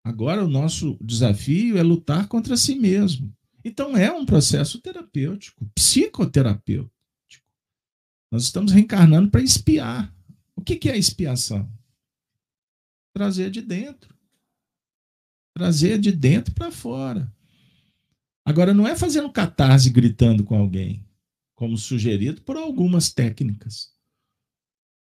Agora 0.03 0.43
o 0.43 0.49
nosso 0.49 0.97
desafio 1.01 1.77
é 1.77 1.83
lutar 1.83 2.27
contra 2.27 2.57
si 2.57 2.75
mesmo 2.75 3.33
Então 3.63 3.95
é 3.95 4.11
um 4.11 4.25
processo 4.25 4.81
terapêutico, 4.81 5.65
psicoterapêutico. 5.73 6.91
Nós 8.29 8.43
estamos 8.43 8.71
reencarnando 8.71 9.29
para 9.29 9.41
espiar. 9.41 10.13
O 10.55 10.61
que, 10.61 10.89
é 10.89 10.97
expiação? 10.97 11.71
Trazer 13.13 13.49
de 13.49 13.61
dentro. 13.61 14.13
Trazer 15.55 15.99
de 15.99 16.11
dentro 16.11 16.53
para 16.53 16.71
fora. 16.71 17.31
Agora, 18.45 18.73
não 18.73 18.87
é 18.87 18.95
fazendo 18.95 19.31
catarse 19.31 19.89
gritando 19.89 20.43
com 20.43 20.57
alguém, 20.57 21.07
como 21.55 21.77
sugerido 21.77 22.41
por 22.41 22.57
algumas 22.57 23.13
técnicas. 23.13 23.93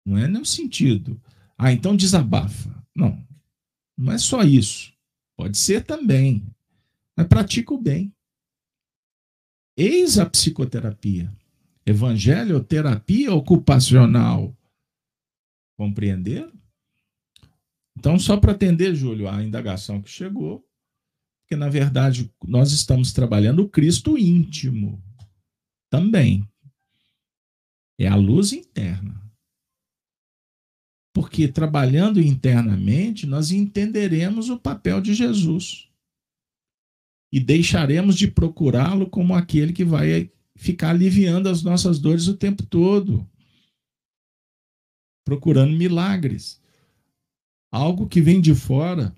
Não 0.07 0.17
é 0.17 0.27
no 0.27 0.47
sentido. 0.47 1.21
Ah, 1.59 1.73
então 1.73 1.95
desabafa. 1.95 2.83
Não. 2.95 3.28
Não 3.99 4.13
é 4.13 4.19
só 4.19 4.43
isso. 4.43 4.93
Pode 5.37 5.59
ser 5.59 5.85
também. 5.85 6.47
Mas 7.17 7.27
pratica 7.27 7.75
o 7.75 7.83
bem. 7.83 8.15
Eis 9.77 10.19
a 10.19 10.27
psicoterapia. 10.27 11.33
Evangelho, 11.85 12.63
terapia 12.63 13.35
ocupacional. 13.35 14.57
Compreender? 15.77 16.49
Então, 17.97 18.19
só 18.19 18.37
para 18.37 18.53
atender, 18.53 18.95
Júlio, 18.95 19.29
a 19.29 19.43
indagação 19.43 20.01
que 20.01 20.11
chegou, 20.11 20.65
porque 21.41 21.57
na 21.57 21.69
verdade 21.69 22.33
nós 22.47 22.71
estamos 22.71 23.13
trabalhando 23.13 23.63
o 23.63 23.69
Cristo 23.69 24.17
íntimo 24.17 25.03
também. 25.91 26.49
É 27.99 28.07
a 28.07 28.15
luz 28.15 28.53
interna. 28.53 29.28
Porque 31.19 31.49
trabalhando 31.49 32.21
internamente, 32.21 33.27
nós 33.27 33.51
entenderemos 33.51 34.51
o 34.51 34.57
papel 34.57 35.01
de 35.01 35.13
Jesus 35.15 35.89
e 37.33 37.41
deixaremos 37.41 38.17
de 38.17 38.29
procurá-lo 38.29 39.11
como 39.11 39.35
aquele 39.35 39.73
que 39.73 39.85
vai 39.85 40.31
ficar 40.55 40.91
aliviando 40.91 41.49
as 41.49 41.61
nossas 41.61 41.99
dores 41.99 42.29
o 42.29 42.37
tempo 42.37 42.65
todo, 42.65 43.29
procurando 45.25 45.77
milagres, 45.77 46.63
algo 47.69 48.07
que 48.09 48.21
vem 48.21 48.41
de 48.41 48.55
fora, 48.55 49.13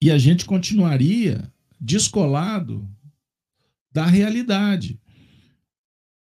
e 0.00 0.12
a 0.12 0.16
gente 0.16 0.44
continuaria 0.44 1.52
descolado 1.80 2.88
da 3.90 4.06
realidade. 4.06 4.96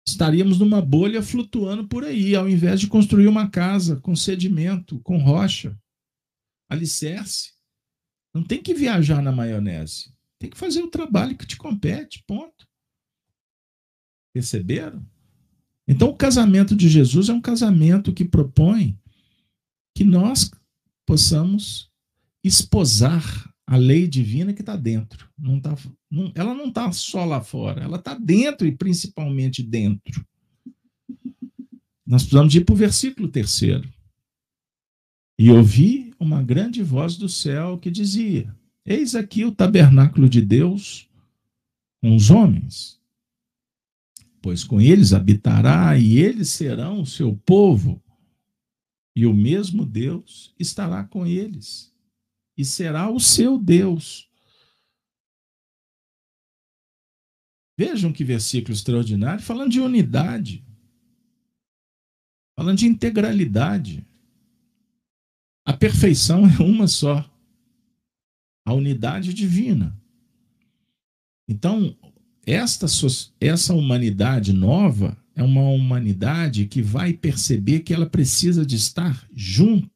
Estaríamos 0.06 0.58
numa 0.58 0.80
bolha 0.80 1.22
flutuando 1.22 1.88
por 1.88 2.04
aí, 2.04 2.36
ao 2.36 2.48
invés 2.48 2.80
de 2.80 2.86
construir 2.86 3.26
uma 3.26 3.50
casa 3.50 3.96
com 3.96 4.14
sedimento, 4.14 5.00
com 5.00 5.18
rocha, 5.18 5.76
alicerce. 6.68 7.52
Não 8.32 8.42
tem 8.42 8.62
que 8.62 8.74
viajar 8.74 9.20
na 9.20 9.32
maionese. 9.32 10.14
Tem 10.38 10.48
que 10.48 10.56
fazer 10.56 10.82
o 10.82 10.90
trabalho 10.90 11.36
que 11.36 11.46
te 11.46 11.56
compete, 11.56 12.22
ponto. 12.26 12.66
Perceberam? 14.32 15.04
Então, 15.88 16.10
o 16.10 16.16
casamento 16.16 16.76
de 16.76 16.88
Jesus 16.88 17.28
é 17.28 17.32
um 17.32 17.40
casamento 17.40 18.12
que 18.12 18.24
propõe 18.24 18.98
que 19.94 20.04
nós 20.04 20.50
possamos 21.06 21.90
esposar 22.44 23.52
a 23.66 23.76
lei 23.76 24.06
divina 24.06 24.52
que 24.52 24.62
está 24.62 24.76
dentro. 24.76 25.28
Não 25.36 25.60
tá, 25.60 25.76
não, 26.10 26.30
ela 26.34 26.54
não 26.54 26.68
está 26.68 26.92
só 26.92 27.24
lá 27.24 27.40
fora, 27.40 27.82
ela 27.82 27.96
está 27.96 28.14
dentro 28.14 28.66
e 28.66 28.72
principalmente 28.72 29.62
dentro. 29.62 30.24
Nós 32.06 32.22
precisamos 32.22 32.54
ir 32.54 32.64
para 32.64 32.72
o 32.72 32.76
versículo 32.76 33.28
terceiro. 33.28 33.92
E 35.38 35.50
ouvi 35.50 36.14
uma 36.18 36.42
grande 36.42 36.82
voz 36.82 37.16
do 37.16 37.28
céu 37.28 37.76
que 37.78 37.90
dizia: 37.90 38.54
Eis 38.84 39.14
aqui 39.16 39.44
o 39.44 39.52
tabernáculo 39.52 40.28
de 40.28 40.40
Deus 40.40 41.10
com 42.00 42.14
os 42.14 42.30
homens, 42.30 43.00
pois 44.40 44.62
com 44.62 44.80
eles 44.80 45.12
habitará 45.12 45.98
e 45.98 46.18
eles 46.18 46.50
serão 46.50 47.00
o 47.00 47.06
seu 47.06 47.36
povo, 47.44 48.00
e 49.14 49.26
o 49.26 49.34
mesmo 49.34 49.84
Deus 49.84 50.54
estará 50.58 51.02
com 51.02 51.26
eles 51.26 51.95
e 52.56 52.64
será 52.64 53.10
o 53.10 53.20
seu 53.20 53.58
Deus. 53.58 54.28
Vejam 57.78 58.12
que 58.12 58.24
versículo 58.24 58.72
extraordinário, 58.72 59.42
falando 59.42 59.70
de 59.70 59.80
unidade, 59.80 60.64
falando 62.56 62.78
de 62.78 62.86
integralidade. 62.86 64.06
A 65.64 65.74
perfeição 65.74 66.44
é 66.46 66.62
uma 66.62 66.88
só. 66.88 67.30
A 68.64 68.72
unidade 68.72 69.34
divina. 69.34 69.96
Então, 71.46 71.96
esta, 72.46 72.86
essa 73.40 73.74
humanidade 73.74 74.52
nova 74.52 75.16
é 75.34 75.42
uma 75.42 75.68
humanidade 75.68 76.66
que 76.66 76.80
vai 76.80 77.12
perceber 77.12 77.80
que 77.80 77.92
ela 77.92 78.08
precisa 78.08 78.64
de 78.64 78.76
estar 78.76 79.28
junto 79.32 79.90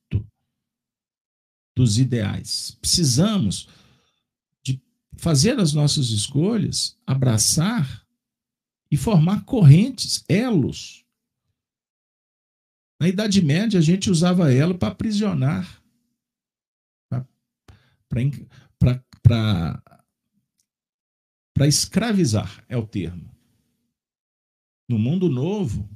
dos 1.81 1.99
ideais. 1.99 2.77
Precisamos 2.81 3.69
de 4.63 4.81
fazer 5.17 5.59
as 5.59 5.73
nossas 5.73 6.11
escolhas, 6.11 6.97
abraçar 7.07 8.07
e 8.91 8.97
formar 8.97 9.45
correntes, 9.45 10.25
elos 10.29 11.01
na 13.01 13.09
Idade 13.09 13.43
Média, 13.43 13.79
a 13.79 13.83
gente 13.83 14.11
usava 14.11 14.53
ela 14.53 14.75
para 14.75 14.93
aprisionar, 14.93 15.83
para 21.57 21.67
escravizar, 21.67 22.63
é 22.69 22.77
o 22.77 22.87
termo. 22.87 23.35
No 24.87 24.99
mundo 24.99 25.31
novo, 25.31 25.89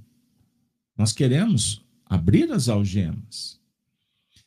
nós 0.97 1.13
queremos 1.13 1.85
abrir 2.07 2.51
as 2.51 2.71
algemas. 2.71 3.61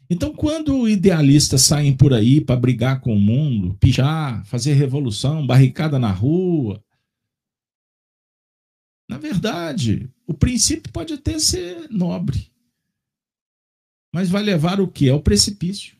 Então, 0.09 0.33
quando 0.33 0.87
idealistas 0.87 1.61
saem 1.63 1.95
por 1.95 2.13
aí 2.13 2.39
para 2.39 2.59
brigar 2.59 3.01
com 3.01 3.13
o 3.13 3.19
mundo, 3.19 3.75
pichar, 3.75 4.45
fazer 4.45 4.73
revolução, 4.73 5.45
barricada 5.45 5.99
na 5.99 6.11
rua, 6.11 6.81
na 9.09 9.17
verdade, 9.17 10.09
o 10.25 10.33
princípio 10.33 10.91
pode 10.91 11.13
até 11.13 11.37
ser 11.39 11.89
nobre, 11.89 12.51
mas 14.13 14.29
vai 14.29 14.43
levar 14.43 14.79
o 14.79 14.87
que? 14.87 15.09
Ao 15.09 15.21
precipício, 15.21 15.97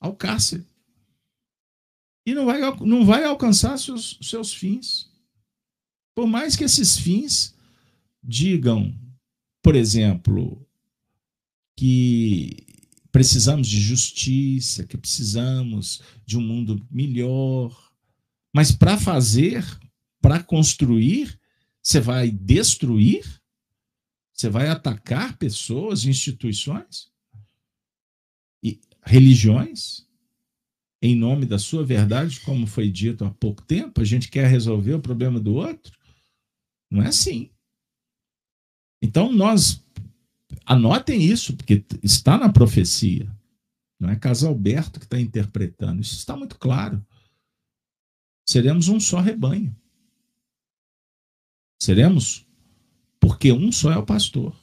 ao 0.00 0.14
cárcere. 0.14 0.64
E 2.26 2.34
não 2.34 2.44
vai, 2.44 2.60
não 2.80 3.06
vai 3.06 3.24
alcançar 3.24 3.78
seus, 3.78 4.18
seus 4.20 4.52
fins. 4.52 5.08
Por 6.14 6.26
mais 6.26 6.56
que 6.56 6.64
esses 6.64 6.98
fins 6.98 7.54
digam, 8.22 8.92
por 9.62 9.76
exemplo, 9.76 10.66
que 11.78 12.65
precisamos 13.16 13.66
de 13.66 13.80
justiça, 13.80 14.84
que 14.84 14.94
precisamos 14.94 16.02
de 16.26 16.36
um 16.36 16.42
mundo 16.42 16.86
melhor, 16.90 17.90
mas 18.54 18.70
para 18.70 18.98
fazer, 18.98 19.64
para 20.20 20.42
construir, 20.42 21.40
você 21.82 21.98
vai 21.98 22.30
destruir? 22.30 23.24
Você 24.34 24.50
vai 24.50 24.68
atacar 24.68 25.38
pessoas, 25.38 26.04
instituições 26.04 27.10
e 28.62 28.82
religiões 29.02 30.06
em 31.00 31.16
nome 31.16 31.46
da 31.46 31.58
sua 31.58 31.82
verdade, 31.82 32.40
como 32.40 32.66
foi 32.66 32.90
dito 32.90 33.24
há 33.24 33.30
pouco 33.30 33.62
tempo? 33.62 34.02
A 34.02 34.04
gente 34.04 34.28
quer 34.28 34.46
resolver 34.46 34.92
o 34.92 35.00
problema 35.00 35.40
do 35.40 35.54
outro? 35.54 35.98
Não 36.90 37.02
é 37.02 37.06
assim. 37.06 37.50
Então 39.00 39.32
nós 39.32 39.82
anotem 40.66 41.22
isso, 41.22 41.56
porque 41.56 41.84
está 42.02 42.36
na 42.36 42.52
profecia. 42.52 43.30
Não 43.98 44.10
é 44.10 44.16
Casalberto 44.16 44.98
que 44.98 45.06
está 45.06 45.18
interpretando. 45.18 46.02
Isso 46.02 46.16
está 46.16 46.36
muito 46.36 46.58
claro. 46.58 47.04
Seremos 48.46 48.88
um 48.88 49.00
só 49.00 49.20
rebanho. 49.20 49.74
Seremos 51.80 52.46
porque 53.20 53.52
um 53.52 53.72
só 53.72 53.92
é 53.92 53.96
o 53.96 54.04
pastor. 54.04 54.54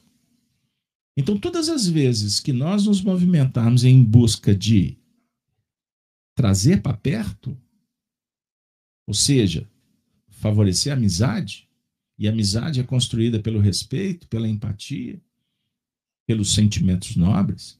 Então, 1.16 1.38
todas 1.39 1.70
as 1.70 1.88
vezes 1.88 2.39
que 2.39 2.51
nós 2.51 2.86
nos 2.86 3.01
movimentarmos 3.01 3.84
em 3.84 4.04
busca 4.04 4.56
de 4.56 4.97
trazer 6.36 6.82
para 6.82 6.97
perto, 6.97 7.58
ou 9.08 9.14
seja, 9.14 9.70
favorecer 10.30 10.91
a 10.91 10.95
amizade, 10.95 11.70
e 12.18 12.28
a 12.28 12.32
amizade 12.32 12.80
é 12.80 12.84
construída 12.84 13.39
pelo 13.39 13.60
respeito, 13.60 14.28
pela 14.28 14.47
empatia, 14.47 15.22
pelos 16.26 16.53
sentimentos 16.53 17.15
nobres, 17.15 17.80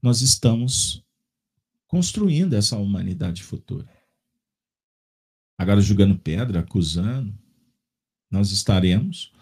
nós 0.00 0.20
estamos 0.20 1.02
construindo 1.86 2.54
essa 2.54 2.76
humanidade 2.76 3.42
futura. 3.42 3.88
Agora, 5.58 5.80
jogando 5.80 6.18
pedra, 6.18 6.60
acusando, 6.60 7.32
nós 8.30 8.50
estaremos 8.50 9.32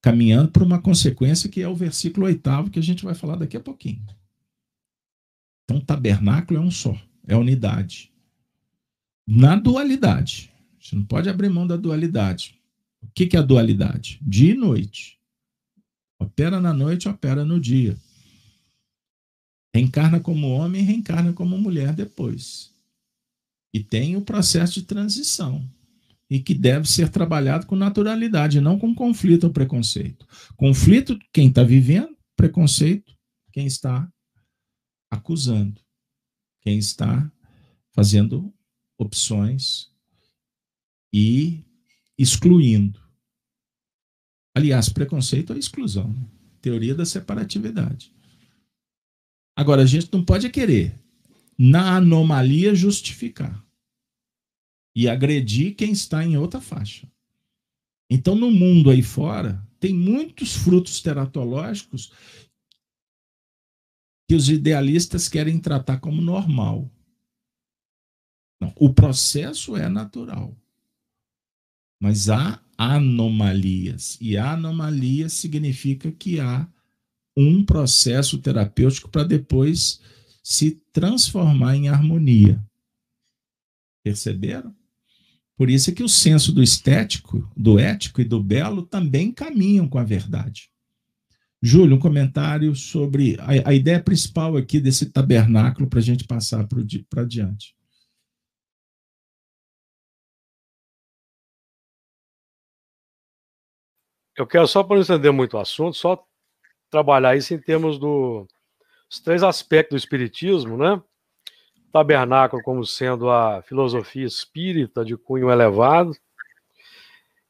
caminhando 0.00 0.50
para 0.52 0.64
uma 0.64 0.80
consequência 0.80 1.48
que 1.48 1.60
é 1.60 1.68
o 1.68 1.74
versículo 1.74 2.26
oitavo, 2.26 2.70
que 2.70 2.78
a 2.78 2.82
gente 2.82 3.04
vai 3.04 3.14
falar 3.14 3.36
daqui 3.36 3.56
a 3.56 3.60
pouquinho. 3.60 4.06
Então, 5.64 5.80
tabernáculo 5.80 6.60
é 6.60 6.62
um 6.62 6.70
só, 6.70 6.96
é 7.26 7.36
unidade. 7.36 8.12
Na 9.26 9.56
dualidade. 9.56 10.50
Você 10.80 10.96
não 10.96 11.04
pode 11.04 11.28
abrir 11.28 11.50
mão 11.50 11.66
da 11.66 11.76
dualidade. 11.76 12.58
O 13.02 13.08
que 13.08 13.36
é 13.36 13.40
a 13.40 13.42
dualidade? 13.42 14.18
Dia 14.22 14.52
e 14.52 14.56
noite. 14.56 15.17
Opera 16.20 16.60
na 16.60 16.72
noite, 16.72 17.08
opera 17.08 17.44
no 17.44 17.60
dia. 17.60 17.96
Reencarna 19.74 20.18
como 20.18 20.48
homem, 20.48 20.82
reencarna 20.82 21.32
como 21.32 21.56
mulher 21.56 21.94
depois. 21.94 22.74
E 23.72 23.82
tem 23.82 24.16
o 24.16 24.22
processo 24.22 24.74
de 24.74 24.82
transição. 24.82 25.68
E 26.30 26.40
que 26.40 26.52
deve 26.52 26.88
ser 26.88 27.08
trabalhado 27.08 27.66
com 27.66 27.76
naturalidade, 27.76 28.60
não 28.60 28.78
com 28.78 28.94
conflito 28.94 29.44
ou 29.44 29.52
preconceito. 29.52 30.26
Conflito, 30.56 31.18
quem 31.32 31.48
está 31.48 31.62
vivendo, 31.62 32.16
preconceito, 32.36 33.16
quem 33.52 33.66
está 33.66 34.10
acusando, 35.10 35.80
quem 36.60 36.78
está 36.78 37.30
fazendo 37.92 38.52
opções 38.98 39.90
e 41.12 41.64
excluindo. 42.18 43.07
Aliás, 44.58 44.88
preconceito 44.88 45.52
é 45.52 45.56
exclusão, 45.56 46.12
né? 46.12 46.26
teoria 46.60 46.92
da 46.92 47.06
separatividade. 47.06 48.12
Agora, 49.54 49.82
a 49.82 49.86
gente 49.86 50.12
não 50.12 50.24
pode 50.24 50.50
querer, 50.50 51.00
na 51.56 51.96
anomalia, 51.96 52.74
justificar 52.74 53.64
e 54.96 55.08
agredir 55.08 55.76
quem 55.76 55.92
está 55.92 56.24
em 56.24 56.36
outra 56.36 56.60
faixa. 56.60 57.08
Então, 58.10 58.34
no 58.34 58.50
mundo 58.50 58.90
aí 58.90 59.00
fora, 59.00 59.64
tem 59.78 59.94
muitos 59.94 60.56
frutos 60.56 61.00
teratológicos 61.00 62.10
que 64.28 64.34
os 64.34 64.48
idealistas 64.48 65.28
querem 65.28 65.60
tratar 65.60 66.00
como 66.00 66.20
normal. 66.20 66.90
Não, 68.60 68.74
o 68.76 68.92
processo 68.92 69.76
é 69.76 69.88
natural. 69.88 70.60
Mas 72.00 72.28
há 72.28 72.60
anomalias. 72.78 74.16
E 74.20 74.36
anomalia 74.36 75.28
significa 75.28 76.12
que 76.12 76.38
há 76.38 76.66
um 77.36 77.64
processo 77.64 78.38
terapêutico 78.38 79.10
para 79.10 79.24
depois 79.24 80.00
se 80.42 80.80
transformar 80.92 81.76
em 81.76 81.88
harmonia. 81.88 82.64
Perceberam? 84.04 84.74
Por 85.56 85.68
isso 85.68 85.90
é 85.90 85.92
que 85.92 86.04
o 86.04 86.08
senso 86.08 86.52
do 86.52 86.62
estético, 86.62 87.50
do 87.56 87.80
ético 87.80 88.20
e 88.20 88.24
do 88.24 88.42
belo 88.42 88.82
também 88.82 89.32
caminham 89.32 89.88
com 89.88 89.98
a 89.98 90.04
verdade. 90.04 90.70
Júlio, 91.60 91.96
um 91.96 92.00
comentário 92.00 92.74
sobre 92.76 93.36
a, 93.40 93.70
a 93.70 93.74
ideia 93.74 94.00
principal 94.00 94.56
aqui 94.56 94.78
desse 94.78 95.06
tabernáculo 95.06 95.88
para 95.88 95.98
a 95.98 96.02
gente 96.02 96.24
passar 96.24 96.68
para 96.68 97.22
adiante. 97.22 97.74
Eu 104.38 104.46
quero 104.46 104.68
só 104.68 104.84
para 104.84 104.94
não 104.94 105.02
estender 105.02 105.32
muito 105.32 105.56
o 105.56 105.60
assunto, 105.60 105.96
só 105.96 106.24
trabalhar 106.88 107.36
isso 107.36 107.52
em 107.52 107.58
termos 107.58 107.98
dos 107.98 108.46
três 109.24 109.42
aspectos 109.42 109.96
do 109.96 109.98
espiritismo, 109.98 110.76
né? 110.76 111.02
Tabernáculo 111.92 112.62
como 112.62 112.86
sendo 112.86 113.28
a 113.28 113.62
filosofia 113.62 114.24
espírita 114.24 115.04
de 115.04 115.16
cunho 115.16 115.50
elevado, 115.50 116.12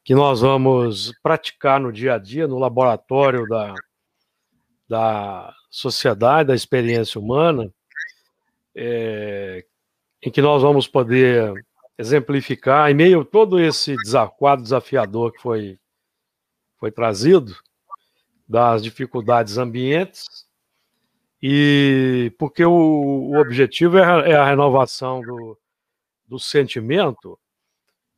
que 0.03 0.15
nós 0.15 0.41
vamos 0.41 1.13
praticar 1.21 1.79
no 1.79 1.93
dia 1.93 2.15
a 2.15 2.17
dia, 2.17 2.47
no 2.47 2.57
laboratório 2.57 3.47
da, 3.47 3.75
da 4.89 5.53
sociedade, 5.69 6.47
da 6.47 6.55
experiência 6.55 7.21
humana, 7.21 7.71
é, 8.73 9.63
em 10.23 10.31
que 10.31 10.41
nós 10.41 10.63
vamos 10.63 10.87
poder 10.87 11.53
exemplificar, 11.99 12.89
em 12.89 12.95
meio 12.95 13.21
a 13.21 13.25
todo 13.25 13.59
esse 13.59 13.95
quadro 14.39 14.63
desafiador 14.63 15.31
que 15.31 15.39
foi 15.39 15.77
foi 16.79 16.91
trazido 16.91 17.55
das 18.47 18.81
dificuldades 18.81 19.57
ambientes 19.57 20.47
e 21.41 22.33
porque 22.37 22.65
o, 22.65 22.71
o 22.71 23.39
objetivo 23.39 23.97
é 23.97 24.03
a, 24.03 24.29
é 24.29 24.35
a 24.35 24.45
renovação 24.45 25.21
do, 25.21 25.57
do 26.27 26.39
sentimento 26.39 27.39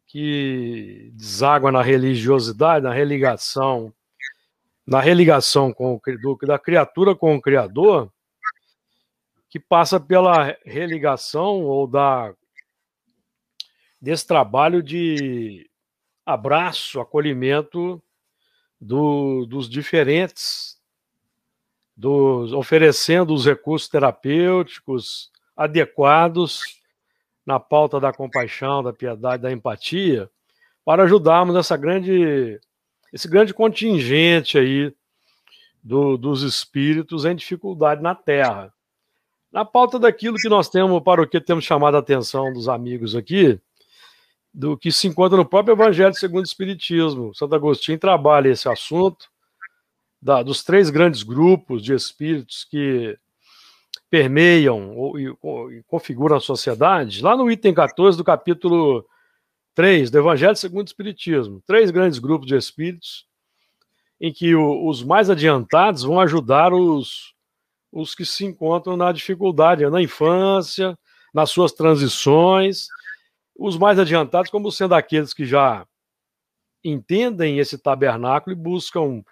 que 0.07 1.11
deságua 1.13 1.71
na 1.71 1.81
religiosidade, 1.81 2.83
na 2.83 2.93
religação, 2.93 3.93
na 4.85 4.99
religação 4.99 5.71
com 5.73 5.95
o, 5.95 6.01
do, 6.17 6.37
da 6.45 6.59
criatura 6.59 7.15
com 7.15 7.35
o 7.35 7.41
Criador, 7.41 8.11
que 9.49 9.59
passa 9.59 9.99
pela 9.99 10.57
religação 10.65 11.63
ou 11.63 11.87
da 11.87 12.33
desse 14.01 14.25
trabalho 14.25 14.81
de 14.81 15.69
abraço, 16.25 16.99
acolhimento 16.99 18.01
do, 18.81 19.45
dos 19.45 19.69
diferentes, 19.69 20.75
dos, 21.95 22.51
oferecendo 22.51 23.31
os 23.31 23.45
recursos 23.45 23.87
terapêuticos 23.87 25.31
adequados 25.55 26.63
na 27.45 27.59
pauta 27.59 27.99
da 27.99 28.11
compaixão, 28.11 28.81
da 28.81 28.91
piedade, 28.91 29.43
da 29.43 29.51
empatia, 29.51 30.27
para 30.83 31.03
ajudarmos 31.03 31.55
essa 31.55 31.77
grande, 31.77 32.59
esse 33.13 33.27
grande 33.27 33.53
contingente 33.53 34.57
aí 34.57 34.91
do, 35.83 36.17
dos 36.17 36.41
espíritos 36.41 37.23
em 37.23 37.35
dificuldade 37.35 38.01
na 38.01 38.15
Terra. 38.15 38.73
Na 39.51 39.63
pauta 39.65 39.99
daquilo 39.99 40.37
que 40.37 40.49
nós 40.49 40.69
temos, 40.69 41.03
para 41.03 41.21
o 41.21 41.27
que 41.27 41.39
temos 41.39 41.65
chamado 41.65 41.95
a 41.95 41.99
atenção 41.99 42.51
dos 42.51 42.67
amigos 42.67 43.15
aqui, 43.15 43.59
do 44.53 44.77
que 44.77 44.91
se 44.91 45.07
encontra 45.07 45.37
no 45.37 45.45
próprio 45.45 45.73
Evangelho 45.73 46.13
segundo 46.13 46.41
o 46.41 46.47
Espiritismo. 46.47 47.33
Santo 47.33 47.55
Agostinho 47.55 47.97
trabalha 47.97 48.49
esse 48.49 48.67
assunto 48.67 49.29
da, 50.21 50.43
dos 50.43 50.63
três 50.63 50.89
grandes 50.89 51.23
grupos 51.23 51.81
de 51.81 51.93
espíritos 51.93 52.65
que 52.65 53.17
permeiam 54.09 54.95
ou, 54.97 55.17
e, 55.17 55.29
e 55.29 55.83
configuram 55.87 56.35
a 56.35 56.41
sociedade, 56.41 57.23
lá 57.23 57.35
no 57.35 57.49
item 57.49 57.73
14 57.73 58.17
do 58.17 58.23
capítulo 58.23 59.05
3 59.73 60.11
do 60.11 60.17
Evangelho 60.17 60.55
segundo 60.55 60.81
o 60.81 60.89
Espiritismo. 60.89 61.63
Três 61.65 61.89
grandes 61.91 62.19
grupos 62.19 62.45
de 62.45 62.55
espíritos 62.55 63.25
em 64.19 64.31
que 64.31 64.53
o, 64.53 64.87
os 64.87 65.01
mais 65.01 65.29
adiantados 65.29 66.03
vão 66.03 66.19
ajudar 66.19 66.73
os, 66.73 67.33
os 67.91 68.13
que 68.13 68.25
se 68.25 68.45
encontram 68.45 68.95
na 68.95 69.11
dificuldade, 69.11 69.89
na 69.89 70.01
infância, 70.01 70.97
nas 71.33 71.49
suas 71.49 71.71
transições, 71.71 72.87
os 73.57 73.77
mais 73.77 73.99
adiantados 73.99 74.49
como 74.49 74.71
sendo 74.71 74.95
aqueles 74.95 75.33
que 75.33 75.45
já 75.45 75.85
entendem 76.83 77.59
esse 77.59 77.77
tabernáculo 77.77 78.55
e 78.55 78.59
buscam 78.59 79.23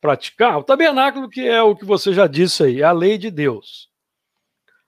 praticar. 0.00 0.58
O 0.58 0.64
tabernáculo 0.64 1.28
que 1.28 1.46
é 1.46 1.62
o 1.62 1.76
que 1.76 1.84
você 1.84 2.12
já 2.12 2.26
disse 2.26 2.64
aí, 2.64 2.80
é 2.80 2.84
a 2.84 2.92
lei 2.92 3.18
de 3.18 3.30
Deus. 3.30 3.88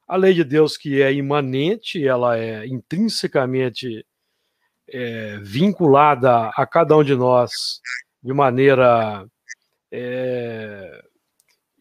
A 0.07 0.17
lei 0.17 0.35
de 0.35 0.45
Deus 0.45 0.77
que 0.77 1.01
é 1.01 1.13
imanente, 1.13 2.07
ela 2.07 2.39
é 2.39 2.67
intrinsecamente 2.67 4.05
é, 4.89 5.39
vinculada 5.39 6.49
a 6.49 6.67
cada 6.67 6.97
um 6.97 7.03
de 7.03 7.15
nós 7.15 7.81
de 8.23 8.33
maneira 8.33 9.27
é, 9.91 11.05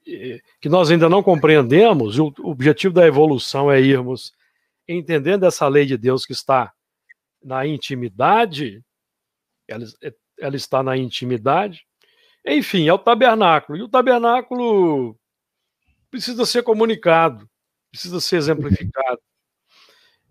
é 0.07 0.39
que 0.61 0.69
nós 0.69 0.91
ainda 0.91 1.09
não 1.09 1.23
compreendemos. 1.23 2.19
O 2.19 2.33
objetivo 2.43 2.93
da 2.93 3.05
evolução 3.05 3.71
é 3.71 3.81
irmos 3.81 4.33
entendendo 4.87 5.45
essa 5.45 5.67
lei 5.67 5.85
de 5.85 5.97
Deus 5.97 6.25
que 6.25 6.33
está 6.33 6.71
na 7.43 7.65
intimidade, 7.65 8.83
ela, 9.67 9.85
ela 10.39 10.55
está 10.55 10.81
na 10.81 10.97
intimidade. 10.97 11.85
Enfim, 12.45 12.87
é 12.87 12.93
o 12.93 12.99
tabernáculo. 12.99 13.77
E 13.77 13.81
o 13.81 13.89
tabernáculo 13.89 15.17
precisa 16.11 16.45
ser 16.45 16.63
comunicado, 16.63 17.49
precisa 17.91 18.19
ser 18.19 18.37
exemplificado. 18.37 19.19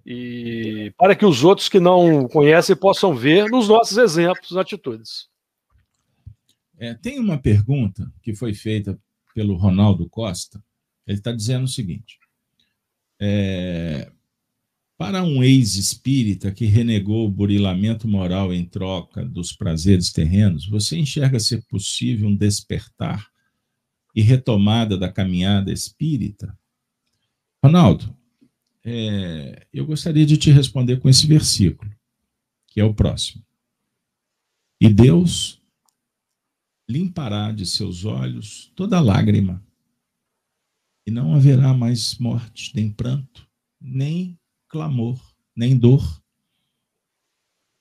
E 0.05 0.93
para 0.97 1.15
que 1.15 1.25
os 1.25 1.45
outros 1.45 1.69
que 1.69 1.79
não 1.79 2.27
conhecem 2.29 2.75
possam 2.75 3.15
ver 3.15 3.49
nos 3.49 3.69
nossos 3.69 3.97
exemplos, 3.99 4.57
atitudes. 4.57 5.29
É, 6.77 6.95
tem 6.95 7.21
uma 7.21 7.39
pergunta 7.39 8.13
que 8.23 8.35
foi 8.35 8.53
feita 8.53 8.99
pelo 9.35 9.55
Ronaldo 9.55 10.09
Costa. 10.09 10.63
Ele 11.07 11.19
está 11.19 11.33
dizendo 11.33 11.65
o 11.65 11.69
seguinte: 11.69 12.19
é, 13.21 14.11
para 15.03 15.25
um 15.25 15.43
ex-espírita 15.43 16.53
que 16.53 16.65
renegou 16.65 17.27
o 17.27 17.31
burilamento 17.31 18.07
moral 18.07 18.55
em 18.55 18.65
troca 18.65 19.25
dos 19.25 19.53
prazeres 19.53 20.13
terrenos, 20.13 20.65
você 20.69 20.97
enxerga 20.97 21.41
ser 21.41 21.61
possível 21.67 22.29
um 22.29 22.37
despertar 22.37 23.29
e 24.15 24.23
retomada 24.23 24.97
da 24.97 25.13
caminhada 25.13 25.73
espírita? 25.73 26.57
Ronaldo, 27.61 28.17
é, 28.85 29.67
eu 29.73 29.85
gostaria 29.85 30.25
de 30.25 30.37
te 30.37 30.53
responder 30.53 31.01
com 31.01 31.09
esse 31.09 31.27
versículo, 31.27 31.91
que 32.69 32.81
é 32.81 32.85
o 32.85 32.95
próximo. 32.95 33.45
E 34.81 34.89
Deus 34.89 35.61
limpará 36.89 37.51
de 37.51 37.67
seus 37.67 38.05
olhos 38.05 38.71
toda 38.77 39.01
lágrima, 39.01 39.61
e 41.05 41.11
não 41.11 41.35
haverá 41.35 41.75
mais 41.75 42.17
morte, 42.19 42.71
nem 42.77 42.89
pranto, 42.89 43.51
nem 43.81 44.39
clamor, 44.73 45.21
nem 45.55 45.79
dor. 45.79 46.21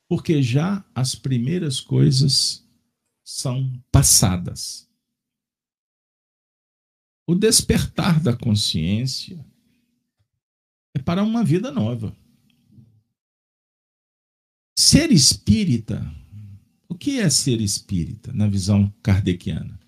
porque 0.10 0.44
já 0.44 0.84
as 0.94 1.16
primeiras 1.16 1.80
coisas 1.80 2.68
são 3.24 3.82
passadas. 3.90 4.90
O 7.26 7.34
despertar 7.34 8.22
da 8.22 8.36
consciência 8.36 9.40
é 10.94 11.00
para 11.00 11.24
uma 11.24 11.46
vida 11.46 11.72
nova. 11.72 12.14
Ser 14.78 15.14
espírita, 15.14 16.04
o 16.90 16.96
que 16.96 17.18
é 17.18 17.30
ser 17.30 17.62
espírita 17.62 18.34
na 18.34 18.48
visão 18.48 18.94
kardeciana? 19.02 19.80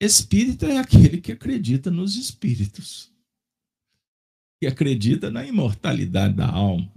Espírita 0.00 0.66
é 0.66 0.78
aquele 0.78 1.20
que 1.20 1.32
acredita 1.32 1.90
nos 1.90 2.14
espíritos, 2.14 3.11
que 4.62 4.66
acredita 4.68 5.28
na 5.28 5.44
imortalidade 5.44 6.36
da 6.36 6.48
alma. 6.48 6.88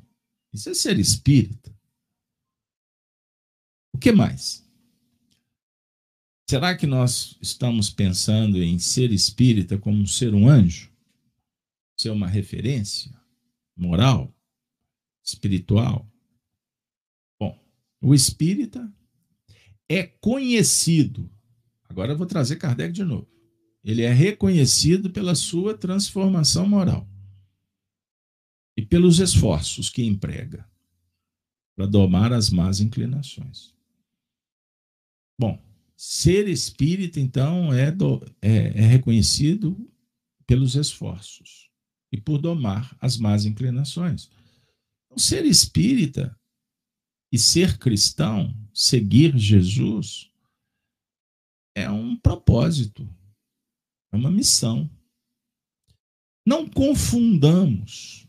Isso 0.53 0.69
é 0.69 0.75
ser 0.75 0.99
espírita. 0.99 1.75
O 3.91 3.97
que 3.97 4.11
mais? 4.11 4.63
Será 6.47 6.77
que 6.77 6.85
nós 6.85 7.35
estamos 7.41 7.89
pensando 7.89 8.61
em 8.61 8.77
ser 8.77 9.11
espírita 9.11 9.79
como 9.79 10.05
ser 10.05 10.35
um 10.35 10.47
anjo? 10.47 10.91
Ser 11.99 12.11
uma 12.11 12.27
referência 12.27 13.11
moral, 13.75 14.31
espiritual? 15.23 16.07
Bom, 17.39 17.59
o 17.99 18.13
espírita 18.13 18.93
é 19.89 20.03
conhecido 20.03 21.27
Agora 21.89 22.11
eu 22.13 22.17
vou 22.17 22.27
trazer 22.27 22.57
Kardec 22.57 22.93
de 22.93 23.03
novo. 23.03 23.27
Ele 23.83 24.03
é 24.03 24.13
reconhecido 24.13 25.09
pela 25.09 25.33
sua 25.33 25.75
transformação 25.75 26.67
moral 26.67 27.09
e 28.77 28.85
pelos 28.85 29.19
esforços 29.19 29.89
que 29.89 30.03
emprega 30.03 30.69
para 31.75 31.85
domar 31.85 32.33
as 32.33 32.49
más 32.49 32.79
inclinações. 32.79 33.73
Bom, 35.39 35.61
ser 35.95 36.47
espírita, 36.47 37.19
então, 37.19 37.73
é, 37.73 37.91
do, 37.91 38.23
é, 38.41 38.67
é 38.67 38.85
reconhecido 38.85 39.75
pelos 40.45 40.75
esforços 40.75 41.69
e 42.11 42.19
por 42.19 42.39
domar 42.39 42.95
as 42.99 43.17
más 43.17 43.45
inclinações. 43.45 44.29
Então, 45.05 45.17
ser 45.17 45.45
espírita 45.45 46.37
e 47.31 47.37
ser 47.37 47.77
cristão, 47.77 48.55
seguir 48.73 49.37
Jesus, 49.37 50.31
é 51.75 51.89
um 51.89 52.15
propósito, 52.15 53.07
é 54.13 54.15
uma 54.15 54.31
missão. 54.31 54.89
Não 56.45 56.69
confundamos 56.69 58.24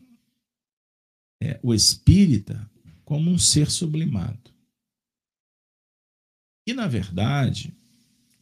é, 1.43 1.61
o 1.63 1.75
espírita 1.75 2.71
como 3.05 3.31
um 3.31 3.39
ser 3.39 3.71
sublimado. 3.71 4.51
E, 6.67 6.75
na 6.75 6.89
verdade, 6.89 7.77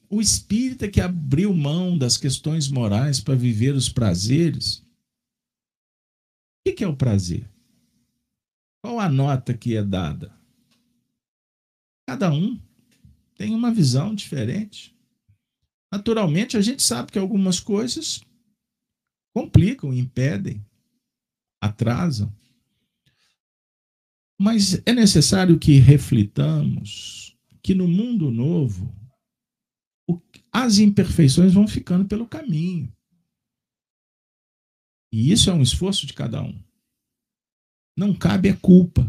o 0.09 0.21
espírita 0.21 0.89
que 0.89 1.01
abriu 1.01 1.53
mão 1.53 1.99
das 1.99 2.17
questões 2.17 2.69
morais 2.69 3.21
para 3.21 3.35
viver 3.35 3.75
os 3.75 3.89
prazeres. 3.89 4.79
O 6.67 6.75
que 6.75 6.83
é 6.83 6.89
o 6.89 6.97
prazer? 6.97 7.51
Qual 8.83 9.01
a 9.01 9.09
nota 9.09 9.53
que 9.53 9.77
é 9.77 9.83
dada? 9.83 10.33
Cada 12.07 12.31
um 12.33 12.61
tem 13.35 13.55
uma 13.55 13.73
visão 13.73 14.15
diferente. 14.15 14.95
Naturalmente, 15.93 16.57
a 16.57 16.61
gente 16.61 16.83
sabe 16.83 17.13
que 17.13 17.19
algumas 17.19 17.61
coisas 17.61 18.23
complicam, 19.35 19.93
impedem, 19.93 20.65
atrasam. 21.61 22.33
Mas 24.41 24.83
é 24.87 24.93
necessário 24.93 25.59
que 25.59 25.75
reflitamos 25.75 27.37
que 27.63 27.75
no 27.75 27.89
mundo 27.89 28.31
novo 28.31 28.93
as 30.53 30.79
imperfeições 30.79 31.53
vão 31.53 31.67
ficando 31.67 32.07
pelo 32.07 32.29
caminho. 32.29 32.93
E 35.13 35.33
isso 35.33 35.51
é 35.51 35.53
um 35.53 35.63
esforço 35.63 36.07
de 36.07 36.13
cada 36.13 36.43
um. 36.43 36.57
Não 37.97 38.15
cabe 38.15 38.49
a 38.49 38.57
culpa. 38.57 39.05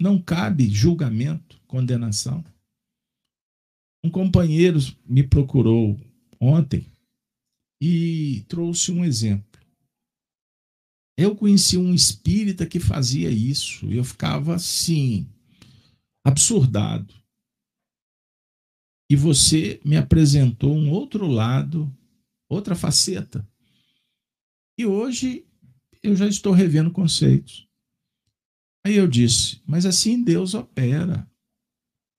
Não 0.00 0.20
cabe 0.20 0.68
julgamento, 0.68 1.60
condenação. 1.66 2.44
Um 4.02 4.10
companheiro 4.10 4.78
me 5.06 5.22
procurou 5.22 5.98
ontem 6.40 6.90
e 7.80 8.44
trouxe 8.48 8.90
um 8.90 9.04
exemplo. 9.04 9.49
Eu 11.20 11.36
conheci 11.36 11.76
um 11.76 11.92
espírita 11.92 12.66
que 12.66 12.80
fazia 12.80 13.30
isso 13.30 13.84
eu 13.92 14.02
ficava 14.02 14.54
assim, 14.54 15.28
absurdado. 16.24 17.14
E 19.10 19.14
você 19.14 19.78
me 19.84 19.98
apresentou 19.98 20.74
um 20.74 20.90
outro 20.90 21.26
lado, 21.26 21.94
outra 22.48 22.74
faceta. 22.74 23.46
E 24.78 24.86
hoje 24.86 25.46
eu 26.02 26.16
já 26.16 26.26
estou 26.26 26.54
revendo 26.54 26.90
conceitos. 26.90 27.68
Aí 28.86 28.96
eu 28.96 29.06
disse, 29.06 29.60
mas 29.66 29.84
assim 29.84 30.24
Deus 30.24 30.54
opera. 30.54 31.30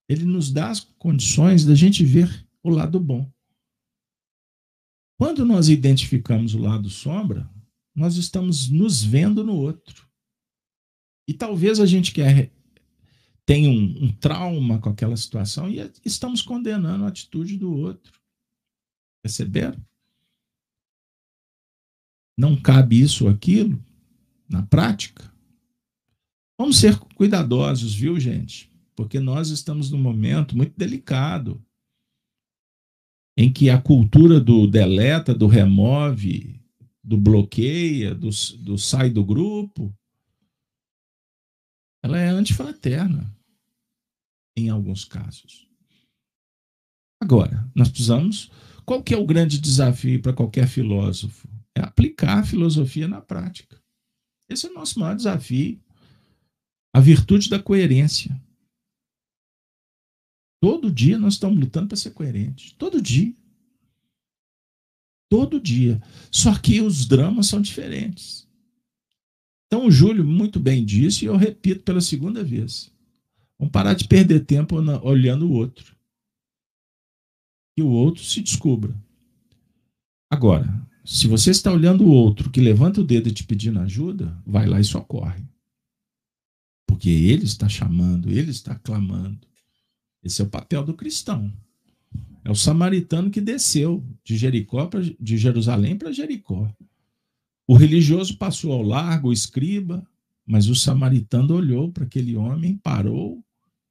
Ele 0.07 0.25
nos 0.25 0.51
dá 0.51 0.69
as 0.69 0.79
condições 0.79 1.65
da 1.65 1.73
gente 1.73 2.05
ver 2.05 2.47
o 2.61 2.69
lado 2.69 2.99
bom. 2.99 3.27
Quando 5.19 5.43
nós 5.43 5.69
identificamos 5.69 6.53
o 6.53 6.59
lado 6.59 6.87
sombra, 6.87 7.49
nós 7.93 8.15
estamos 8.15 8.69
nos 8.69 9.03
vendo 9.03 9.43
no 9.43 9.55
outro. 9.55 10.07
E 11.27 11.33
talvez 11.33 11.79
a 11.79 11.85
gente 11.85 12.11
quer 12.11 12.51
tenha 13.45 13.69
um, 13.69 14.05
um 14.05 14.11
trauma 14.13 14.79
com 14.79 14.89
aquela 14.89 15.17
situação 15.17 15.69
e 15.69 15.91
estamos 16.05 16.41
condenando 16.41 17.05
a 17.05 17.07
atitude 17.07 17.57
do 17.57 17.73
outro. 17.73 18.19
Perceberam? 19.21 19.83
Não 22.37 22.55
cabe 22.55 22.99
isso 22.99 23.25
ou 23.25 23.29
aquilo 23.31 23.83
na 24.47 24.63
prática? 24.63 25.31
Vamos 26.57 26.77
ser 26.77 26.97
cuidadosos, 27.15 27.93
viu, 27.93 28.19
gente? 28.19 28.71
porque 29.01 29.19
nós 29.19 29.49
estamos 29.49 29.89
num 29.89 29.97
momento 29.97 30.55
muito 30.55 30.73
delicado 30.77 31.59
em 33.35 33.51
que 33.51 33.67
a 33.67 33.81
cultura 33.81 34.39
do 34.39 34.67
deleta, 34.67 35.33
do 35.33 35.47
remove, 35.47 36.60
do 37.03 37.17
bloqueia, 37.17 38.13
do, 38.13 38.29
do 38.59 38.77
sai 38.77 39.09
do 39.09 39.23
grupo, 39.23 39.93
ela 42.03 42.17
é 42.19 42.27
antifraterna 42.27 43.35
em 44.55 44.69
alguns 44.69 45.05
casos. 45.05 45.67
Agora, 47.21 47.69
nós 47.75 47.89
precisamos. 47.89 48.49
Qual 48.83 49.03
que 49.03 49.13
é 49.13 49.17
o 49.17 49.25
grande 49.25 49.59
desafio 49.59 50.21
para 50.21 50.33
qualquer 50.33 50.67
filósofo? 50.67 51.47
É 51.75 51.81
aplicar 51.81 52.39
a 52.39 52.43
filosofia 52.43 53.07
na 53.07 53.21
prática. 53.21 53.81
Esse 54.49 54.67
é 54.67 54.69
o 54.69 54.73
nosso 54.73 54.99
maior 54.99 55.15
desafio. 55.15 55.79
A 56.93 56.99
virtude 56.99 57.49
da 57.49 57.61
coerência. 57.61 58.35
Todo 60.61 60.91
dia 60.91 61.17
nós 61.17 61.33
estamos 61.33 61.59
lutando 61.59 61.89
para 61.89 61.97
ser 61.97 62.11
coerentes. 62.11 62.73
Todo 62.73 63.01
dia. 63.01 63.33
Todo 65.31 65.61
dia. 65.61 66.03
Só 66.29 66.53
que 66.59 66.81
os 66.81 67.05
dramas 67.05 67.47
são 67.47 67.61
diferentes. 67.61 68.45
Então 69.65 69.85
o 69.85 69.91
Júlio 69.91 70.25
muito 70.25 70.59
bem 70.59 70.83
disse, 70.83 71.23
e 71.23 71.29
eu 71.29 71.37
repito 71.37 71.83
pela 71.83 72.01
segunda 72.01 72.43
vez. 72.43 72.91
Vamos 73.57 73.71
parar 73.71 73.93
de 73.93 74.05
perder 74.05 74.41
tempo 74.41 74.75
olhando 74.75 75.47
o 75.47 75.53
outro. 75.53 75.95
E 77.77 77.81
o 77.81 77.87
outro 77.87 78.21
se 78.21 78.41
descubra. 78.41 78.93
Agora, 80.29 80.85
se 81.05 81.29
você 81.29 81.51
está 81.51 81.71
olhando 81.71 82.03
o 82.03 82.11
outro 82.11 82.51
que 82.51 82.59
levanta 82.59 82.99
o 82.99 83.05
dedo 83.05 83.29
e 83.29 83.31
te 83.31 83.45
pedindo 83.45 83.79
ajuda, 83.79 84.37
vai 84.45 84.67
lá 84.67 84.81
e 84.81 84.83
socorre. 84.83 85.45
Porque 86.85 87.09
ele 87.09 87.45
está 87.45 87.69
chamando, 87.69 88.29
ele 88.29 88.51
está 88.51 88.75
clamando. 88.75 89.47
Esse 90.21 90.41
é 90.41 90.43
o 90.43 90.49
papel 90.49 90.83
do 90.83 90.93
cristão. 90.93 91.49
É 92.43 92.49
o 92.49 92.55
samaritano 92.55 93.29
que 93.29 93.39
desceu 93.39 94.03
de 94.23 94.35
Jericó 94.35 94.87
pra, 94.87 95.01
de 95.01 95.37
Jerusalém 95.37 95.95
para 95.95 96.11
Jericó. 96.11 96.71
O 97.67 97.75
religioso 97.75 98.37
passou 98.37 98.73
ao 98.73 98.81
largo, 98.81 99.29
o 99.29 99.33
escriba, 99.33 100.05
mas 100.45 100.67
o 100.67 100.75
samaritano 100.75 101.55
olhou 101.55 101.91
para 101.91 102.03
aquele 102.03 102.35
homem, 102.35 102.77
parou 102.77 103.43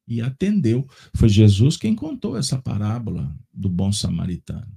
e 0.07 0.21
atendeu. 0.21 0.87
Foi 1.15 1.29
Jesus 1.29 1.77
quem 1.77 1.95
contou 1.95 2.37
essa 2.37 2.59
parábola 2.59 3.35
do 3.53 3.69
bom 3.69 3.93
samaritano. 3.93 4.71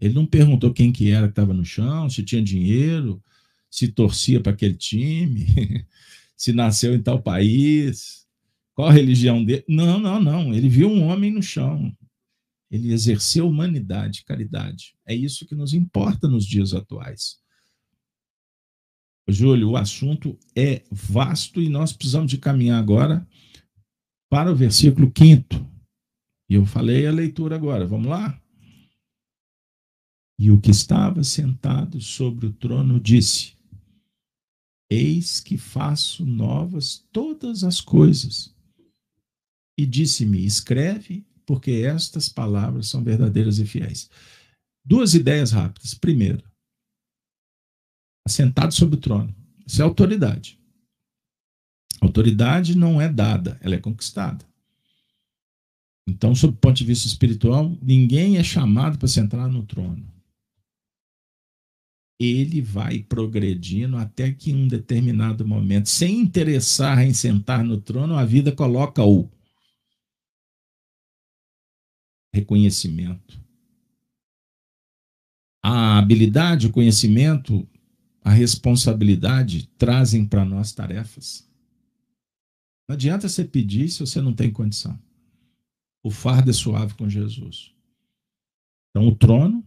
Ele 0.00 0.14
não 0.14 0.24
perguntou 0.24 0.72
quem 0.72 0.92
que 0.92 1.10
era 1.10 1.26
que 1.26 1.32
estava 1.32 1.52
no 1.52 1.64
chão, 1.64 2.08
se 2.08 2.22
tinha 2.22 2.42
dinheiro, 2.42 3.22
se 3.70 3.88
torcia 3.88 4.40
para 4.40 4.52
aquele 4.52 4.74
time, 4.74 5.46
se 6.36 6.52
nasceu 6.52 6.94
em 6.94 7.02
tal 7.02 7.20
país. 7.20 8.26
Qual 8.74 8.88
a 8.88 8.92
religião 8.92 9.44
dele? 9.44 9.64
Não, 9.68 10.00
não, 10.00 10.20
não. 10.22 10.54
Ele 10.54 10.68
viu 10.68 10.88
um 10.88 11.04
homem 11.04 11.30
no 11.30 11.42
chão. 11.42 11.94
Ele 12.70 12.92
exerceu 12.92 13.48
humanidade, 13.48 14.24
caridade. 14.24 14.94
É 15.04 15.14
isso 15.14 15.46
que 15.46 15.54
nos 15.54 15.74
importa 15.74 16.28
nos 16.28 16.46
dias 16.46 16.72
atuais. 16.72 17.40
Júlio, 19.28 19.70
o 19.70 19.76
assunto 19.76 20.38
é 20.56 20.84
vasto 20.90 21.60
e 21.60 21.68
nós 21.68 21.92
precisamos 21.92 22.30
de 22.30 22.38
caminhar 22.38 22.78
agora 22.78 23.26
para 24.28 24.50
o 24.50 24.56
versículo 24.56 25.12
5. 25.16 25.44
E 26.48 26.54
eu 26.54 26.66
falei 26.66 27.06
a 27.06 27.12
leitura 27.12 27.56
agora, 27.56 27.86
vamos 27.86 28.08
lá? 28.08 28.40
E 30.38 30.50
o 30.50 30.60
que 30.60 30.70
estava 30.70 31.22
sentado 31.22 32.00
sobre 32.00 32.46
o 32.46 32.52
trono 32.52 32.98
disse: 32.98 33.56
Eis 34.90 35.38
que 35.38 35.58
faço 35.58 36.24
novas 36.24 37.06
todas 37.12 37.62
as 37.62 37.80
coisas. 37.80 38.54
E 39.78 39.84
disse-me: 39.84 40.44
Escreve, 40.44 41.26
porque 41.50 41.72
estas 41.84 42.28
palavras 42.28 42.86
são 42.86 43.02
verdadeiras 43.02 43.58
e 43.58 43.66
fiéis. 43.66 44.08
Duas 44.84 45.14
ideias 45.14 45.50
rápidas. 45.50 45.94
Primeiro, 45.94 46.44
assentado 48.24 48.72
sobre 48.72 48.94
o 48.94 49.00
trono. 49.00 49.34
Isso 49.66 49.82
é 49.82 49.84
autoridade. 49.84 50.60
Autoridade 52.00 52.78
não 52.78 53.00
é 53.00 53.08
dada, 53.12 53.58
ela 53.60 53.74
é 53.74 53.80
conquistada. 53.80 54.46
Então, 56.08 56.36
sob 56.36 56.54
o 56.54 56.56
ponto 56.56 56.76
de 56.76 56.84
vista 56.84 57.08
espiritual, 57.08 57.76
ninguém 57.82 58.38
é 58.38 58.44
chamado 58.44 58.96
para 58.96 59.08
sentar 59.08 59.48
no 59.48 59.64
trono. 59.64 60.06
Ele 62.20 62.62
vai 62.62 63.02
progredindo 63.02 63.96
até 63.96 64.32
que 64.32 64.52
em 64.52 64.54
um 64.54 64.68
determinado 64.68 65.44
momento, 65.44 65.88
sem 65.88 66.20
interessar 66.20 67.04
em 67.04 67.12
sentar 67.12 67.64
no 67.64 67.80
trono, 67.80 68.14
a 68.14 68.24
vida 68.24 68.52
coloca 68.52 69.02
o 69.02 69.28
reconhecimento. 72.32 73.40
A 75.62 75.98
habilidade, 75.98 76.66
o 76.66 76.72
conhecimento, 76.72 77.68
a 78.22 78.30
responsabilidade 78.30 79.68
trazem 79.76 80.26
para 80.26 80.44
nós 80.44 80.72
tarefas. 80.72 81.48
Não 82.88 82.94
adianta 82.94 83.28
você 83.28 83.44
pedir 83.44 83.88
se 83.88 84.00
você 84.00 84.20
não 84.20 84.32
tem 84.32 84.50
condição. 84.50 84.98
O 86.02 86.10
fardo 86.10 86.50
é 86.50 86.52
suave 86.52 86.94
com 86.94 87.08
Jesus. 87.08 87.72
Então, 88.90 89.06
o 89.06 89.14
trono, 89.14 89.64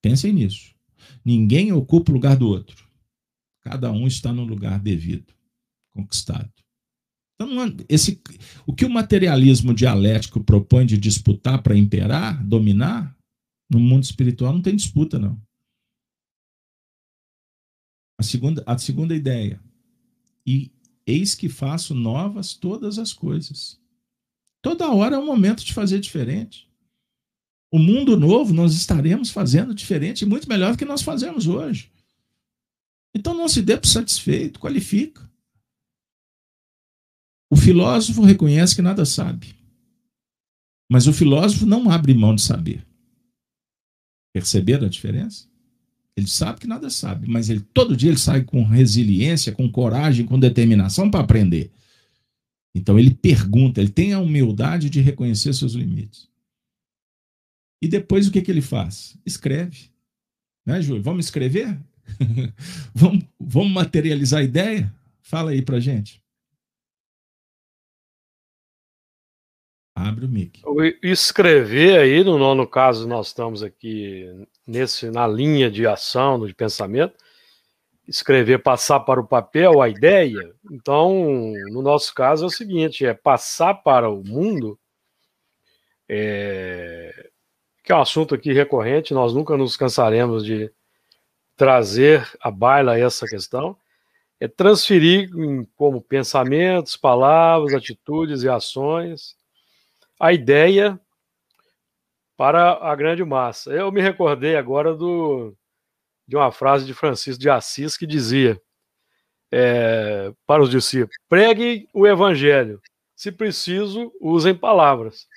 pensem 0.00 0.32
nisso. 0.32 0.74
Ninguém 1.24 1.72
ocupa 1.72 2.10
o 2.10 2.14
lugar 2.14 2.36
do 2.36 2.48
outro. 2.48 2.88
Cada 3.60 3.90
um 3.90 4.06
está 4.06 4.32
no 4.32 4.44
lugar 4.44 4.78
devido, 4.78 5.34
conquistado. 5.90 6.53
Então, 7.34 7.48
esse, 7.88 8.20
o 8.66 8.72
que 8.72 8.84
o 8.84 8.90
materialismo 8.90 9.74
dialético 9.74 10.42
propõe 10.42 10.86
de 10.86 10.96
disputar 10.96 11.62
para 11.62 11.76
imperar, 11.76 12.44
dominar, 12.46 13.16
no 13.68 13.80
mundo 13.80 14.04
espiritual 14.04 14.52
não 14.52 14.62
tem 14.62 14.76
disputa, 14.76 15.18
não. 15.18 15.40
A 18.18 18.22
segunda, 18.22 18.62
a 18.66 18.78
segunda 18.78 19.14
ideia. 19.14 19.60
E 20.46 20.70
eis 21.06 21.34
que 21.34 21.48
faço 21.48 21.94
novas 21.94 22.54
todas 22.54 22.98
as 22.98 23.12
coisas. 23.12 23.80
Toda 24.62 24.90
hora 24.92 25.16
é 25.16 25.18
um 25.18 25.26
momento 25.26 25.64
de 25.64 25.74
fazer 25.74 26.00
diferente. 26.00 26.70
O 27.72 27.78
mundo 27.78 28.16
novo 28.16 28.54
nós 28.54 28.72
estaremos 28.72 29.30
fazendo 29.30 29.74
diferente, 29.74 30.24
muito 30.24 30.48
melhor 30.48 30.72
do 30.72 30.78
que 30.78 30.84
nós 30.84 31.02
fazemos 31.02 31.48
hoje. 31.48 31.90
Então 33.12 33.34
não 33.34 33.48
se 33.48 33.60
dê 33.60 33.76
por 33.76 33.88
satisfeito, 33.88 34.60
qualifica. 34.60 35.28
O 37.54 37.56
filósofo 37.56 38.20
reconhece 38.22 38.74
que 38.74 38.82
nada 38.82 39.04
sabe. 39.04 39.54
Mas 40.90 41.06
o 41.06 41.12
filósofo 41.12 41.64
não 41.64 41.88
abre 41.88 42.12
mão 42.12 42.34
de 42.34 42.42
saber. 42.42 42.84
Perceberam 44.32 44.86
a 44.86 44.90
diferença? 44.90 45.46
Ele 46.16 46.26
sabe 46.26 46.58
que 46.58 46.66
nada 46.66 46.90
sabe, 46.90 47.28
mas 47.28 47.48
ele 47.48 47.60
todo 47.60 47.96
dia 47.96 48.10
ele 48.10 48.18
sai 48.18 48.42
com 48.42 48.64
resiliência, 48.64 49.52
com 49.52 49.70
coragem, 49.70 50.26
com 50.26 50.36
determinação 50.36 51.08
para 51.08 51.20
aprender. 51.20 51.70
Então 52.74 52.98
ele 52.98 53.14
pergunta, 53.14 53.80
ele 53.80 53.90
tem 53.90 54.12
a 54.12 54.18
humildade 54.18 54.90
de 54.90 55.00
reconhecer 55.00 55.54
seus 55.54 55.74
limites. 55.74 56.28
E 57.80 57.86
depois 57.86 58.26
o 58.26 58.32
que, 58.32 58.42
que 58.42 58.50
ele 58.50 58.62
faz? 58.62 59.16
Escreve. 59.24 59.90
Né, 60.66 60.82
Júlio? 60.82 61.04
Vamos 61.04 61.26
escrever? 61.26 61.78
vamos, 62.92 63.24
vamos 63.38 63.72
materializar 63.72 64.40
a 64.40 64.44
ideia? 64.44 64.92
Fala 65.22 65.52
aí 65.52 65.62
para 65.62 65.78
gente. 65.78 66.23
Abre 70.04 70.26
o 70.26 70.28
mic. 70.28 70.62
Escrever 71.02 71.98
aí, 71.98 72.22
no 72.22 72.36
nono 72.36 72.66
caso, 72.66 73.08
nós 73.08 73.28
estamos 73.28 73.62
aqui 73.62 74.28
nesse, 74.66 75.10
na 75.10 75.26
linha 75.26 75.70
de 75.70 75.86
ação, 75.86 76.44
de 76.46 76.52
pensamento. 76.52 77.14
Escrever, 78.06 78.62
passar 78.62 79.00
para 79.00 79.18
o 79.18 79.26
papel 79.26 79.80
a 79.80 79.88
ideia. 79.88 80.54
Então, 80.70 81.54
no 81.70 81.80
nosso 81.80 82.14
caso 82.14 82.44
é 82.44 82.46
o 82.46 82.50
seguinte: 82.50 83.06
é 83.06 83.14
passar 83.14 83.76
para 83.76 84.10
o 84.10 84.22
mundo, 84.22 84.78
é, 86.06 87.30
que 87.82 87.90
é 87.90 87.96
um 87.96 88.02
assunto 88.02 88.34
aqui 88.34 88.52
recorrente, 88.52 89.14
nós 89.14 89.32
nunca 89.32 89.56
nos 89.56 89.74
cansaremos 89.74 90.44
de 90.44 90.70
trazer 91.56 92.30
à 92.42 92.50
baila 92.50 92.98
essa 92.98 93.26
questão, 93.26 93.74
é 94.38 94.46
transferir 94.46 95.30
como 95.76 96.02
pensamentos, 96.02 96.94
palavras, 96.94 97.72
atitudes 97.72 98.42
e 98.42 98.50
ações 98.50 99.34
a 100.18 100.32
ideia 100.32 101.00
para 102.36 102.72
a 102.72 102.94
grande 102.94 103.24
massa. 103.24 103.72
Eu 103.72 103.90
me 103.92 104.00
recordei 104.00 104.56
agora 104.56 104.94
do, 104.94 105.54
de 106.26 106.36
uma 106.36 106.50
frase 106.50 106.84
de 106.84 106.94
Francisco 106.94 107.40
de 107.40 107.50
Assis 107.50 107.96
que 107.96 108.06
dizia 108.06 108.60
é, 109.52 110.32
para 110.46 110.62
os 110.62 110.70
discípulos: 110.70 111.16
preguem 111.28 111.88
o 111.92 112.06
evangelho, 112.06 112.80
se 113.14 113.30
preciso, 113.30 114.12
usem 114.20 114.54
palavras. 114.54 115.28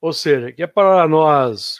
Ou 0.00 0.12
seja, 0.12 0.50
que 0.50 0.62
é 0.62 0.66
para 0.66 1.06
nós 1.06 1.76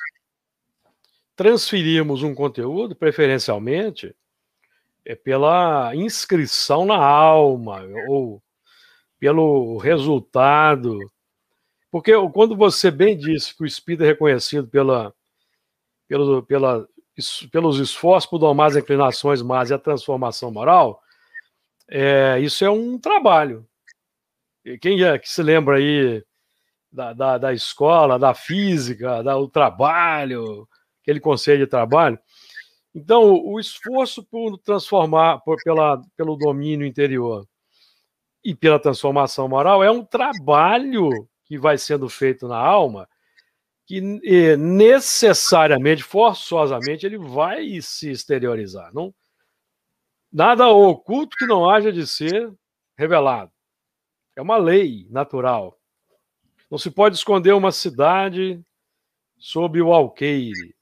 transferirmos 1.34 2.22
um 2.22 2.34
conteúdo, 2.34 2.94
preferencialmente, 2.94 4.14
é 5.04 5.14
pela 5.14 5.94
inscrição 5.96 6.84
na 6.84 6.98
alma, 6.98 7.82
ou 8.08 8.42
pelo 9.18 9.78
resultado 9.78 10.98
porque 11.91 12.12
quando 12.32 12.57
você 12.57 12.91
bem 12.91 13.16
disse 13.16 13.55
que 13.57 13.62
o 13.62 13.66
espírito 13.66 14.05
é 14.05 14.09
reconhecido 14.09 14.68
pela, 14.68 15.12
pelo, 16.07 16.43
pela, 16.43 16.88
pelos 17.51 17.78
esforços 17.78 18.31
por 18.31 18.39
domar 18.39 18.69
as 18.69 18.77
inclinações 18.77 19.43
más 19.43 19.70
e 19.70 19.74
a 19.74 19.78
transformação 19.78 20.51
moral, 20.51 21.02
é, 21.89 22.39
isso 22.40 22.64
é 22.64 22.70
um 22.70 22.98
trabalho. 22.98 23.66
E 24.64 24.78
quem 24.78 25.02
é 25.02 25.19
que 25.19 25.28
se 25.28 25.43
lembra 25.43 25.77
aí 25.77 26.24
da, 26.93 27.12
da, 27.12 27.39
da 27.39 27.52
escola, 27.52 28.19
da 28.19 28.35
física, 28.35 29.23
do 29.23 29.48
trabalho, 29.48 30.69
aquele 31.02 31.19
conselho 31.19 31.64
de 31.64 31.66
trabalho? 31.66 32.19
Então, 32.94 33.23
o 33.23 33.59
esforço 33.59 34.23
por 34.24 34.59
transformar, 34.59 35.39
por, 35.40 35.56
pela, 35.62 36.01
pelo 36.16 36.36
domínio 36.36 36.86
interior 36.86 37.47
e 38.44 38.55
pela 38.55 38.81
transformação 38.81 39.48
moral 39.48 39.82
é 39.82 39.90
um 39.90 40.05
trabalho 40.05 41.28
que 41.51 41.59
vai 41.59 41.77
sendo 41.77 42.09
feito 42.09 42.47
na 42.47 42.56
alma, 42.56 43.09
que 43.85 44.01
necessariamente, 44.56 46.01
forçosamente, 46.01 47.05
ele 47.05 47.18
vai 47.18 47.82
se 47.82 48.09
exteriorizar. 48.09 48.94
Não, 48.94 49.12
nada 50.32 50.68
oculto 50.68 51.36
que 51.36 51.47
não 51.47 51.68
haja 51.68 51.93
de 51.93 52.06
ser 52.06 52.55
revelado. 52.97 53.51
É 54.36 54.40
uma 54.40 54.59
lei 54.59 55.09
natural. 55.10 55.77
Não 56.70 56.78
se 56.78 56.89
pode 56.89 57.16
esconder 57.16 57.52
uma 57.52 57.72
cidade 57.72 58.64
sob 59.36 59.82
o 59.82 59.93
alqueire. 59.93 60.72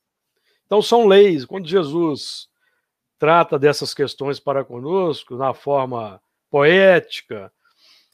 Então, 0.67 0.83
são 0.83 1.07
leis. 1.07 1.47
Quando 1.47 1.67
Jesus 1.67 2.47
trata 3.19 3.59
dessas 3.59 3.95
questões 3.95 4.39
para 4.39 4.67
conosco, 4.67 5.35
na 5.35 5.55
forma 5.55 6.21
poética, 6.51 7.51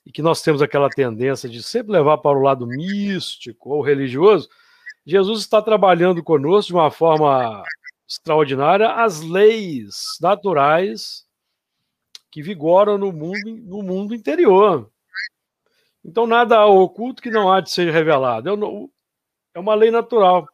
e 0.07 0.13
que 0.13 0.23
nós 0.23 0.43
temos 0.43 0.61
aquela 0.61 0.91
tendência 0.91 1.49
de 1.49 1.63
sempre 1.63 1.93
levar 1.93 2.19
para 2.19 2.37
o 2.37 2.43
lado 2.43 2.67
místico 2.67 3.71
ou 3.71 3.83
religioso, 3.83 4.49
Jesus 5.07 5.41
está 5.41 5.61
trabalhando 5.63 6.23
conosco 6.23 6.69
de 6.69 6.75
uma 6.75 6.91
forma 6.91 7.63
extraordinária 8.09 8.91
as 8.93 9.21
leis 9.21 10.17
naturais 10.21 11.25
que 12.31 12.43
vigoram 12.43 12.99
no 12.99 13.13
mundo, 13.13 13.57
no 13.65 13.83
mundo 13.83 14.15
interior. 14.15 14.91
Então, 16.05 16.27
nada 16.27 16.67
oculto 16.67 17.23
que 17.23 17.31
não 17.31 17.51
há 17.51 17.61
de 17.61 17.71
ser 17.71 17.91
revelado. 17.93 18.51
É 19.55 19.59
uma 19.59 19.75
lei 19.75 19.91
natural. 19.91 20.47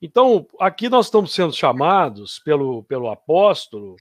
Então, 0.00 0.46
aqui 0.58 0.88
nós 0.88 1.06
estamos 1.06 1.32
sendo 1.32 1.52
chamados 1.52 2.38
pelo, 2.40 2.82
pelo 2.84 3.08
apóstolo, 3.08 3.96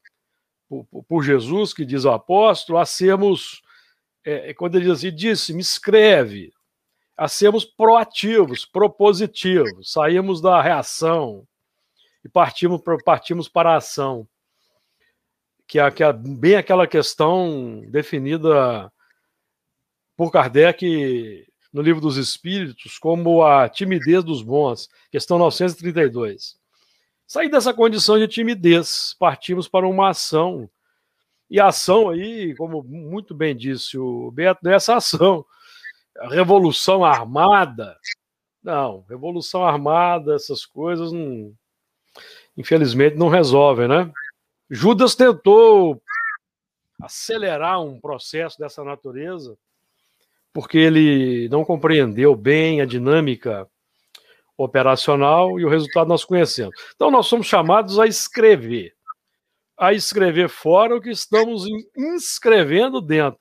por, 0.68 0.86
por 1.08 1.24
Jesus, 1.24 1.74
que 1.74 1.86
diz 1.86 2.06
ao 2.06 2.14
apóstolo, 2.14 2.80
a 2.80 2.86
sermos 2.86 3.62
é, 4.26 4.50
é, 4.50 4.54
quando 4.54 4.76
ele 4.76 4.86
diz 4.86 4.94
assim, 4.94 5.14
disse, 5.14 5.54
me 5.54 5.62
escreve, 5.62 6.52
a 7.16 7.28
sermos 7.28 7.64
proativos, 7.64 8.66
propositivos, 8.66 9.92
saímos 9.92 10.42
da 10.42 10.62
reação 10.62 11.48
e 12.24 12.30
partimos, 12.30 12.82
partimos 13.06 13.48
para 13.48 13.74
a 13.74 13.78
ação. 13.78 14.28
que 15.68 15.80
é, 15.80 15.90
que 15.92 16.04
é 16.04 16.12
bem 16.12 16.56
aquela 16.56 16.88
questão 16.88 17.86
definida 17.90 18.92
por 20.18 20.32
Kardec 20.32 21.48
no 21.72 21.82
Livro 21.82 22.02
dos 22.02 22.18
Espíritos 22.18 22.98
como 22.98 23.44
a 23.44 23.70
timidez 23.70 24.24
dos 24.24 24.42
bons, 24.42 24.90
questão 25.12 25.38
932. 25.38 26.58
Sair 27.28 27.50
dessa 27.50 27.74
condição 27.74 28.20
de 28.20 28.28
timidez, 28.28 29.16
partimos 29.18 29.68
para 29.68 29.88
uma 29.88 30.10
ação. 30.10 30.70
E 31.50 31.60
a 31.60 31.68
ação 31.68 32.10
aí, 32.10 32.56
como 32.56 32.84
muito 32.84 33.36
bem 33.36 33.56
disse 33.56 33.98
o 33.98 34.32
Beto, 34.32 34.62
não 34.64 34.72
é 34.72 34.76
ação. 34.76 35.46
A 36.18 36.30
revolução 36.30 37.04
armada. 37.04 37.98
Não, 38.64 39.06
revolução 39.08 39.64
armada, 39.64 40.34
essas 40.34 40.66
coisas, 40.66 41.12
não, 41.12 41.54
infelizmente, 42.58 43.16
não 43.16 43.30
resolvem, 43.30 43.88
né? 43.88 44.12
Judas 44.70 45.14
tentou 45.14 46.02
acelerar 47.00 47.82
um 47.82 48.00
processo 48.00 48.58
dessa 48.58 48.84
natureza 48.84 49.56
porque 50.56 50.78
ele 50.78 51.50
não 51.50 51.66
compreendeu 51.66 52.34
bem 52.34 52.80
a 52.80 52.86
dinâmica 52.86 53.68
operacional 54.58 55.60
e 55.60 55.66
o 55.66 55.70
resultado 55.70 56.08
nós 56.08 56.24
conhecemos. 56.24 56.74
Então, 56.96 57.12
nós 57.12 57.28
somos 57.28 57.46
chamados 57.46 58.00
a 58.00 58.08
escrever, 58.08 58.95
a 59.78 59.94
escrever 59.94 60.50
fora 60.50 60.96
o 60.96 61.02
que 61.02 61.10
estamos 61.10 61.66
inscrevendo 61.98 63.02
dentro. 63.02 63.40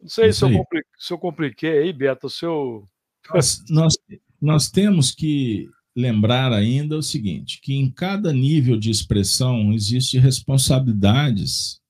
Não 0.00 0.08
sei 0.08 0.32
se 0.32 0.42
eu, 0.42 0.50
compliquei, 0.50 0.90
se 0.98 1.12
eu, 1.12 1.18
compliquei, 1.18 1.78
aí, 1.78 1.92
Beto, 1.92 2.26
o 2.26 2.30
seu. 2.30 2.88
Nós, 3.32 3.62
nós, 3.68 3.94
nós 4.40 4.70
temos 4.70 5.10
que 5.10 5.68
lembrar 5.94 6.52
ainda 6.52 6.96
o 6.96 7.02
seguinte: 7.02 7.60
que 7.60 7.74
em 7.74 7.90
cada 7.90 8.32
nível 8.32 8.78
de 8.78 8.90
expressão 8.90 9.72
existe 9.72 10.18
responsabilidades 10.18 11.80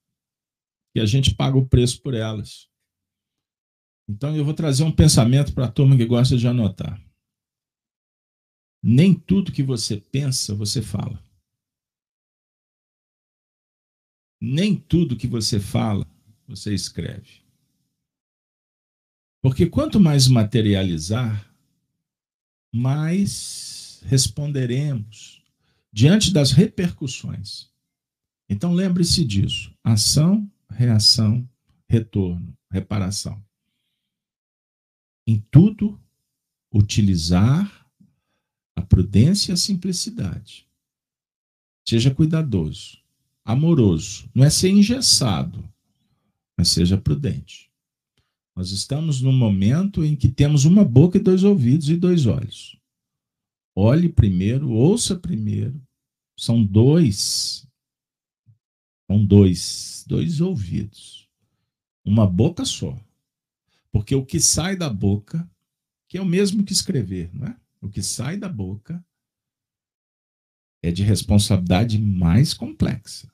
que 0.93 1.01
a 1.01 1.07
gente 1.07 1.35
paga 1.35 1.57
o 1.57 1.69
preço 1.69 2.03
por 2.03 2.15
elas. 2.15 2.69
Então 4.09 4.37
eu 4.37 4.45
vou 4.45 4.55
trazer 4.55 4.82
um 4.82 4.91
pensamento 4.91 5.55
para 5.55 5.66
a 5.66 5.70
turma 5.70 5.97
que 5.97 6.05
gosta 6.05 6.37
de 6.37 6.49
anotar. 6.49 7.01
Nem 8.82 9.15
tudo 9.15 9.53
que 9.53 9.62
você 9.62 9.99
pensa, 9.99 10.53
você 10.53 10.82
fala. 10.82 11.23
Nem 14.41 14.75
tudo 14.77 15.17
que 15.17 15.27
você 15.27 15.61
fala, 15.61 16.07
você 16.47 16.75
escreve. 16.75 17.43
Porque 19.43 19.67
quanto 19.67 20.01
mais 20.01 20.29
materializar, 20.29 21.53
mais 22.73 24.03
responderemos 24.07 25.43
diante 25.93 26.33
das 26.33 26.53
repercussões. 26.53 27.69
Então 28.49 28.73
lembre-se 28.73 29.25
disso: 29.25 29.75
ação, 29.83 30.51
reação, 30.71 31.49
retorno, 31.89 32.57
reparação 32.71 33.43
em 35.31 35.39
tudo 35.49 36.01
utilizar 36.73 37.87
a 38.75 38.83
prudência 38.83 39.53
e 39.53 39.55
a 39.55 39.57
simplicidade. 39.57 40.69
Seja 41.89 42.12
cuidadoso, 42.12 42.99
amoroso. 43.45 44.29
Não 44.35 44.45
é 44.45 44.51
ser 44.51 44.71
engessado, 44.71 45.69
mas 46.57 46.69
seja 46.69 46.99
prudente. 46.99 47.71
Nós 48.55 48.71
estamos 48.73 49.21
num 49.21 49.33
momento 49.33 50.05
em 50.05 50.15
que 50.15 50.29
temos 50.29 50.65
uma 50.65 50.85
boca 50.85 51.17
e 51.17 51.21
dois 51.21 51.45
ouvidos 51.45 51.89
e 51.89 51.97
dois 51.97 52.27
olhos. 52.27 52.77
Olhe 53.75 54.09
primeiro, 54.09 54.71
ouça 54.71 55.17
primeiro. 55.17 55.81
São 56.37 56.62
dois. 56.65 57.67
São 59.07 59.25
dois, 59.25 60.05
dois 60.07 60.41
ouvidos. 60.41 61.29
Uma 62.05 62.27
boca 62.27 62.65
só. 62.65 62.99
Porque 63.93 64.15
o 64.15 64.25
que 64.25 64.39
sai 64.41 64.77
da 64.77 64.89
boca, 64.89 65.49
que 66.09 66.19
é 66.19 66.21
o 66.21 66.27
mesmo 66.27 66.65
que 66.65 66.73
escrever, 66.73 67.31
não 67.35 67.47
é? 67.47 67.57
O 67.81 67.89
que 67.89 68.03
sai 68.03 68.37
da 68.37 68.49
boca 68.49 69.05
é 70.82 70.90
de 70.90 71.02
responsabilidade 71.02 71.98
mais 71.98 72.55
complexa. 72.55 73.31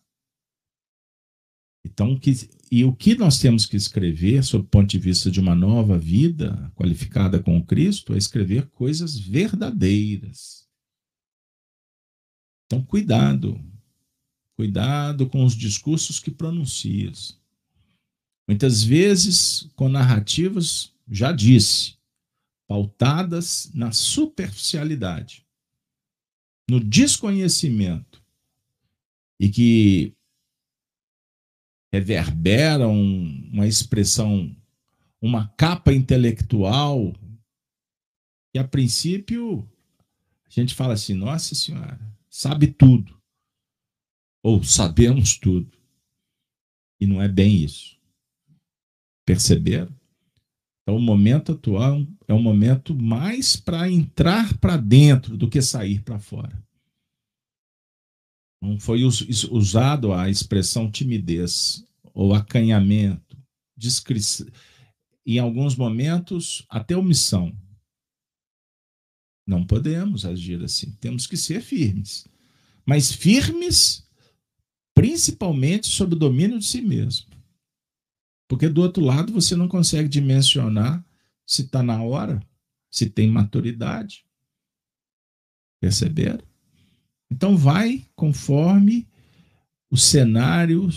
Então, 1.84 2.18
que, 2.18 2.32
e 2.70 2.84
o 2.84 2.92
que 2.92 3.14
nós 3.14 3.38
temos 3.38 3.64
que 3.64 3.76
escrever, 3.76 4.42
sob 4.42 4.64
o 4.64 4.68
ponto 4.68 4.88
de 4.88 4.98
vista 4.98 5.30
de 5.30 5.38
uma 5.38 5.54
nova 5.54 5.96
vida 5.96 6.72
qualificada 6.74 7.40
com 7.40 7.64
Cristo, 7.64 8.12
é 8.12 8.18
escrever 8.18 8.66
coisas 8.70 9.16
verdadeiras. 9.16 10.66
Então, 12.66 12.84
cuidado. 12.84 13.64
Cuidado 14.56 15.28
com 15.28 15.44
os 15.44 15.54
discursos 15.54 16.18
que 16.18 16.30
pronuncias. 16.30 17.38
Muitas 18.48 18.82
vezes 18.82 19.70
com 19.76 19.88
narrativas, 19.88 20.92
já 21.08 21.30
disse, 21.30 21.94
pautadas 22.66 23.70
na 23.72 23.92
superficialidade, 23.92 25.45
no 26.68 26.80
desconhecimento 26.80 28.22
e 29.40 29.48
que 29.48 30.14
reverberam 31.92 32.92
uma 32.92 33.66
expressão, 33.66 34.54
uma 35.20 35.48
capa 35.56 35.92
intelectual 35.92 37.12
que 38.52 38.58
a 38.58 38.66
princípio 38.66 39.68
a 40.46 40.50
gente 40.50 40.74
fala 40.74 40.94
assim, 40.94 41.14
nossa 41.14 41.54
senhora, 41.54 42.00
sabe 42.28 42.68
tudo 42.68 43.16
ou 44.42 44.62
sabemos 44.62 45.36
tudo. 45.36 45.76
E 47.00 47.06
não 47.06 47.20
é 47.20 47.28
bem 47.28 47.64
isso. 47.64 47.98
Perceberam? 49.24 49.95
Então, 50.86 50.96
o 50.96 51.02
momento 51.02 51.50
atual 51.50 52.06
é 52.28 52.32
um 52.32 52.40
momento 52.40 52.94
mais 52.94 53.56
para 53.56 53.90
entrar 53.90 54.56
para 54.58 54.76
dentro 54.76 55.36
do 55.36 55.50
que 55.50 55.60
sair 55.60 56.00
para 56.00 56.20
fora. 56.20 56.64
Não 58.62 58.78
foi 58.78 59.02
usado 59.02 60.12
a 60.12 60.30
expressão 60.30 60.88
timidez 60.88 61.84
ou 62.14 62.32
acanhamento, 62.32 63.36
em 65.26 65.40
alguns 65.40 65.74
momentos 65.74 66.64
até 66.70 66.96
omissão. 66.96 67.52
Não 69.44 69.66
podemos 69.66 70.24
agir 70.24 70.62
assim. 70.62 70.92
Temos 71.00 71.26
que 71.26 71.36
ser 71.36 71.62
firmes. 71.62 72.28
Mas 72.86 73.10
firmes 73.10 74.06
principalmente 74.94 75.88
sob 75.88 76.14
o 76.14 76.18
domínio 76.18 76.60
de 76.60 76.64
si 76.64 76.80
mesmo. 76.80 77.35
Porque 78.48 78.68
do 78.68 78.80
outro 78.80 79.02
lado 79.02 79.32
você 79.32 79.56
não 79.56 79.68
consegue 79.68 80.08
dimensionar 80.08 81.04
se 81.46 81.62
está 81.62 81.82
na 81.82 82.02
hora, 82.02 82.40
se 82.90 83.08
tem 83.08 83.30
maturidade. 83.30 84.24
Perceberam? 85.80 86.44
Então 87.30 87.56
vai 87.56 88.06
conforme 88.14 89.08
o 89.90 89.96
cenário 89.96 90.88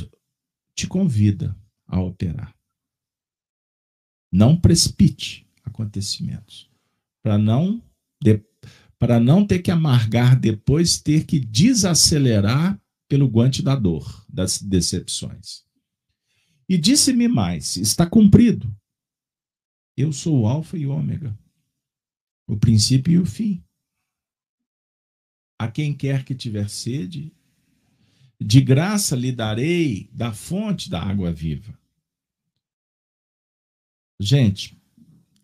te 0.75 0.87
convida 0.87 1.55
a 1.87 1.99
operar. 1.99 2.55
Não 4.31 4.55
precipite 4.59 5.47
acontecimentos, 5.63 6.69
para 7.21 7.37
não 7.37 7.83
para 8.99 9.17
não 9.17 9.47
ter 9.47 9.59
que 9.59 9.71
amargar 9.71 10.37
depois, 10.37 10.99
ter 10.99 11.25
que 11.25 11.39
desacelerar 11.39 12.77
pelo 13.07 13.27
guante 13.27 13.63
da 13.63 13.73
dor, 13.73 14.25
das 14.27 14.61
decepções. 14.61 15.63
E 16.69 16.77
disse-me 16.77 17.27
mais: 17.27 17.75
está 17.77 18.07
cumprido. 18.07 18.71
Eu 19.97 20.13
sou 20.13 20.41
o 20.41 20.47
Alfa 20.47 20.77
e 20.77 20.85
Ômega, 20.85 21.37
o 22.47 22.55
princípio 22.55 23.11
e 23.11 23.17
o 23.17 23.25
fim. 23.25 23.63
A 25.57 25.69
quem 25.69 25.93
quer 25.93 26.23
que 26.23 26.35
tiver 26.35 26.69
sede, 26.69 27.33
de 28.39 28.61
graça 28.61 29.15
lhe 29.15 29.31
darei 29.31 30.09
da 30.13 30.31
fonte 30.31 30.89
da 30.89 31.01
água 31.01 31.33
viva. 31.33 31.77
Gente, 34.19 34.77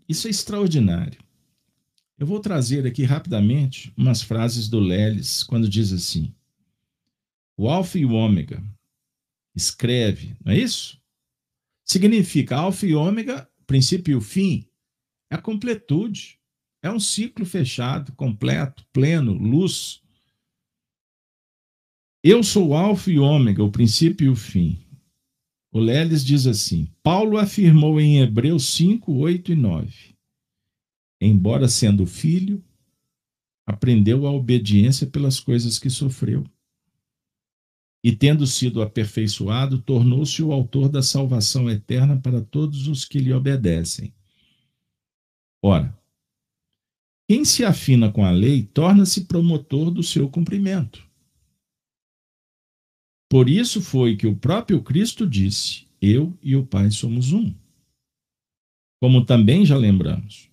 isso 0.07 0.27
é 0.27 0.29
extraordinário. 0.29 1.19
Eu 2.17 2.27
vou 2.27 2.39
trazer 2.39 2.85
aqui 2.85 3.03
rapidamente 3.03 3.91
umas 3.97 4.21
frases 4.21 4.69
do 4.69 4.79
Leles, 4.79 5.43
quando 5.43 5.67
diz 5.67 5.91
assim: 5.91 6.33
O 7.57 7.67
Alfa 7.67 7.97
e 7.97 8.05
o 8.05 8.13
Ômega 8.13 8.63
escreve, 9.53 10.37
não 10.45 10.53
é 10.53 10.57
isso? 10.57 11.03
Significa 11.85 12.57
alfa 12.57 12.87
e 12.87 12.95
ômega, 12.95 13.47
princípio 13.67 14.17
e 14.17 14.21
fim, 14.21 14.67
é 15.29 15.35
a 15.35 15.41
completude. 15.41 16.39
É 16.81 16.91
um 16.91 16.99
ciclo 16.99 17.45
fechado, 17.45 18.11
completo, 18.13 18.85
pleno, 18.93 19.33
luz. 19.33 20.01
Eu 22.23 22.43
sou 22.43 22.69
o 22.69 22.73
alfa 22.75 23.11
e 23.11 23.17
ômega, 23.17 23.63
o 23.63 23.71
princípio 23.71 24.25
e 24.25 24.29
o 24.29 24.35
fim. 24.35 24.83
O 25.71 25.79
Leles 25.79 26.23
diz 26.23 26.45
assim: 26.47 26.87
Paulo 27.03 27.37
afirmou 27.37 27.99
em 27.99 28.19
Hebreus 28.19 28.65
5, 28.67 29.11
8 29.11 29.51
e 29.51 29.55
9. 29.55 30.15
Embora 31.19 31.67
sendo 31.67 32.05
filho, 32.05 32.63
aprendeu 33.65 34.27
a 34.27 34.31
obediência 34.31 35.07
pelas 35.07 35.39
coisas 35.39 35.79
que 35.79 35.89
sofreu. 35.89 36.45
E, 38.05 38.15
tendo 38.15 38.45
sido 38.45 38.83
aperfeiçoado, 38.83 39.81
tornou-se 39.81 40.43
o 40.43 40.51
autor 40.51 40.87
da 40.89 41.01
salvação 41.01 41.67
eterna 41.67 42.21
para 42.21 42.39
todos 42.39 42.87
os 42.87 43.03
que 43.03 43.17
lhe 43.17 43.33
obedecem. 43.33 44.13
Ora, 45.59 45.99
quem 47.27 47.43
se 47.43 47.65
afina 47.65 48.11
com 48.11 48.23
a 48.23 48.29
lei 48.29 48.61
torna-se 48.61 49.25
promotor 49.25 49.89
do 49.89 50.03
seu 50.03 50.29
cumprimento. 50.29 51.03
Por 53.27 53.49
isso 53.49 53.81
foi 53.81 54.15
que 54.15 54.27
o 54.27 54.35
próprio 54.35 54.83
Cristo 54.83 55.27
disse: 55.27 55.87
Eu 55.99 56.37
e 56.43 56.55
o 56.55 56.63
Pai 56.63 56.91
somos 56.91 57.33
um. 57.33 57.55
Como 59.01 59.25
também 59.25 59.65
já 59.65 59.75
lembramos. 59.75 60.47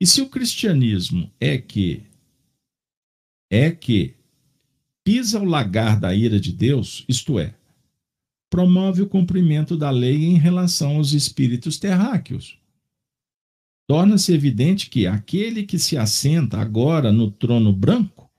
E 0.00 0.06
se 0.08 0.20
o 0.20 0.28
cristianismo 0.28 1.32
é 1.38 1.58
que 1.58 2.02
é 3.48 3.70
que 3.70 4.16
pisa 5.04 5.40
o 5.40 5.44
lagar 5.44 5.98
da 5.98 6.14
ira 6.14 6.38
de 6.38 6.52
Deus, 6.52 7.04
isto 7.08 7.38
é, 7.38 7.54
promove 8.50 9.02
o 9.02 9.08
cumprimento 9.08 9.76
da 9.76 9.90
lei 9.90 10.26
em 10.26 10.36
relação 10.36 10.96
aos 10.96 11.12
espíritos 11.12 11.78
terráqueos. 11.78 12.58
Torna-se 13.88 14.32
evidente 14.32 14.88
que 14.88 15.06
aquele 15.06 15.64
que 15.64 15.78
se 15.78 15.96
assenta 15.96 16.58
agora 16.58 17.10
no 17.10 17.30
trono 17.30 17.72
branco, 17.72 18.30